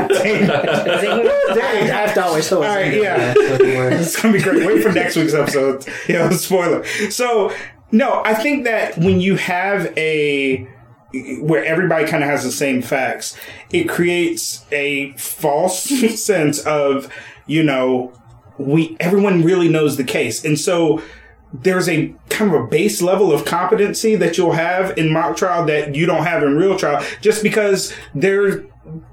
I 1.63 1.87
have 1.87 2.15
to 2.15 2.25
always 2.25 2.49
throw 2.49 2.63
it 2.63 2.69
All 2.69 2.75
right, 2.75 2.95
yeah. 2.95 3.35
it's 3.37 4.21
gonna 4.21 4.35
be 4.35 4.43
great. 4.43 4.67
Wait 4.67 4.83
for 4.83 4.93
next 4.93 5.17
week's 5.17 5.35
episode. 5.35 5.87
You 6.09 6.15
know, 6.15 6.31
spoiler. 6.31 6.85
So 7.11 7.53
no, 7.91 8.23
I 8.25 8.35
think 8.35 8.65
that 8.65 8.99
when 8.99 9.21
you 9.21 9.37
have 9.37 9.93
a 9.97 10.67
where 11.41 11.65
everybody 11.65 12.07
kind 12.07 12.23
of 12.23 12.31
has 12.31 12.43
the 12.43 12.53
same 12.53 12.83
facts, 12.83 13.37
it 13.71 13.89
creates 13.89 14.65
a 14.73 15.13
false 15.13 15.83
sense 16.23 16.61
of 16.61 17.13
you 17.47 17.63
know 17.63 18.13
we 18.59 18.97
everyone 19.01 19.43
really 19.43 19.69
knows 19.69 19.97
the 19.97 20.05
case, 20.05 20.45
and 20.45 20.59
so 20.59 21.03
there's 21.53 21.89
a 21.89 22.15
kind 22.31 22.55
of 22.55 22.63
a 22.63 22.67
base 22.67 23.03
level 23.03 23.33
of 23.33 23.45
competency 23.45 24.17
that 24.17 24.39
you'll 24.39 24.53
have 24.53 24.97
in 24.97 25.13
mock 25.13 25.37
trial 25.37 25.67
that 25.67 25.95
you 25.95 26.07
don't 26.07 26.25
have 26.25 26.43
in 26.43 26.57
real 26.57 26.79
trial 26.79 27.05
just 27.21 27.43
because 27.43 27.95
there 28.15 28.65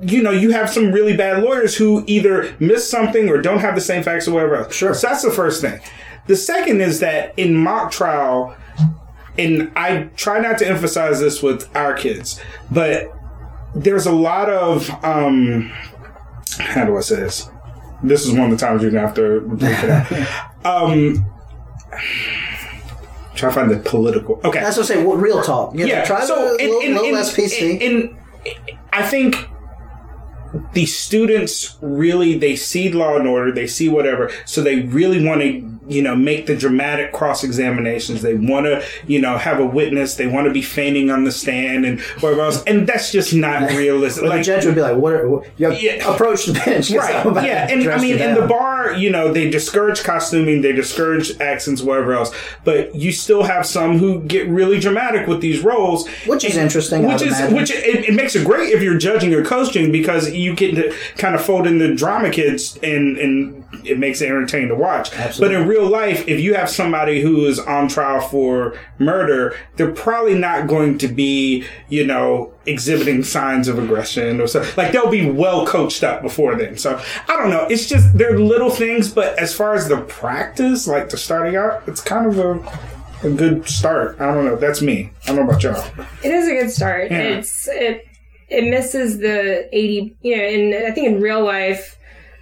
you 0.02 0.22
know 0.22 0.32
you 0.32 0.52
have 0.52 0.70
some 0.70 0.92
really 0.92 1.16
bad 1.16 1.44
lawyers 1.44 1.76
who 1.76 2.04
either 2.08 2.56
miss 2.60 2.90
something 2.90 3.30
or 3.30 3.42
don't 3.42 3.60
have 3.60 3.76
the 3.76 3.82
same 3.82 4.02
facts 4.04 4.28
or 4.28 4.34
whatever 4.34 4.56
else. 4.56 4.74
Sure. 4.74 4.94
So 4.94 5.08
that's 5.08 5.24
the 5.24 5.32
first 5.32 5.62
thing. 5.62 5.80
The 6.28 6.36
second 6.36 6.82
is 6.82 7.00
that 7.02 7.34
in 7.38 7.56
mock 7.56 7.92
trial, 7.92 8.56
and 9.38 9.72
I 9.76 10.04
try 10.16 10.40
not 10.40 10.58
to 10.60 10.68
emphasize 10.68 11.20
this 11.20 11.42
with 11.44 11.74
our 11.76 11.94
kids, 11.94 12.40
but 12.72 13.14
there's 13.76 14.06
a 14.06 14.12
lot 14.12 14.50
of 14.50 14.90
um 15.04 15.72
how 16.60 16.86
do 16.86 16.98
I 16.98 17.02
say 17.02 17.18
this? 17.18 17.50
This 18.02 18.26
is 18.26 18.32
one 18.34 18.52
of 18.52 18.58
the 18.58 18.66
times 18.66 18.82
you're 18.82 18.92
gonna 18.92 19.06
have 19.06 19.16
to 19.16 19.42
break 19.42 19.84
it 19.84 19.90
out. 20.66 20.84
um 20.84 21.26
try 23.36 23.50
to 23.50 23.56
find 23.56 23.72
the 23.72 23.78
political 23.78 24.40
okay. 24.44 24.60
That's 24.60 24.78
what 24.78 24.84
I 24.92 24.96
say. 24.96 25.04
What 25.04 25.20
real 25.20 25.42
talk? 25.42 25.74
You 25.74 25.82
know, 25.82 25.86
yeah. 25.86 26.04
try 26.06 26.24
so 26.26 26.58
to 26.58 26.64
in, 26.64 26.70
little, 26.70 26.82
in, 26.82 26.94
little 26.94 27.08
in, 27.10 27.14
less 27.14 27.36
PC. 27.36 27.80
in- 27.80 27.82
in- 27.82 28.18
I 28.92 29.04
think 29.04 29.36
the 30.74 30.86
students 30.86 31.78
really 31.82 32.38
they 32.38 32.56
see 32.56 32.92
law 32.92 33.16
and 33.18 33.28
order, 33.28 33.52
they 33.52 33.68
see 33.68 33.90
whatever, 33.90 34.32
so 34.46 34.62
they 34.62 34.82
really 34.82 35.24
want 35.24 35.42
to 35.42 35.79
you 35.90 36.02
know 36.02 36.16
make 36.16 36.46
the 36.46 36.56
dramatic 36.56 37.12
cross 37.12 37.44
examinations. 37.44 38.22
They 38.22 38.36
want 38.36 38.66
to 38.66 38.84
you 39.08 39.20
know 39.20 39.38
have 39.38 39.60
a 39.60 39.66
witness. 39.66 40.16
They 40.16 40.28
want 40.28 40.48
to 40.48 40.54
be 40.54 40.62
feigning 40.62 41.10
on 41.12 41.24
the 41.24 41.32
stand 41.32 41.86
and 41.86 42.00
whatever 42.22 42.42
else, 42.42 42.64
and 42.66 42.88
that's 42.88 43.12
just 43.12 43.34
not 43.34 43.72
realistic. 43.72 44.24
But 44.24 44.38
the 44.38 44.44
judge 44.44 44.66
would 44.66 44.76
be 44.76 44.82
like, 44.82 44.96
"What? 44.98 45.14
Are, 45.14 45.30
what 45.30 45.46
you 45.60 45.70
Yeah. 45.72 46.14
approach 46.14 46.46
the 46.46 46.54
bench, 46.54 46.92
Right. 47.00 47.26
Yeah. 47.46 47.68
And 47.70 47.88
I 47.90 48.00
mean, 48.00 48.18
in 48.20 48.36
the 48.36 48.46
bar, 48.48 48.94
you 48.94 49.10
know, 49.10 49.32
they 49.34 49.50
discourage 49.50 50.04
costuming, 50.04 50.62
they 50.62 50.72
discourage 50.74 51.40
accents, 51.40 51.82
whatever 51.82 52.14
else. 52.14 52.32
But 52.64 52.96
you 52.96 53.12
still 53.12 53.44
have 53.44 53.66
some 53.66 53.98
who 53.98 54.22
get 54.24 54.48
really 54.48 54.80
dramatic 54.80 55.28
with 55.28 55.42
these 55.42 55.62
roles, 55.64 56.08
Which 56.26 56.44
is 56.44 56.58
interesting, 56.58 57.08
Which 57.08 57.22
is 57.22 57.38
imagine. 57.40 57.56
which 57.56 57.72
it, 57.72 58.10
it 58.10 58.14
makes 58.14 58.36
it 58.36 58.46
great 58.46 58.70
if 58.74 58.82
you're 58.82 58.98
judging 58.98 59.34
or 59.34 59.44
coaching 59.44 59.92
because 59.92 60.32
you 60.32 60.56
get 60.56 60.76
to 60.76 60.94
kind 61.18 61.36
of 61.36 61.42
fold 61.44 61.66
in 61.68 61.78
the 61.80 61.94
drama 61.96 62.30
kids 62.30 62.78
and 62.84 63.18
and 63.18 63.64
it 63.86 63.98
makes 64.00 64.22
it 64.22 64.26
entertaining 64.28 64.68
to 64.70 64.76
watch. 64.76 65.14
Absolutely. 65.14 65.56
But 65.56 65.62
in 65.62 65.68
real 65.68 65.79
life, 65.88 66.28
if 66.28 66.40
you 66.40 66.54
have 66.54 66.70
somebody 66.70 67.22
who 67.22 67.46
is 67.46 67.60
on 67.60 67.88
trial 67.88 68.22
for 68.22 68.78
murder, 68.98 69.56
they're 69.76 69.92
probably 69.92 70.36
not 70.36 70.68
going 70.68 70.98
to 71.00 71.08
be, 71.08 71.66
you 71.90 72.06
know, 72.06 72.54
exhibiting 72.66 73.24
signs 73.24 73.68
of 73.68 73.80
aggression 73.80 74.40
or 74.42 74.48
so. 74.48 74.68
Like 74.78 74.92
they'll 74.92 75.10
be 75.10 75.30
well 75.30 75.66
coached 75.66 76.04
up 76.04 76.22
before 76.22 76.56
then. 76.56 76.78
So 76.78 77.02
I 77.28 77.36
don't 77.36 77.50
know. 77.50 77.66
It's 77.70 77.88
just 77.88 78.18
they're 78.18 78.40
little 78.40 78.70
things, 78.70 79.10
but 79.10 79.38
as 79.40 79.54
far 79.54 79.74
as 79.74 79.88
the 79.88 80.02
practice, 80.02 80.88
like 80.88 81.10
the 81.10 81.18
starting 81.18 81.56
out, 81.56 81.84
it's 81.88 82.02
kind 82.02 82.28
of 82.28 82.38
a 82.40 83.00
a 83.24 83.30
good 83.30 83.68
start. 83.68 84.20
I 84.20 84.34
don't 84.34 84.46
know. 84.46 84.56
That's 84.56 84.82
me. 84.82 85.12
I 85.24 85.28
don't 85.28 85.38
know 85.38 85.44
about 85.44 85.64
y'all. 85.64 85.84
It 86.24 86.32
is 86.32 86.48
a 86.48 86.52
good 86.52 86.72
start. 86.72 87.12
Yeah. 87.12 87.38
It's 87.38 87.68
it 87.68 88.06
it 88.48 88.70
misses 88.70 89.20
the 89.20 89.68
eighty. 89.76 90.16
You 90.22 90.38
know, 90.38 90.44
and 90.44 90.88
I 90.88 90.92
think 90.92 91.08
in 91.08 91.22
real 91.22 91.44
life, 91.44 91.98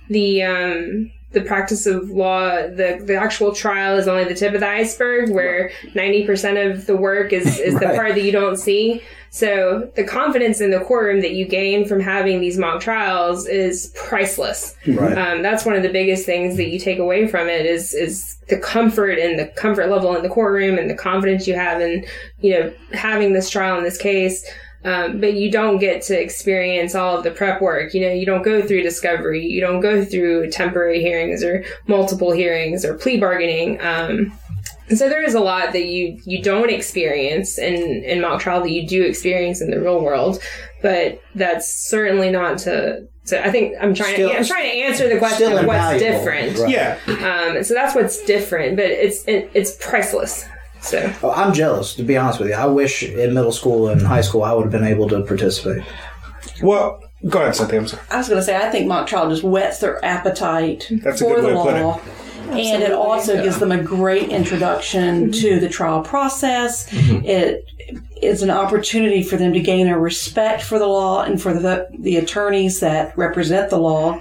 the 0.09 0.43
um 0.43 1.11
the 1.31 1.41
practice 1.41 1.85
of 1.85 2.09
law, 2.09 2.55
the 2.55 3.01
the 3.03 3.15
actual 3.15 3.53
trial 3.53 3.97
is 3.97 4.07
only 4.07 4.23
the 4.23 4.33
tip 4.33 4.53
of 4.53 4.61
the 4.61 4.67
iceberg, 4.67 5.29
where 5.29 5.71
ninety 5.93 6.25
percent 6.25 6.57
of 6.57 6.85
the 6.85 6.95
work 6.95 7.33
is 7.33 7.59
is 7.59 7.73
the 7.75 7.87
part 7.95 8.15
that 8.15 8.23
you 8.23 8.31
don't 8.31 8.57
see. 8.57 9.01
So 9.29 9.91
the 9.95 10.05
confidence 10.05 10.61
in 10.61 10.71
the 10.71 10.79
courtroom 10.79 11.21
that 11.21 11.33
you 11.33 11.45
gain 11.45 11.85
from 11.85 11.99
having 11.99 12.39
these 12.39 12.57
mock 12.57 12.81
trials 12.81 13.45
is 13.45 13.93
priceless. 13.95 14.75
Right. 14.87 15.17
Um, 15.17 15.41
that's 15.41 15.65
one 15.65 15.75
of 15.75 15.83
the 15.83 15.89
biggest 15.89 16.25
things 16.25 16.55
that 16.55 16.69
you 16.69 16.79
take 16.79 16.97
away 16.97 17.27
from 17.27 17.49
it 17.49 17.65
is 17.65 17.93
is 17.93 18.37
the 18.47 18.57
comfort 18.57 19.19
and 19.19 19.37
the 19.37 19.47
comfort 19.47 19.89
level 19.89 20.15
in 20.15 20.23
the 20.23 20.29
courtroom 20.29 20.77
and 20.77 20.89
the 20.89 20.95
confidence 20.95 21.45
you 21.45 21.55
have 21.55 21.81
in 21.81 22.05
you 22.39 22.51
know 22.51 22.73
having 22.93 23.33
this 23.33 23.49
trial 23.49 23.77
in 23.77 23.83
this 23.83 23.97
case. 23.97 24.45
Um, 24.87 25.19
but 25.19 25.33
you 25.33 25.51
don't 25.51 25.79
get 25.79 26.01
to 26.03 26.17
experience 26.19 26.95
all 26.95 27.17
of 27.17 27.23
the 27.25 27.31
prep 27.31 27.61
work. 27.61 27.93
You 27.93 28.01
know, 28.01 28.13
you 28.13 28.25
don't 28.25 28.41
go 28.43 28.61
through 28.65 28.83
discovery. 28.83 29.45
You 29.45 29.59
don't 29.59 29.81
go 29.81 30.05
through 30.05 30.49
temporary 30.51 31.01
hearings 31.01 31.43
or 31.43 31.65
multiple 31.87 32.31
hearings 32.31 32.85
or 32.85 32.93
plea 32.93 33.19
bargaining. 33.19 33.81
Um, 33.81 34.31
so 34.95 35.09
there 35.09 35.21
is 35.23 35.33
a 35.35 35.41
lot 35.41 35.73
that 35.73 35.85
you 35.87 36.17
you 36.23 36.41
don't 36.41 36.69
experience 36.69 37.57
in 37.59 37.75
in 38.05 38.21
mock 38.21 38.39
trial 38.39 38.61
that 38.61 38.71
you 38.71 38.87
do 38.87 39.03
experience 39.03 39.59
in 39.59 39.69
the 39.71 39.79
real 39.81 40.01
world, 40.01 40.39
but 40.81 41.21
that's 41.35 41.69
certainly 41.73 42.31
not 42.31 42.57
to. 42.59 43.05
to 43.25 43.45
I 43.45 43.51
think 43.51 43.75
I'm 43.81 43.93
trying 43.93 44.13
Still- 44.13 44.29
to 44.29 44.37
I'm 44.37 44.45
trying 44.45 44.71
to 44.71 44.77
answer 44.77 45.09
the 45.09 45.17
question 45.17 45.51
of 45.51 45.65
what's 45.65 45.99
different. 45.99 46.57
Right. 46.59 46.69
Yeah. 46.69 46.97
Um, 47.57 47.63
so 47.65 47.73
that's 47.73 47.93
what's 47.95 48.23
different, 48.23 48.77
but 48.77 48.85
it's 48.85 49.25
it, 49.27 49.51
it's 49.53 49.75
priceless. 49.81 50.45
So 50.81 51.13
Oh, 51.23 51.31
I'm 51.31 51.53
jealous, 51.53 51.95
to 51.95 52.03
be 52.03 52.17
honest 52.17 52.39
with 52.39 52.49
you. 52.49 52.55
I 52.55 52.65
wish 52.65 53.03
in 53.03 53.33
middle 53.33 53.51
school 53.51 53.89
and 53.89 54.01
high 54.01 54.21
school 54.21 54.43
I 54.43 54.53
would 54.53 54.63
have 54.63 54.71
been 54.71 54.83
able 54.83 55.09
to 55.09 55.21
participate. 55.21 55.83
Well, 56.61 57.03
go 57.27 57.39
ahead, 57.41 57.55
Cynthia. 57.55 57.79
I'm 57.79 57.87
sorry. 57.87 58.03
I 58.09 58.17
was 58.17 58.27
going 58.29 58.39
to 58.39 58.45
say, 58.45 58.55
I 58.55 58.69
think 58.69 58.87
mock 58.87 59.07
trial 59.07 59.29
just 59.29 59.43
whets 59.43 59.79
their 59.79 60.03
appetite 60.03 60.87
That's 61.03 61.21
a 61.21 61.25
for 61.25 61.35
good 61.35 61.43
the 61.43 61.57
way 61.57 61.99
to 62.37 62.43
put 62.49 62.57
it. 62.59 62.63
law. 62.63 62.73
And 62.73 62.83
it 62.83 62.91
also 62.91 63.41
gives 63.43 63.59
them 63.59 63.71
a 63.71 63.81
great 63.81 64.29
introduction 64.29 65.31
to 65.33 65.59
the 65.59 65.69
trial 65.69 66.01
process. 66.01 66.87
It 66.91 67.65
is 68.21 68.41
an 68.41 68.49
opportunity 68.49 69.21
for 69.23 69.37
them 69.37 69.53
to 69.53 69.59
gain 69.59 69.87
a 69.87 69.97
respect 69.97 70.63
for 70.63 70.79
the 70.79 70.87
law 70.87 71.21
and 71.21 71.39
for 71.41 71.53
the, 71.53 71.87
the 71.99 72.17
attorneys 72.17 72.79
that 72.79 73.15
represent 73.17 73.69
the 73.69 73.77
law, 73.77 74.19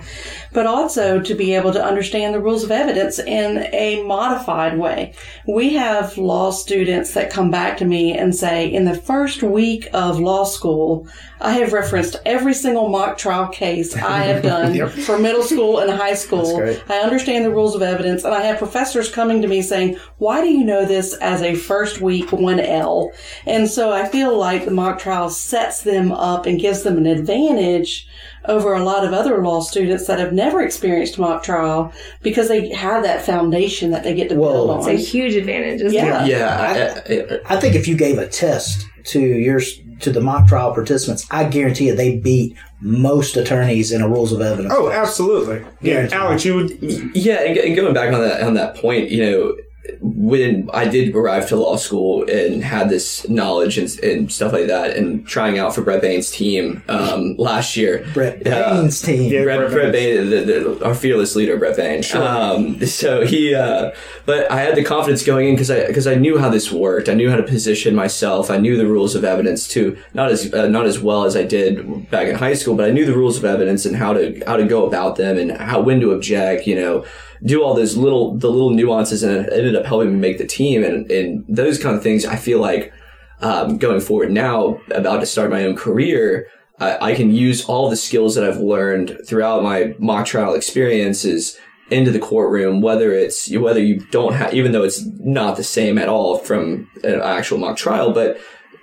but 0.52 0.66
also 0.66 1.18
to 1.20 1.34
be 1.34 1.54
able 1.54 1.72
to 1.72 1.82
understand 1.82 2.34
the 2.34 2.40
rules 2.40 2.62
of 2.62 2.70
evidence 2.70 3.18
in 3.18 3.66
a 3.72 4.02
modified 4.04 4.78
way. 4.78 5.14
We 5.48 5.74
have 5.74 6.16
law 6.18 6.50
students 6.50 7.14
that 7.14 7.30
come 7.30 7.50
back 7.50 7.78
to 7.78 7.84
me 7.86 8.16
and 8.16 8.34
say, 8.34 8.66
in 8.72 8.84
the 8.84 8.94
first 8.94 9.42
week 9.42 9.88
of 9.94 10.20
law 10.20 10.44
school, 10.44 11.08
I 11.40 11.54
have 11.54 11.72
referenced 11.72 12.16
every 12.24 12.54
single 12.54 12.88
mock 12.88 13.18
trial 13.18 13.48
case 13.48 13.96
I 13.96 14.20
have 14.24 14.42
done 14.54 14.74
Yep. 14.74 14.90
for 14.90 15.18
middle 15.18 15.42
school 15.42 15.78
and 15.78 15.90
high 15.90 16.14
school. 16.14 16.62
I 16.88 16.98
understand 16.98 17.44
the 17.46 17.50
rules 17.50 17.74
of 17.74 17.80
evidence, 17.82 18.05
and 18.06 18.24
I 18.34 18.42
have 18.42 18.58
professors 18.58 19.10
coming 19.10 19.42
to 19.42 19.48
me 19.48 19.62
saying, 19.62 19.96
Why 20.18 20.40
do 20.40 20.48
you 20.48 20.64
know 20.64 20.84
this 20.84 21.14
as 21.18 21.42
a 21.42 21.54
first 21.54 22.00
week 22.00 22.28
1L? 22.28 23.10
And 23.46 23.68
so 23.68 23.92
I 23.92 24.06
feel 24.08 24.36
like 24.38 24.64
the 24.64 24.70
mock 24.70 24.98
trial 24.98 25.28
sets 25.30 25.82
them 25.82 26.12
up 26.12 26.46
and 26.46 26.60
gives 26.60 26.82
them 26.82 26.96
an 26.96 27.06
advantage 27.06 28.06
over 28.46 28.74
a 28.74 28.82
lot 28.84 29.04
of 29.04 29.12
other 29.12 29.42
law 29.42 29.60
students 29.60 30.06
that 30.06 30.20
have 30.20 30.32
never 30.32 30.62
experienced 30.62 31.18
mock 31.18 31.42
trial 31.42 31.92
because 32.22 32.48
they 32.48 32.68
have 32.70 33.02
that 33.02 33.24
foundation 33.26 33.90
that 33.90 34.04
they 34.04 34.14
get 34.14 34.28
to 34.28 34.36
Well, 34.36 34.66
build 34.68 34.88
it's 34.88 35.02
a 35.02 35.04
huge 35.10 35.34
advantage. 35.34 35.80
isn't 35.80 35.92
Yeah. 35.92 36.24
it? 36.24 36.28
Yeah, 36.28 37.36
I, 37.50 37.52
I, 37.52 37.56
I 37.56 37.60
think 37.60 37.74
if 37.74 37.88
you 37.88 37.96
gave 37.96 38.18
a 38.18 38.28
test 38.28 38.86
to 39.06 39.20
your 39.20 39.60
to 40.00 40.10
the 40.10 40.20
mock 40.20 40.48
trial 40.48 40.74
participants, 40.74 41.26
I 41.30 41.44
guarantee 41.44 41.86
you 41.86 41.96
they 41.96 42.18
beat 42.18 42.56
most 42.80 43.36
attorneys 43.36 43.92
in 43.92 44.02
a 44.02 44.08
rules 44.08 44.32
of 44.32 44.40
evidence. 44.40 44.74
Oh, 44.76 44.90
absolutely. 44.90 45.64
Yeah, 45.80 46.08
Alex, 46.12 46.44
you 46.44 46.56
would. 46.56 46.70
Yeah, 47.14 47.42
and, 47.42 47.56
and 47.56 47.76
going 47.76 47.94
back 47.94 48.12
on 48.12 48.20
that 48.20 48.42
on 48.42 48.54
that 48.54 48.76
point, 48.76 49.10
you 49.10 49.22
know, 49.22 49.56
when 50.00 50.68
I 50.72 50.86
did 50.86 51.14
arrive 51.14 51.48
to 51.48 51.56
law 51.56 51.76
school 51.76 52.28
and 52.28 52.62
had 52.62 52.88
this 52.88 53.28
knowledge 53.28 53.78
and, 53.78 53.88
and 54.00 54.32
stuff 54.32 54.52
like 54.52 54.66
that, 54.66 54.96
and 54.96 55.26
trying 55.26 55.58
out 55.58 55.74
for 55.74 55.82
Brett 55.82 56.02
Bain's 56.02 56.30
team 56.30 56.82
um, 56.88 57.36
last 57.36 57.76
year, 57.76 58.06
Brett 58.14 58.46
uh, 58.46 58.88
team. 58.88 59.32
Yeah. 59.32 59.44
Brett, 59.44 59.58
Brett 59.58 59.70
Brett 59.70 59.92
Bain, 59.92 60.30
the, 60.30 60.40
the, 60.40 60.84
our 60.84 60.94
fearless 60.94 61.36
leader, 61.36 61.56
Brett 61.56 61.76
Bain. 61.76 62.02
Um, 62.14 62.84
so 62.86 63.24
he, 63.24 63.54
uh, 63.54 63.92
but 64.24 64.50
I 64.50 64.60
had 64.60 64.74
the 64.74 64.84
confidence 64.84 65.24
going 65.24 65.48
in 65.48 65.54
because 65.54 65.70
I 65.70 65.86
because 65.86 66.06
I 66.06 66.14
knew 66.14 66.38
how 66.38 66.48
this 66.48 66.72
worked. 66.72 67.08
I 67.08 67.14
knew 67.14 67.30
how 67.30 67.36
to 67.36 67.42
position 67.42 67.94
myself. 67.94 68.50
I 68.50 68.58
knew 68.58 68.76
the 68.76 68.86
rules 68.86 69.14
of 69.14 69.24
evidence 69.24 69.68
too, 69.68 69.96
not 70.14 70.30
as 70.30 70.52
uh, 70.52 70.68
not 70.68 70.86
as 70.86 70.98
well 70.98 71.24
as 71.24 71.36
I 71.36 71.44
did 71.44 72.10
back 72.10 72.28
in 72.28 72.34
high 72.34 72.54
school, 72.54 72.74
but 72.74 72.86
I 72.86 72.90
knew 72.90 73.04
the 73.04 73.16
rules 73.16 73.36
of 73.36 73.44
evidence 73.44 73.84
and 73.86 73.96
how 73.96 74.12
to 74.12 74.42
how 74.46 74.56
to 74.56 74.64
go 74.64 74.86
about 74.86 75.16
them 75.16 75.38
and 75.38 75.52
how 75.52 75.80
when 75.80 76.00
to 76.00 76.12
object. 76.12 76.66
You 76.66 76.76
know, 76.76 77.06
do 77.44 77.62
all 77.62 77.74
those 77.74 77.96
little 77.96 78.36
the 78.36 78.50
little 78.50 78.70
nuances, 78.70 79.22
and 79.22 79.48
ended 79.50 79.76
up 79.76 79.84
helping 79.84 80.12
me 80.12 80.18
make 80.18 80.38
the 80.38 80.46
team 80.46 80.84
and 80.84 81.10
and 81.10 81.44
those 81.48 81.78
kind 81.78 81.96
of 81.96 82.02
things. 82.02 82.24
I 82.24 82.36
feel 82.36 82.60
like 82.60 82.92
um, 83.40 83.78
going 83.78 84.00
forward 84.00 84.30
now, 84.30 84.80
about 84.90 85.20
to 85.20 85.26
start 85.26 85.50
my 85.50 85.64
own 85.64 85.76
career, 85.76 86.48
I, 86.78 87.12
I 87.12 87.14
can 87.14 87.30
use 87.30 87.64
all 87.64 87.90
the 87.90 87.96
skills 87.96 88.34
that 88.34 88.44
I've 88.44 88.58
learned 88.58 89.18
throughout 89.26 89.62
my 89.62 89.94
mock 89.98 90.26
trial 90.26 90.54
experiences 90.54 91.58
into 91.90 92.10
the 92.10 92.18
courtroom, 92.18 92.80
whether 92.80 93.12
it's 93.12 93.50
whether 93.56 93.80
you 93.80 94.00
don't 94.10 94.34
have, 94.34 94.52
even 94.54 94.72
though 94.72 94.82
it's 94.82 95.04
not 95.20 95.56
the 95.56 95.64
same 95.64 95.98
at 95.98 96.08
all 96.08 96.38
from 96.38 96.90
an 97.04 97.20
actual 97.20 97.58
mock 97.58 97.76
trial, 97.76 98.12
but 98.12 98.38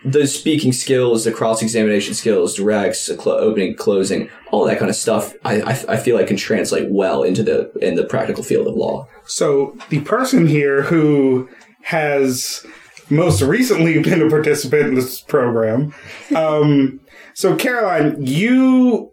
the 0.05 0.27
speaking 0.27 0.73
skills, 0.73 1.23
the 1.23 1.31
cross 1.31 1.61
examination 1.61 2.13
skills, 2.13 2.55
directs, 2.55 3.05
cl- 3.05 3.29
opening, 3.29 3.75
closing, 3.75 4.29
all 4.51 4.65
that 4.65 4.77
kind 4.77 4.89
of 4.89 4.95
stuff, 4.95 5.33
I, 5.45 5.61
I, 5.61 5.71
I 5.89 5.97
feel 5.97 6.17
like 6.17 6.27
can 6.27 6.37
translate 6.37 6.89
well 6.89 7.23
into 7.23 7.43
the 7.43 7.71
in 7.81 7.95
the 7.95 8.03
practical 8.03 8.43
field 8.43 8.67
of 8.67 8.75
law. 8.75 9.07
So 9.25 9.77
the 9.89 10.01
person 10.01 10.47
here 10.47 10.83
who 10.83 11.49
has 11.83 12.65
most 13.09 13.41
recently 13.41 13.99
been 14.03 14.21
a 14.21 14.29
participant 14.29 14.89
in 14.89 14.95
this 14.95 15.21
program. 15.21 15.93
Um, 16.35 16.99
so 17.33 17.55
Caroline, 17.55 18.25
you 18.25 19.11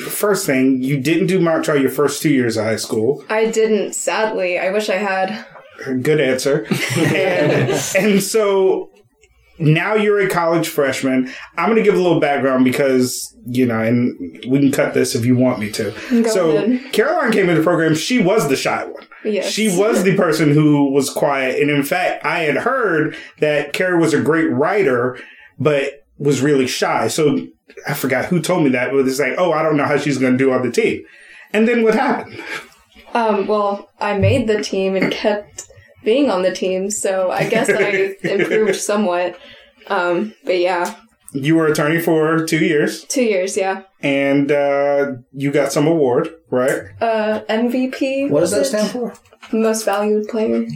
first 0.00 0.44
thing 0.44 0.82
you 0.82 1.00
didn't 1.00 1.26
do 1.26 1.40
mock 1.40 1.62
trial 1.62 1.80
your 1.80 1.90
first 1.90 2.20
two 2.20 2.30
years 2.30 2.56
of 2.56 2.64
high 2.64 2.76
school. 2.76 3.24
I 3.30 3.46
didn't, 3.46 3.94
sadly. 3.94 4.58
I 4.58 4.70
wish 4.70 4.90
I 4.90 4.96
had. 4.96 5.46
Good 6.02 6.20
answer. 6.20 6.66
and, 6.96 7.70
and 7.96 8.22
so 8.22 8.90
now 9.58 9.94
you're 9.94 10.20
a 10.20 10.28
college 10.28 10.68
freshman. 10.68 11.32
I'm 11.56 11.66
going 11.66 11.76
to 11.76 11.82
give 11.82 11.94
a 11.94 12.02
little 12.02 12.20
background 12.20 12.64
because, 12.64 13.34
you 13.46 13.66
know, 13.66 13.80
and 13.80 14.18
we 14.48 14.58
can 14.58 14.72
cut 14.72 14.94
this 14.94 15.14
if 15.14 15.24
you 15.24 15.36
want 15.36 15.58
me 15.58 15.70
to. 15.72 15.94
Go 16.10 16.22
so 16.24 16.56
ahead. 16.56 16.92
Caroline 16.92 17.32
came 17.32 17.48
into 17.48 17.60
the 17.60 17.64
program. 17.64 17.94
She 17.94 18.18
was 18.18 18.48
the 18.48 18.56
shy 18.56 18.84
one. 18.84 19.06
Yes. 19.24 19.50
She 19.50 19.76
was 19.76 20.04
the 20.04 20.16
person 20.16 20.52
who 20.52 20.90
was 20.90 21.10
quiet. 21.10 21.60
And 21.60 21.70
in 21.70 21.82
fact, 21.82 22.24
I 22.24 22.40
had 22.40 22.56
heard 22.56 23.16
that 23.40 23.72
Carrie 23.72 23.98
was 23.98 24.14
a 24.14 24.20
great 24.20 24.50
writer, 24.50 25.18
but 25.58 26.06
was 26.18 26.40
really 26.40 26.66
shy. 26.66 27.08
So 27.08 27.46
I 27.86 27.94
forgot 27.94 28.26
who 28.26 28.40
told 28.40 28.64
me 28.64 28.70
that, 28.70 28.90
but 28.90 29.06
it's 29.06 29.18
like, 29.18 29.34
oh, 29.38 29.52
I 29.52 29.62
don't 29.62 29.76
know 29.76 29.84
how 29.84 29.98
she's 29.98 30.18
going 30.18 30.32
to 30.32 30.38
do 30.38 30.52
on 30.52 30.62
the 30.62 30.70
team. 30.70 31.04
And 31.52 31.66
then 31.66 31.82
what 31.82 31.94
happened? 31.94 32.42
Um, 33.14 33.46
well, 33.46 33.90
I 33.98 34.18
made 34.18 34.46
the 34.46 34.62
team 34.62 34.94
and 34.94 35.12
kept 35.12 35.65
being 36.06 36.30
on 36.30 36.42
the 36.42 36.52
team, 36.52 36.90
so 36.90 37.30
I 37.30 37.48
guess 37.48 37.68
I 37.68 38.14
improved 38.22 38.76
somewhat. 38.76 39.36
Um, 39.88 40.32
but 40.44 40.58
yeah, 40.58 40.94
You 41.32 41.56
were 41.56 41.66
attorney 41.66 42.00
for 42.00 42.46
two 42.46 42.64
years 42.64 43.04
two 43.04 43.24
years, 43.24 43.56
yeah. 43.56 43.82
and 44.00 44.50
uh, 44.50 45.12
you 45.32 45.50
got 45.52 45.72
some 45.72 45.86
award, 45.86 46.30
right? 46.50 46.82
Uh, 47.00 47.40
MVP. 47.50 48.30
What 48.30 48.40
does 48.40 48.52
that 48.52 48.62
it? 48.62 48.64
stand 48.66 48.88
for? 48.90 49.12
Most 49.52 49.84
valued 49.84 50.28
player. 50.28 50.66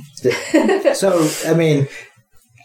So, 0.95 1.29
I 1.47 1.55
mean, 1.55 1.89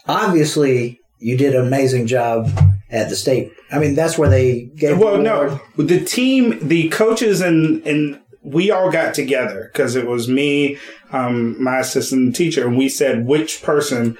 obviously, 0.06 1.00
you 1.18 1.36
did 1.36 1.54
an 1.54 1.66
amazing 1.66 2.06
job 2.06 2.48
at 2.90 3.08
the 3.08 3.16
state. 3.16 3.52
I 3.72 3.78
mean, 3.78 3.94
that's 3.94 4.16
where 4.18 4.28
they 4.28 4.70
gave. 4.76 4.98
Well, 4.98 5.16
the 5.16 5.22
no, 5.22 5.60
the 5.76 6.04
team, 6.04 6.58
the 6.68 6.88
coaches, 6.90 7.40
and 7.40 7.84
and 7.86 8.20
we 8.42 8.70
all 8.70 8.90
got 8.92 9.14
together 9.14 9.70
because 9.72 9.96
it 9.96 10.06
was 10.06 10.28
me, 10.28 10.78
um, 11.12 11.62
my 11.62 11.78
assistant 11.78 12.34
teacher, 12.36 12.66
and 12.66 12.76
we 12.76 12.88
said 12.88 13.26
which 13.26 13.62
person 13.62 14.16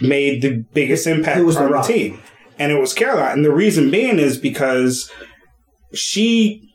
made 0.00 0.42
the 0.42 0.64
biggest 0.74 1.06
impact 1.06 1.38
the 1.38 1.46
on 1.46 1.66
the 1.66 1.72
rock? 1.72 1.86
team, 1.86 2.20
and 2.58 2.72
it 2.72 2.78
was 2.78 2.94
Caroline. 2.94 3.32
And 3.32 3.44
the 3.44 3.52
reason 3.52 3.90
being 3.90 4.18
is 4.18 4.36
because 4.36 5.10
she 5.92 6.74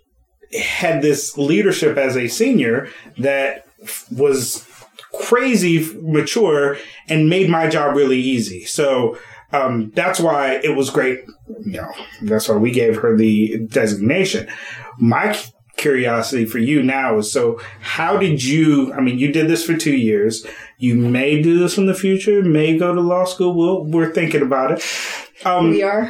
had 0.59 1.01
this 1.01 1.37
leadership 1.37 1.97
as 1.97 2.15
a 2.15 2.27
senior 2.27 2.87
that 3.17 3.65
was 4.11 4.67
crazy 5.13 5.87
mature 6.01 6.77
and 7.09 7.29
made 7.29 7.49
my 7.49 7.67
job 7.67 7.95
really 7.95 8.19
easy. 8.19 8.65
So 8.65 9.17
um, 9.51 9.91
that's 9.95 10.19
why 10.19 10.59
it 10.63 10.75
was 10.75 10.89
great. 10.89 11.21
You 11.65 11.81
know, 11.81 11.91
that's 12.23 12.49
why 12.49 12.55
we 12.55 12.71
gave 12.71 12.97
her 12.97 13.15
the 13.15 13.59
designation. 13.67 14.47
My 14.97 15.37
curiosity 15.83 16.45
for 16.45 16.59
you 16.59 16.81
now 16.81 17.17
is 17.17 17.29
so 17.31 17.59
how 17.81 18.15
did 18.17 18.41
you 18.43 18.91
i 18.93 19.01
mean 19.01 19.19
you 19.19 19.31
did 19.31 19.47
this 19.49 19.65
for 19.65 19.75
two 19.75 19.95
years 19.95 20.45
you 20.77 20.95
may 20.95 21.41
do 21.41 21.59
this 21.59 21.77
in 21.77 21.85
the 21.85 21.93
future 21.93 22.41
may 22.41 22.77
go 22.77 22.95
to 22.95 23.01
law 23.01 23.25
school 23.25 23.53
we'll, 23.53 23.83
we're 23.85 24.11
thinking 24.13 24.41
about 24.41 24.71
it 24.71 24.81
um, 25.45 25.71
We 25.71 25.83
are. 25.83 26.09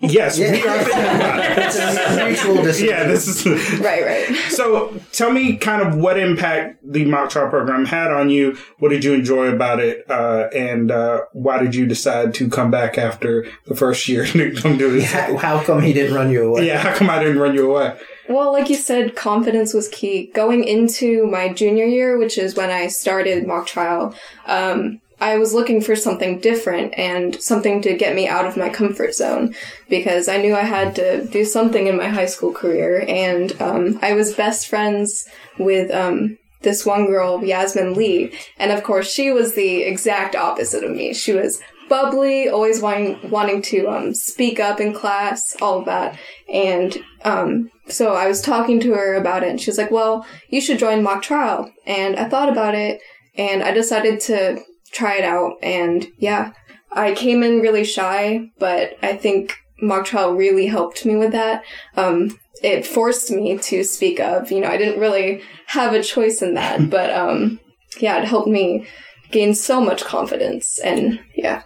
yes 0.00 0.38
we 0.38 0.46
are 0.46 0.78
thinking 0.84 0.92
about 1.16 1.38
it 1.40 1.58
it's 1.58 1.76
a 1.76 2.24
mutual 2.26 2.62
decision. 2.64 2.88
yeah 2.94 3.04
this 3.04 3.28
is 3.28 3.44
Right, 3.80 4.02
right. 4.02 4.34
so 4.48 4.98
tell 5.12 5.30
me 5.30 5.56
kind 5.58 5.82
of 5.86 5.96
what 5.96 6.18
impact 6.18 6.78
the 6.82 7.04
mock 7.04 7.28
trial 7.30 7.50
program 7.50 7.84
had 7.84 8.10
on 8.10 8.30
you. 8.30 8.56
What 8.78 8.88
did 8.90 9.04
you 9.04 9.12
enjoy 9.12 9.48
about 9.48 9.78
it? 9.80 10.10
Uh, 10.10 10.48
and 10.54 10.90
uh, 10.90 11.22
why 11.32 11.58
did 11.62 11.74
you 11.74 11.84
decide 11.86 12.32
to 12.34 12.48
come 12.48 12.70
back 12.70 12.96
after 12.96 13.46
the 13.66 13.74
first 13.74 14.08
year 14.08 14.24
to 14.38 14.52
come 14.54 14.78
do 14.78 14.90
this? 14.90 15.10
How, 15.12 15.36
how 15.36 15.62
come 15.62 15.82
he 15.82 15.92
didn't 15.92 16.14
run 16.14 16.30
you 16.30 16.48
away? 16.48 16.66
Yeah, 16.66 16.78
how 16.78 16.94
come 16.96 17.10
I 17.10 17.18
didn't 17.22 17.38
run 17.38 17.54
you 17.54 17.70
away? 17.70 17.98
Well, 18.28 18.52
like 18.52 18.70
you 18.70 18.76
said, 18.76 19.16
confidence 19.16 19.74
was 19.74 19.88
key. 19.88 20.30
Going 20.32 20.64
into 20.64 21.26
my 21.26 21.52
junior 21.52 21.84
year, 21.84 22.16
which 22.16 22.38
is 22.38 22.54
when 22.54 22.70
I 22.70 22.86
started 22.86 23.46
mock 23.46 23.66
trial, 23.66 24.14
um, 24.46 25.00
I 25.20 25.38
was 25.38 25.54
looking 25.54 25.80
for 25.80 25.94
something 25.94 26.40
different 26.40 26.94
and 26.98 27.40
something 27.40 27.80
to 27.82 27.94
get 27.94 28.16
me 28.16 28.26
out 28.26 28.44
of 28.44 28.56
my 28.56 28.68
comfort 28.68 29.14
zone 29.14 29.54
because 29.88 30.26
I 30.28 30.38
knew 30.38 30.56
I 30.56 30.62
had 30.62 30.96
to 30.96 31.24
do 31.26 31.44
something 31.44 31.86
in 31.86 31.96
my 31.96 32.08
high 32.08 32.26
school 32.26 32.52
career. 32.52 33.04
And 33.06 33.60
um, 33.62 33.98
I 34.02 34.14
was 34.14 34.34
best 34.34 34.66
friends 34.66 35.24
with 35.58 35.92
um, 35.92 36.38
this 36.62 36.84
one 36.84 37.06
girl, 37.06 37.44
Yasmin 37.44 37.94
Lee. 37.94 38.36
And 38.58 38.72
of 38.72 38.82
course, 38.82 39.12
she 39.12 39.30
was 39.30 39.54
the 39.54 39.82
exact 39.82 40.34
opposite 40.34 40.82
of 40.82 40.90
me. 40.90 41.14
She 41.14 41.32
was 41.32 41.62
bubbly, 41.88 42.48
always 42.48 42.80
wanting 42.80 43.30
wanting 43.30 43.62
to 43.62 43.88
um, 43.88 44.14
speak 44.14 44.60
up 44.60 44.80
in 44.80 44.92
class, 44.92 45.56
all 45.60 45.80
of 45.80 45.84
that. 45.86 46.18
And 46.52 46.98
um, 47.24 47.70
so 47.88 48.14
I 48.14 48.26
was 48.26 48.40
talking 48.40 48.80
to 48.80 48.94
her 48.94 49.14
about 49.14 49.42
it, 49.42 49.50
and 49.50 49.60
she 49.60 49.70
was 49.70 49.78
like, 49.78 49.90
"Well, 49.90 50.26
you 50.48 50.60
should 50.60 50.78
join 50.78 51.02
mock 51.02 51.22
trial." 51.22 51.70
And 51.86 52.16
I 52.16 52.28
thought 52.28 52.48
about 52.48 52.74
it, 52.74 53.00
and 53.36 53.62
I 53.62 53.72
decided 53.72 54.20
to 54.20 54.62
try 54.92 55.16
it 55.16 55.24
out. 55.24 55.56
And 55.62 56.06
yeah, 56.18 56.52
I 56.92 57.14
came 57.14 57.42
in 57.42 57.60
really 57.60 57.84
shy, 57.84 58.50
but 58.58 58.96
I 59.02 59.16
think 59.16 59.56
mock 59.80 60.04
trial 60.04 60.34
really 60.34 60.66
helped 60.66 61.04
me 61.04 61.16
with 61.16 61.32
that. 61.32 61.64
Um, 61.96 62.38
it 62.62 62.86
forced 62.86 63.30
me 63.30 63.58
to 63.58 63.82
speak 63.82 64.20
up. 64.20 64.50
You 64.50 64.60
know, 64.60 64.68
I 64.68 64.76
didn't 64.76 65.00
really 65.00 65.42
have 65.66 65.92
a 65.92 66.02
choice 66.02 66.42
in 66.42 66.54
that, 66.54 66.90
but 66.90 67.10
um, 67.10 67.60
yeah, 67.98 68.18
it 68.18 68.24
helped 68.24 68.48
me 68.48 68.86
gain 69.32 69.54
so 69.54 69.80
much 69.80 70.04
confidence. 70.04 70.78
And 70.80 71.18
yeah, 71.34 71.62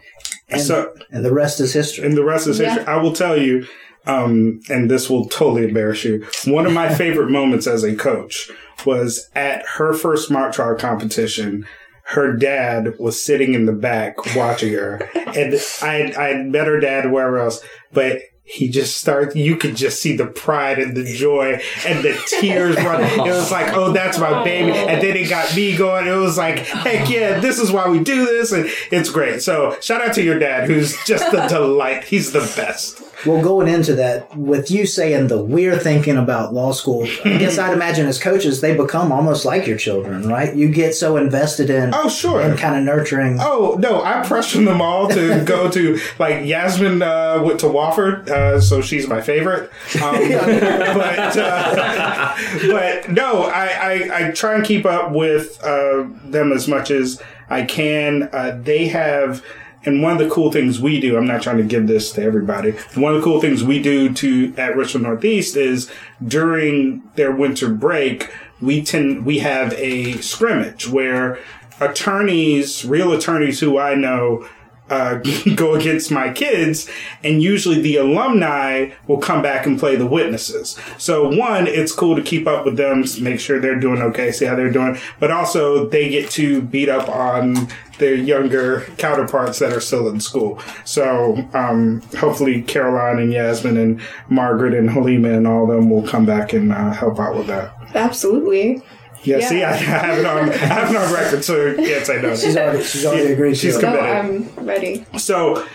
And, 0.48 0.60
So- 0.60 0.94
and 1.10 1.24
the 1.24 1.32
rest 1.34 1.60
is 1.60 1.72
history. 1.72 2.06
And 2.06 2.16
the 2.16 2.24
rest 2.24 2.46
is 2.46 2.58
Yeah. 2.58 2.74
history. 2.74 2.86
I 2.86 2.96
will 2.96 3.12
tell 3.12 3.36
you, 3.40 3.66
um, 4.06 4.60
and 4.70 4.88
this 4.90 5.10
will 5.10 5.26
totally 5.28 5.64
embarrass 5.64 6.04
you. 6.04 6.24
One 6.46 6.64
of 6.66 6.72
my 6.72 6.94
favorite 7.02 7.30
moments 7.30 7.66
as 7.66 7.82
a 7.84 7.94
coach 7.96 8.48
was 8.84 9.28
at 9.34 9.64
her 9.76 9.92
first 9.92 10.30
mock 10.30 10.52
trial 10.52 10.76
competition. 10.76 11.66
Her 12.10 12.32
dad 12.36 12.94
was 13.00 13.20
sitting 13.20 13.54
in 13.54 13.66
the 13.66 13.72
back 13.72 14.36
watching 14.36 14.72
her, 14.74 15.08
and 15.34 15.60
I 15.82 16.12
I 16.16 16.34
met 16.44 16.68
her 16.68 16.78
dad 16.78 17.10
wherever 17.10 17.38
else, 17.40 17.60
but 17.92 18.20
he 18.48 18.68
just 18.68 18.96
started. 18.96 19.36
You 19.36 19.56
could 19.56 19.74
just 19.76 20.00
see 20.00 20.16
the 20.16 20.26
pride 20.26 20.78
and 20.78 20.96
the 20.96 21.04
joy 21.04 21.60
and 21.86 22.04
the 22.04 22.16
tears 22.40 22.76
running. 22.76 23.06
It 23.26 23.30
was 23.30 23.50
like, 23.50 23.74
oh, 23.74 23.92
that's 23.92 24.18
my 24.18 24.44
baby, 24.44 24.70
and 24.72 25.02
then 25.02 25.16
it 25.16 25.28
got 25.28 25.54
me 25.56 25.76
going. 25.76 26.06
It 26.06 26.14
was 26.16 26.38
like, 26.38 26.60
heck 26.60 27.10
yeah, 27.10 27.40
this 27.40 27.58
is 27.58 27.72
why 27.72 27.88
we 27.88 27.98
do 27.98 28.24
this, 28.24 28.52
and 28.52 28.68
it's 28.92 29.10
great. 29.10 29.42
So 29.42 29.76
shout 29.80 30.00
out 30.00 30.14
to 30.14 30.22
your 30.22 30.38
dad, 30.38 30.68
who's 30.68 30.96
just 31.04 31.30
the 31.32 31.46
delight. 31.48 32.04
He's 32.04 32.32
the 32.32 32.40
best. 32.56 33.02
Well, 33.24 33.42
going 33.42 33.66
into 33.66 33.94
that, 33.94 34.36
with 34.36 34.70
you 34.70 34.84
saying 34.86 35.28
the 35.28 35.42
we're 35.42 35.78
thinking 35.78 36.18
about 36.18 36.52
law 36.54 36.72
school, 36.72 37.04
I 37.24 37.38
guess 37.38 37.58
I'd 37.58 37.72
imagine 37.72 38.06
as 38.06 38.22
coaches, 38.22 38.60
they 38.60 38.76
become 38.76 39.10
almost 39.10 39.44
like 39.46 39.66
your 39.66 39.78
children, 39.78 40.28
right? 40.28 40.54
You 40.54 40.68
get 40.68 40.94
so 40.94 41.16
invested 41.16 41.70
in 41.70 41.94
Oh, 41.94 42.08
sure. 42.10 42.40
and 42.42 42.58
kind 42.58 42.76
of 42.76 42.82
nurturing. 42.84 43.38
Oh 43.40 43.76
no! 43.80 44.02
I 44.04 44.22
pressured 44.24 44.66
them 44.66 44.80
all 44.82 45.08
to 45.08 45.42
go 45.44 45.70
to 45.70 45.98
like 46.18 46.44
Yasmin 46.44 47.00
uh, 47.02 47.40
went 47.42 47.60
to 47.60 47.66
Wofford, 47.66 48.28
uh, 48.36 48.60
so 48.60 48.80
she's 48.80 49.08
my 49.08 49.20
favorite. 49.20 49.70
Um, 50.02 50.28
but 50.28 51.36
uh, 51.36 52.36
but 52.68 53.10
no, 53.10 53.44
I, 53.44 53.66
I 53.66 54.10
I 54.12 54.30
try 54.32 54.54
and 54.54 54.64
keep 54.64 54.84
up 54.84 55.12
with 55.12 55.62
uh, 55.64 56.06
them 56.24 56.52
as 56.52 56.68
much 56.68 56.90
as 56.90 57.22
I 57.48 57.64
can. 57.64 58.28
Uh, 58.32 58.58
they 58.62 58.88
have. 58.88 59.44
And 59.84 60.02
one 60.02 60.10
of 60.10 60.18
the 60.18 60.28
cool 60.28 60.50
things 60.50 60.80
we 60.80 60.98
do, 60.98 61.16
I'm 61.16 61.28
not 61.28 61.42
trying 61.42 61.58
to 61.58 61.62
give 61.62 61.86
this 61.86 62.10
to 62.14 62.22
everybody. 62.22 62.72
One 62.96 63.14
of 63.14 63.20
the 63.20 63.24
cool 63.24 63.40
things 63.40 63.62
we 63.62 63.80
do 63.80 64.12
to 64.14 64.52
at 64.56 64.76
Richmond 64.76 65.04
Northeast 65.04 65.56
is 65.56 65.88
during 66.26 67.04
their 67.14 67.30
winter 67.30 67.68
break, 67.68 68.28
we 68.60 68.82
tend 68.82 69.24
we 69.24 69.38
have 69.40 69.72
a 69.74 70.14
scrimmage 70.22 70.88
where 70.88 71.38
attorneys, 71.80 72.84
real 72.84 73.12
attorneys 73.12 73.60
who 73.60 73.78
I 73.78 73.94
know, 73.94 74.48
uh, 74.90 75.14
go 75.54 75.74
against 75.74 76.10
my 76.10 76.32
kids, 76.32 76.88
and 77.22 77.42
usually 77.42 77.80
the 77.80 77.96
alumni 77.96 78.90
will 79.06 79.18
come 79.18 79.42
back 79.42 79.66
and 79.66 79.78
play 79.78 79.96
the 79.96 80.06
witnesses. 80.06 80.78
So 80.98 81.28
one, 81.28 81.66
it's 81.66 81.92
cool 81.92 82.16
to 82.16 82.22
keep 82.22 82.46
up 82.46 82.64
with 82.64 82.76
them, 82.76 83.04
make 83.20 83.40
sure 83.40 83.60
they're 83.60 83.80
doing 83.80 84.02
okay, 84.02 84.32
see 84.32 84.44
how 84.44 84.54
they're 84.54 84.70
doing, 84.70 84.98
but 85.18 85.30
also 85.30 85.88
they 85.88 86.08
get 86.08 86.30
to 86.32 86.62
beat 86.62 86.88
up 86.88 87.08
on 87.08 87.68
their 87.98 88.14
younger 88.14 88.82
counterparts 88.98 89.58
that 89.58 89.72
are 89.72 89.80
still 89.80 90.08
in 90.08 90.20
school. 90.20 90.60
So 90.84 91.48
um, 91.54 92.02
hopefully 92.18 92.62
Caroline 92.62 93.18
and 93.18 93.32
Yasmin 93.32 93.76
and 93.76 94.00
Margaret 94.28 94.74
and 94.74 94.90
Halima 94.90 95.30
and 95.30 95.46
all 95.46 95.64
of 95.64 95.74
them 95.74 95.90
will 95.90 96.06
come 96.06 96.26
back 96.26 96.52
and 96.52 96.72
uh, 96.72 96.92
help 96.92 97.18
out 97.18 97.36
with 97.36 97.46
that. 97.46 97.72
absolutely. 97.94 98.82
Yeah, 99.24 99.38
Yeah. 99.38 99.48
see, 99.48 99.62
I, 99.64 99.70
I 99.72 99.76
have 99.76 100.18
it 100.18 100.26
on, 100.26 100.50
I 100.50 100.56
have 100.56 100.90
it 100.90 100.96
on 100.96 101.12
record, 101.12 101.44
so 101.44 101.66
you 101.66 101.76
can't 101.76 102.06
say 102.06 102.22
no. 102.22 102.36
She's 102.36 102.56
already, 102.56 102.82
she's 102.84 103.04
already 103.04 103.32
agreed 103.32 103.56
She's 103.56 103.76
to 103.76 103.80
com- 103.80 103.94
No, 103.94 104.00
I'm 104.00 104.66
ready. 104.66 105.04
So, 105.18 105.66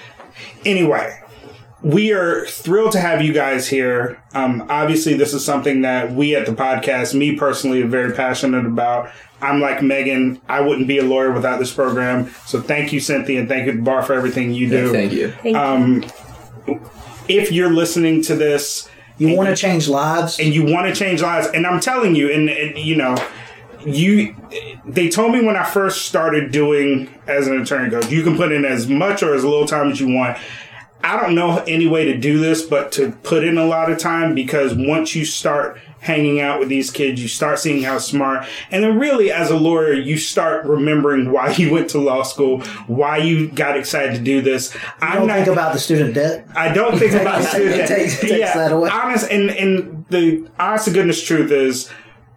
anyway, 0.66 1.18
we 1.82 2.14
are 2.14 2.46
thrilled 2.46 2.92
to 2.94 3.00
have 3.00 3.22
you 3.22 3.34
guys 3.34 3.68
here. 3.68 4.22
Um, 4.34 4.66
obviously, 4.70 5.16
this 5.16 5.34
is 5.34 5.44
something 5.44 5.82
that 5.82 6.12
we 6.14 6.36
at 6.36 6.46
the 6.46 6.54
podcast, 6.54 7.14
me 7.14 7.36
personally, 7.36 7.82
are 7.82 7.88
very 7.88 8.14
passionate 8.14 8.66
about. 8.66 9.10
I'm 9.42 9.60
like 9.60 9.82
Megan. 9.82 10.39
I 10.48 10.62
wouldn't 10.62 10.88
be 10.88 11.00
a 11.00 11.04
lawyer 11.04 11.32
without 11.32 11.58
this 11.58 11.74
program. 11.74 12.30
So, 12.46 12.62
thank 12.62 12.94
you, 12.94 13.00
Cynthia, 13.00 13.39
and 13.39 13.50
thank 13.50 13.66
you, 13.66 13.82
Bar, 13.82 14.04
for 14.04 14.14
everything 14.14 14.54
you 14.54 14.70
do. 14.70 14.92
Thank 14.92 15.12
you. 15.14 15.32
Thank 15.32 15.56
you. 15.56 15.60
Um, 15.62 16.06
if 17.28 17.52
you're 17.52 17.72
listening 17.72 18.22
to 18.24 18.36
this 18.36 18.88
You 19.22 19.36
want 19.38 19.49
to 19.49 19.55
change 19.55 19.88
lives? 19.88 20.39
and 20.39 20.53
you 20.53 20.65
want 20.65 20.88
to 20.88 20.95
change 20.95 21.22
lives, 21.22 21.47
and 21.53 21.67
I'm 21.67 21.80
telling 21.80 22.15
you, 22.15 22.32
and, 22.32 22.49
and 22.49 22.78
you 22.78 22.95
know, 22.95 23.15
you 23.86 24.36
they 24.86 25.09
told 25.09 25.32
me 25.32 25.43
when 25.45 25.55
I 25.55 25.63
first 25.63 26.07
started 26.07 26.51
doing 26.51 27.07
as 27.28 27.47
an 27.47 27.61
attorney 27.61 27.89
coach, 27.91 28.09
you 28.09 28.24
can 28.24 28.36
put 28.36 28.51
in 28.51 28.65
as 28.65 28.88
much 28.88 29.22
or 29.22 29.36
as 29.36 29.43
little 29.43 29.67
time 29.67 29.91
as 29.91 29.99
you 29.99 30.13
want. 30.13 30.38
I 31.04 31.20
don't 31.20 31.36
know 31.36 31.58
any 31.68 31.88
way 31.88 32.06
to 32.06 32.18
do 32.18 32.39
this, 32.39 32.62
but 32.64 32.91
to 32.93 33.12
put 33.24 33.43
in 33.43 33.58
a 33.58 33.66
lot 33.66 33.91
of 33.91 33.97
time 33.97 34.36
because 34.36 34.74
once 34.76 35.16
you 35.16 35.26
start 35.26 35.80
hanging 35.99 36.39
out 36.39 36.60
with 36.60 36.68
these 36.68 36.89
kids, 36.89 37.22
you 37.22 37.28
start 37.28 37.60
seeing 37.60 37.84
how 37.84 37.99
smart, 37.99 38.45
and 38.72 38.84
then 38.84 38.97
really 38.97 39.32
as 39.32 39.52
a 39.52 39.56
lawyer, 39.58 39.93
you 39.93 40.18
start 40.18 40.66
remembering 40.66 41.32
why 41.32 41.52
you 41.52 41.72
went 41.72 41.89
to 41.91 41.99
law 41.99 42.24
school, 42.24 42.62
why 42.88 43.18
you 43.18 43.47
got 43.49 43.78
excited 43.78 44.16
to 44.16 44.22
do 44.22 44.41
this. 44.41 44.76
I 44.99 45.16
don't 45.16 45.28
think 45.28 45.47
about 45.47 45.74
the 45.74 45.80
student 45.80 46.16
debt. 46.16 46.47
I 46.56 46.74
don't 46.74 46.97
think 46.97 47.14
about 47.14 47.41
It 47.41 47.47
student 47.47 47.88
takes- 47.88 48.20
takes 48.20 48.34
yeah, 48.34 48.56
that 48.58 48.72
away. 48.72 48.89
Honest 48.91 49.30
and 49.30 49.49
and 49.52 50.06
the 50.10 50.47
honest 50.60 50.86
to 50.86 50.91
goodness 50.91 51.24
truth 51.24 51.52
is, 51.52 51.89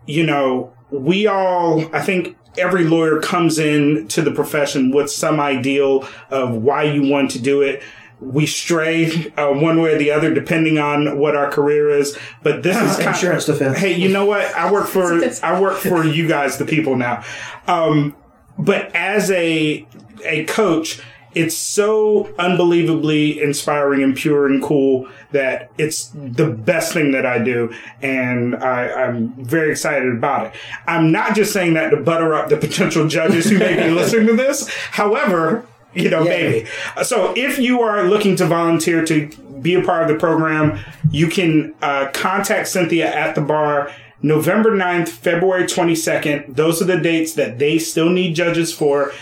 you 0.07 0.27
know, 0.27 0.73
we 0.91 1.27
all 1.27 1.85
I 1.95 2.03
think 2.03 2.37
every 2.59 2.85
lawyer 2.85 3.19
comes 3.21 3.59
in 3.59 4.07
to 4.09 4.23
the 4.23 4.31
profession 4.31 4.91
with 4.93 5.11
some 5.11 5.41
ideal 5.41 6.07
of 6.31 6.55
why 6.55 6.85
you 6.85 7.11
want 7.11 7.31
to 7.33 7.39
do 7.41 7.63
it. 7.63 7.83
We 8.21 8.47
stray 8.47 9.33
uh, 9.37 9.51
one 9.53 9.81
way 9.83 9.95
or 9.95 9.99
the 9.99 10.11
other 10.11 10.33
depending 10.33 10.79
on 10.79 11.19
what 11.19 11.37
our 11.37 11.51
career 11.51 11.91
is, 11.91 12.17
but 12.43 12.63
this 12.63 12.77
is 12.77 12.97
kind 13.05 13.15
Insurance 13.15 13.47
defense. 13.47 13.79
Hey, 13.79 13.95
you 13.95 14.09
know 14.09 14.25
what? 14.25 14.45
I 14.55 14.71
work 14.71 14.87
for 14.87 15.21
I 15.43 15.61
work 15.61 15.79
for 15.79 16.05
you 16.05 16.27
guys, 16.27 16.59
the 16.59 16.65
people 16.65 16.97
now. 16.97 17.25
Um, 17.67 18.17
but 18.59 18.95
as 18.95 19.31
a 19.31 19.87
a 20.25 20.45
coach, 20.45 21.01
it's 21.35 21.57
so 21.57 22.33
unbelievably 22.39 23.43
inspiring 23.43 24.03
and 24.03 24.17
pure 24.17 24.47
and 24.47 24.63
cool 24.63 25.09
that 25.33 25.71
it's 25.79 26.11
the 26.15 26.49
best 26.49 26.93
thing 26.93 27.11
that 27.13 27.27
I 27.27 27.39
do, 27.39 27.75
and 28.03 28.55
I, 28.57 28.89
I'm 28.89 29.33
very 29.45 29.73
excited 29.73 30.15
about 30.15 30.47
it. 30.47 30.53
I'm 30.87 31.11
not 31.11 31.35
just 31.35 31.53
saying 31.53 31.75
that 31.75 31.91
to 31.91 31.97
butter 31.97 32.35
up 32.35 32.49
the 32.49 32.57
potential 32.57 33.09
judges 33.09 33.51
who 33.51 33.59
may 33.59 33.75
be 33.75 33.91
listening 33.95 34.29
to 34.29 34.37
this. 34.37 34.69
However, 34.69 35.67
you 35.95 36.11
know, 36.11 36.23
Yeah. 36.23 36.29
maybe. 36.31 36.67
So 37.03 37.33
if 37.37 37.59
you 37.59 37.81
are 37.83 38.05
looking 38.05 38.37
to 38.37 38.47
volunteer 38.47 39.05
to 39.07 39.29
be 39.61 39.75
a 39.75 39.83
part 39.83 40.03
of 40.03 40.09
the 40.09 40.15
program, 40.17 40.79
you 41.11 41.29
can 41.29 41.75
uh, 41.83 42.09
contact 42.13 42.69
Cynthia 42.69 43.13
at 43.15 43.35
the 43.35 43.41
bar. 43.41 43.91
November 44.23 44.71
9th, 44.71 45.09
February 45.11 45.65
22nd. 45.65 46.57
Those 46.57 46.81
are 46.81 46.87
the 46.87 46.97
dates 46.99 47.35
that 47.35 47.59
they 47.59 47.79
still 47.79 48.09
need 48.09 48.35
judges 48.35 48.73
for. 48.73 49.13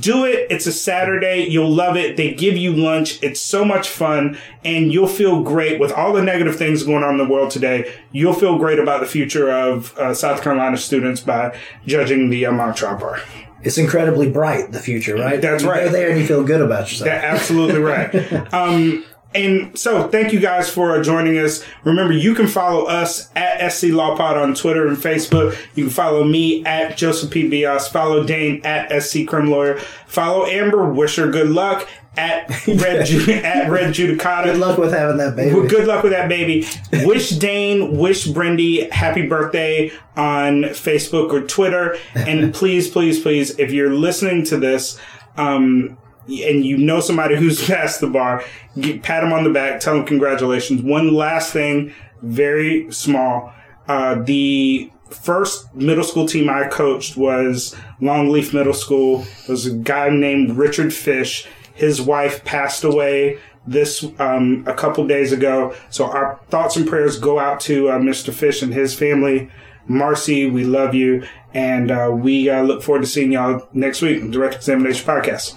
Do 0.00 0.24
it. 0.24 0.46
It's 0.50 0.66
a 0.66 0.72
Saturday. 0.72 1.46
You'll 1.46 1.70
love 1.70 1.96
it. 1.96 2.16
They 2.16 2.34
give 2.34 2.56
you 2.56 2.72
lunch. 2.72 3.22
It's 3.22 3.40
so 3.40 3.64
much 3.64 3.88
fun 3.88 4.36
and 4.64 4.92
you'll 4.92 5.06
feel 5.06 5.42
great 5.44 5.78
with 5.78 5.92
all 5.92 6.12
the 6.12 6.22
negative 6.22 6.56
things 6.56 6.82
going 6.82 7.04
on 7.04 7.12
in 7.12 7.18
the 7.18 7.32
world 7.32 7.50
today. 7.52 7.92
You'll 8.12 8.32
feel 8.32 8.58
great 8.58 8.78
about 8.80 8.98
the 9.00 9.06
future 9.06 9.48
of 9.50 9.96
uh, 9.98 10.12
South 10.14 10.42
Carolina 10.42 10.76
students 10.76 11.20
by 11.20 11.56
judging 11.86 12.30
the 12.30 12.46
uh, 12.46 12.52
mock 12.52 12.74
trial 12.76 12.98
bar. 12.98 13.20
It's 13.66 13.78
incredibly 13.78 14.30
bright, 14.30 14.70
the 14.70 14.78
future, 14.78 15.16
right? 15.16 15.42
That's 15.42 15.64
you 15.64 15.70
right. 15.70 15.86
go 15.86 15.90
there 15.90 16.10
and 16.10 16.20
you 16.20 16.24
feel 16.26 16.44
good 16.44 16.60
about 16.60 16.88
yourself. 16.88 17.06
That's 17.10 17.24
absolutely 17.24 17.80
right. 17.80 18.14
um, 18.54 19.04
and 19.34 19.76
so, 19.76 20.06
thank 20.06 20.32
you 20.32 20.38
guys 20.38 20.70
for 20.70 21.02
joining 21.02 21.36
us. 21.36 21.64
Remember, 21.82 22.12
you 22.12 22.32
can 22.36 22.46
follow 22.46 22.84
us 22.84 23.28
at 23.34 23.72
SC 23.72 23.88
Law 23.88 24.16
Pod 24.16 24.38
on 24.38 24.54
Twitter 24.54 24.86
and 24.86 24.96
Facebook. 24.96 25.58
You 25.74 25.86
can 25.86 25.92
follow 25.92 26.22
me 26.22 26.64
at 26.64 26.96
Joseph 26.96 27.32
P. 27.32 27.48
Bios. 27.48 27.88
Follow 27.88 28.22
Dane 28.22 28.60
at 28.64 29.02
SC 29.02 29.26
Crim 29.26 29.50
Lawyer. 29.50 29.78
Follow 30.06 30.46
Amber. 30.46 30.88
Wish 30.88 31.16
her 31.16 31.28
good 31.28 31.50
luck 31.50 31.88
at 32.16 32.48
Red 32.66 33.06
Ju- 33.06 33.32
at 33.44 33.70
Res 33.70 33.96
Judicata. 33.96 34.44
good 34.44 34.58
luck 34.58 34.78
with 34.78 34.92
having 34.92 35.16
that 35.18 35.36
baby. 35.36 35.54
Well, 35.54 35.66
good 35.66 35.86
luck 35.86 36.02
with 36.02 36.12
that 36.12 36.28
baby. 36.28 36.66
Wish 37.04 37.30
Dane, 37.30 37.96
wish 37.96 38.26
Brindy 38.26 38.90
happy 38.90 39.26
birthday 39.26 39.90
on 40.16 40.62
Facebook 40.64 41.32
or 41.32 41.42
Twitter. 41.46 41.96
And 42.14 42.54
please, 42.54 42.88
please, 42.88 43.20
please, 43.20 43.58
if 43.58 43.72
you're 43.72 43.94
listening 43.94 44.44
to 44.46 44.56
this, 44.56 44.98
um, 45.36 45.98
and 46.28 46.64
you 46.64 46.76
know 46.76 47.00
somebody 47.00 47.36
who's 47.36 47.64
past 47.66 48.00
the 48.00 48.08
bar, 48.08 48.42
get, 48.80 49.02
pat 49.02 49.22
them 49.22 49.32
on 49.32 49.44
the 49.44 49.50
back, 49.50 49.80
tell 49.80 49.94
them 49.94 50.04
congratulations. 50.06 50.82
One 50.82 51.14
last 51.14 51.52
thing, 51.52 51.92
very 52.22 52.90
small. 52.92 53.52
Uh, 53.86 54.16
the 54.22 54.90
first 55.10 55.72
middle 55.74 56.02
school 56.02 56.26
team 56.26 56.48
I 56.48 56.66
coached 56.66 57.16
was 57.16 57.76
Longleaf 58.00 58.52
Middle 58.52 58.74
School. 58.74 59.18
There 59.18 59.26
was 59.50 59.66
a 59.66 59.72
guy 59.74 60.08
named 60.08 60.56
Richard 60.56 60.92
Fish. 60.92 61.46
His 61.76 62.02
wife 62.02 62.44
passed 62.44 62.82
away 62.84 63.38
this 63.66 64.04
um, 64.18 64.64
a 64.66 64.74
couple 64.74 65.06
days 65.06 65.32
ago. 65.32 65.74
So 65.90 66.06
our 66.06 66.40
thoughts 66.48 66.76
and 66.76 66.86
prayers 66.86 67.18
go 67.18 67.38
out 67.38 67.60
to 67.60 67.90
uh, 67.90 67.98
Mr. 67.98 68.32
Fish 68.32 68.62
and 68.62 68.72
his 68.72 68.94
family. 68.94 69.50
Marcy, 69.88 70.46
we 70.50 70.64
love 70.64 70.94
you, 70.94 71.24
and 71.54 71.92
uh, 71.92 72.10
we 72.12 72.50
uh, 72.50 72.62
look 72.62 72.82
forward 72.82 73.02
to 73.02 73.06
seeing 73.06 73.32
y'all 73.32 73.68
next 73.72 74.02
week 74.02 74.20
on 74.20 74.32
Direct 74.32 74.56
Examination 74.56 75.06
Podcast. 75.06 75.54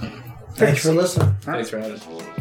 Thanks 0.53 0.83
for 0.83 0.91
listening. 0.91 1.35
Thanks 1.41 1.69
for 1.69 1.79
having 1.79 1.93
us. 1.93 2.38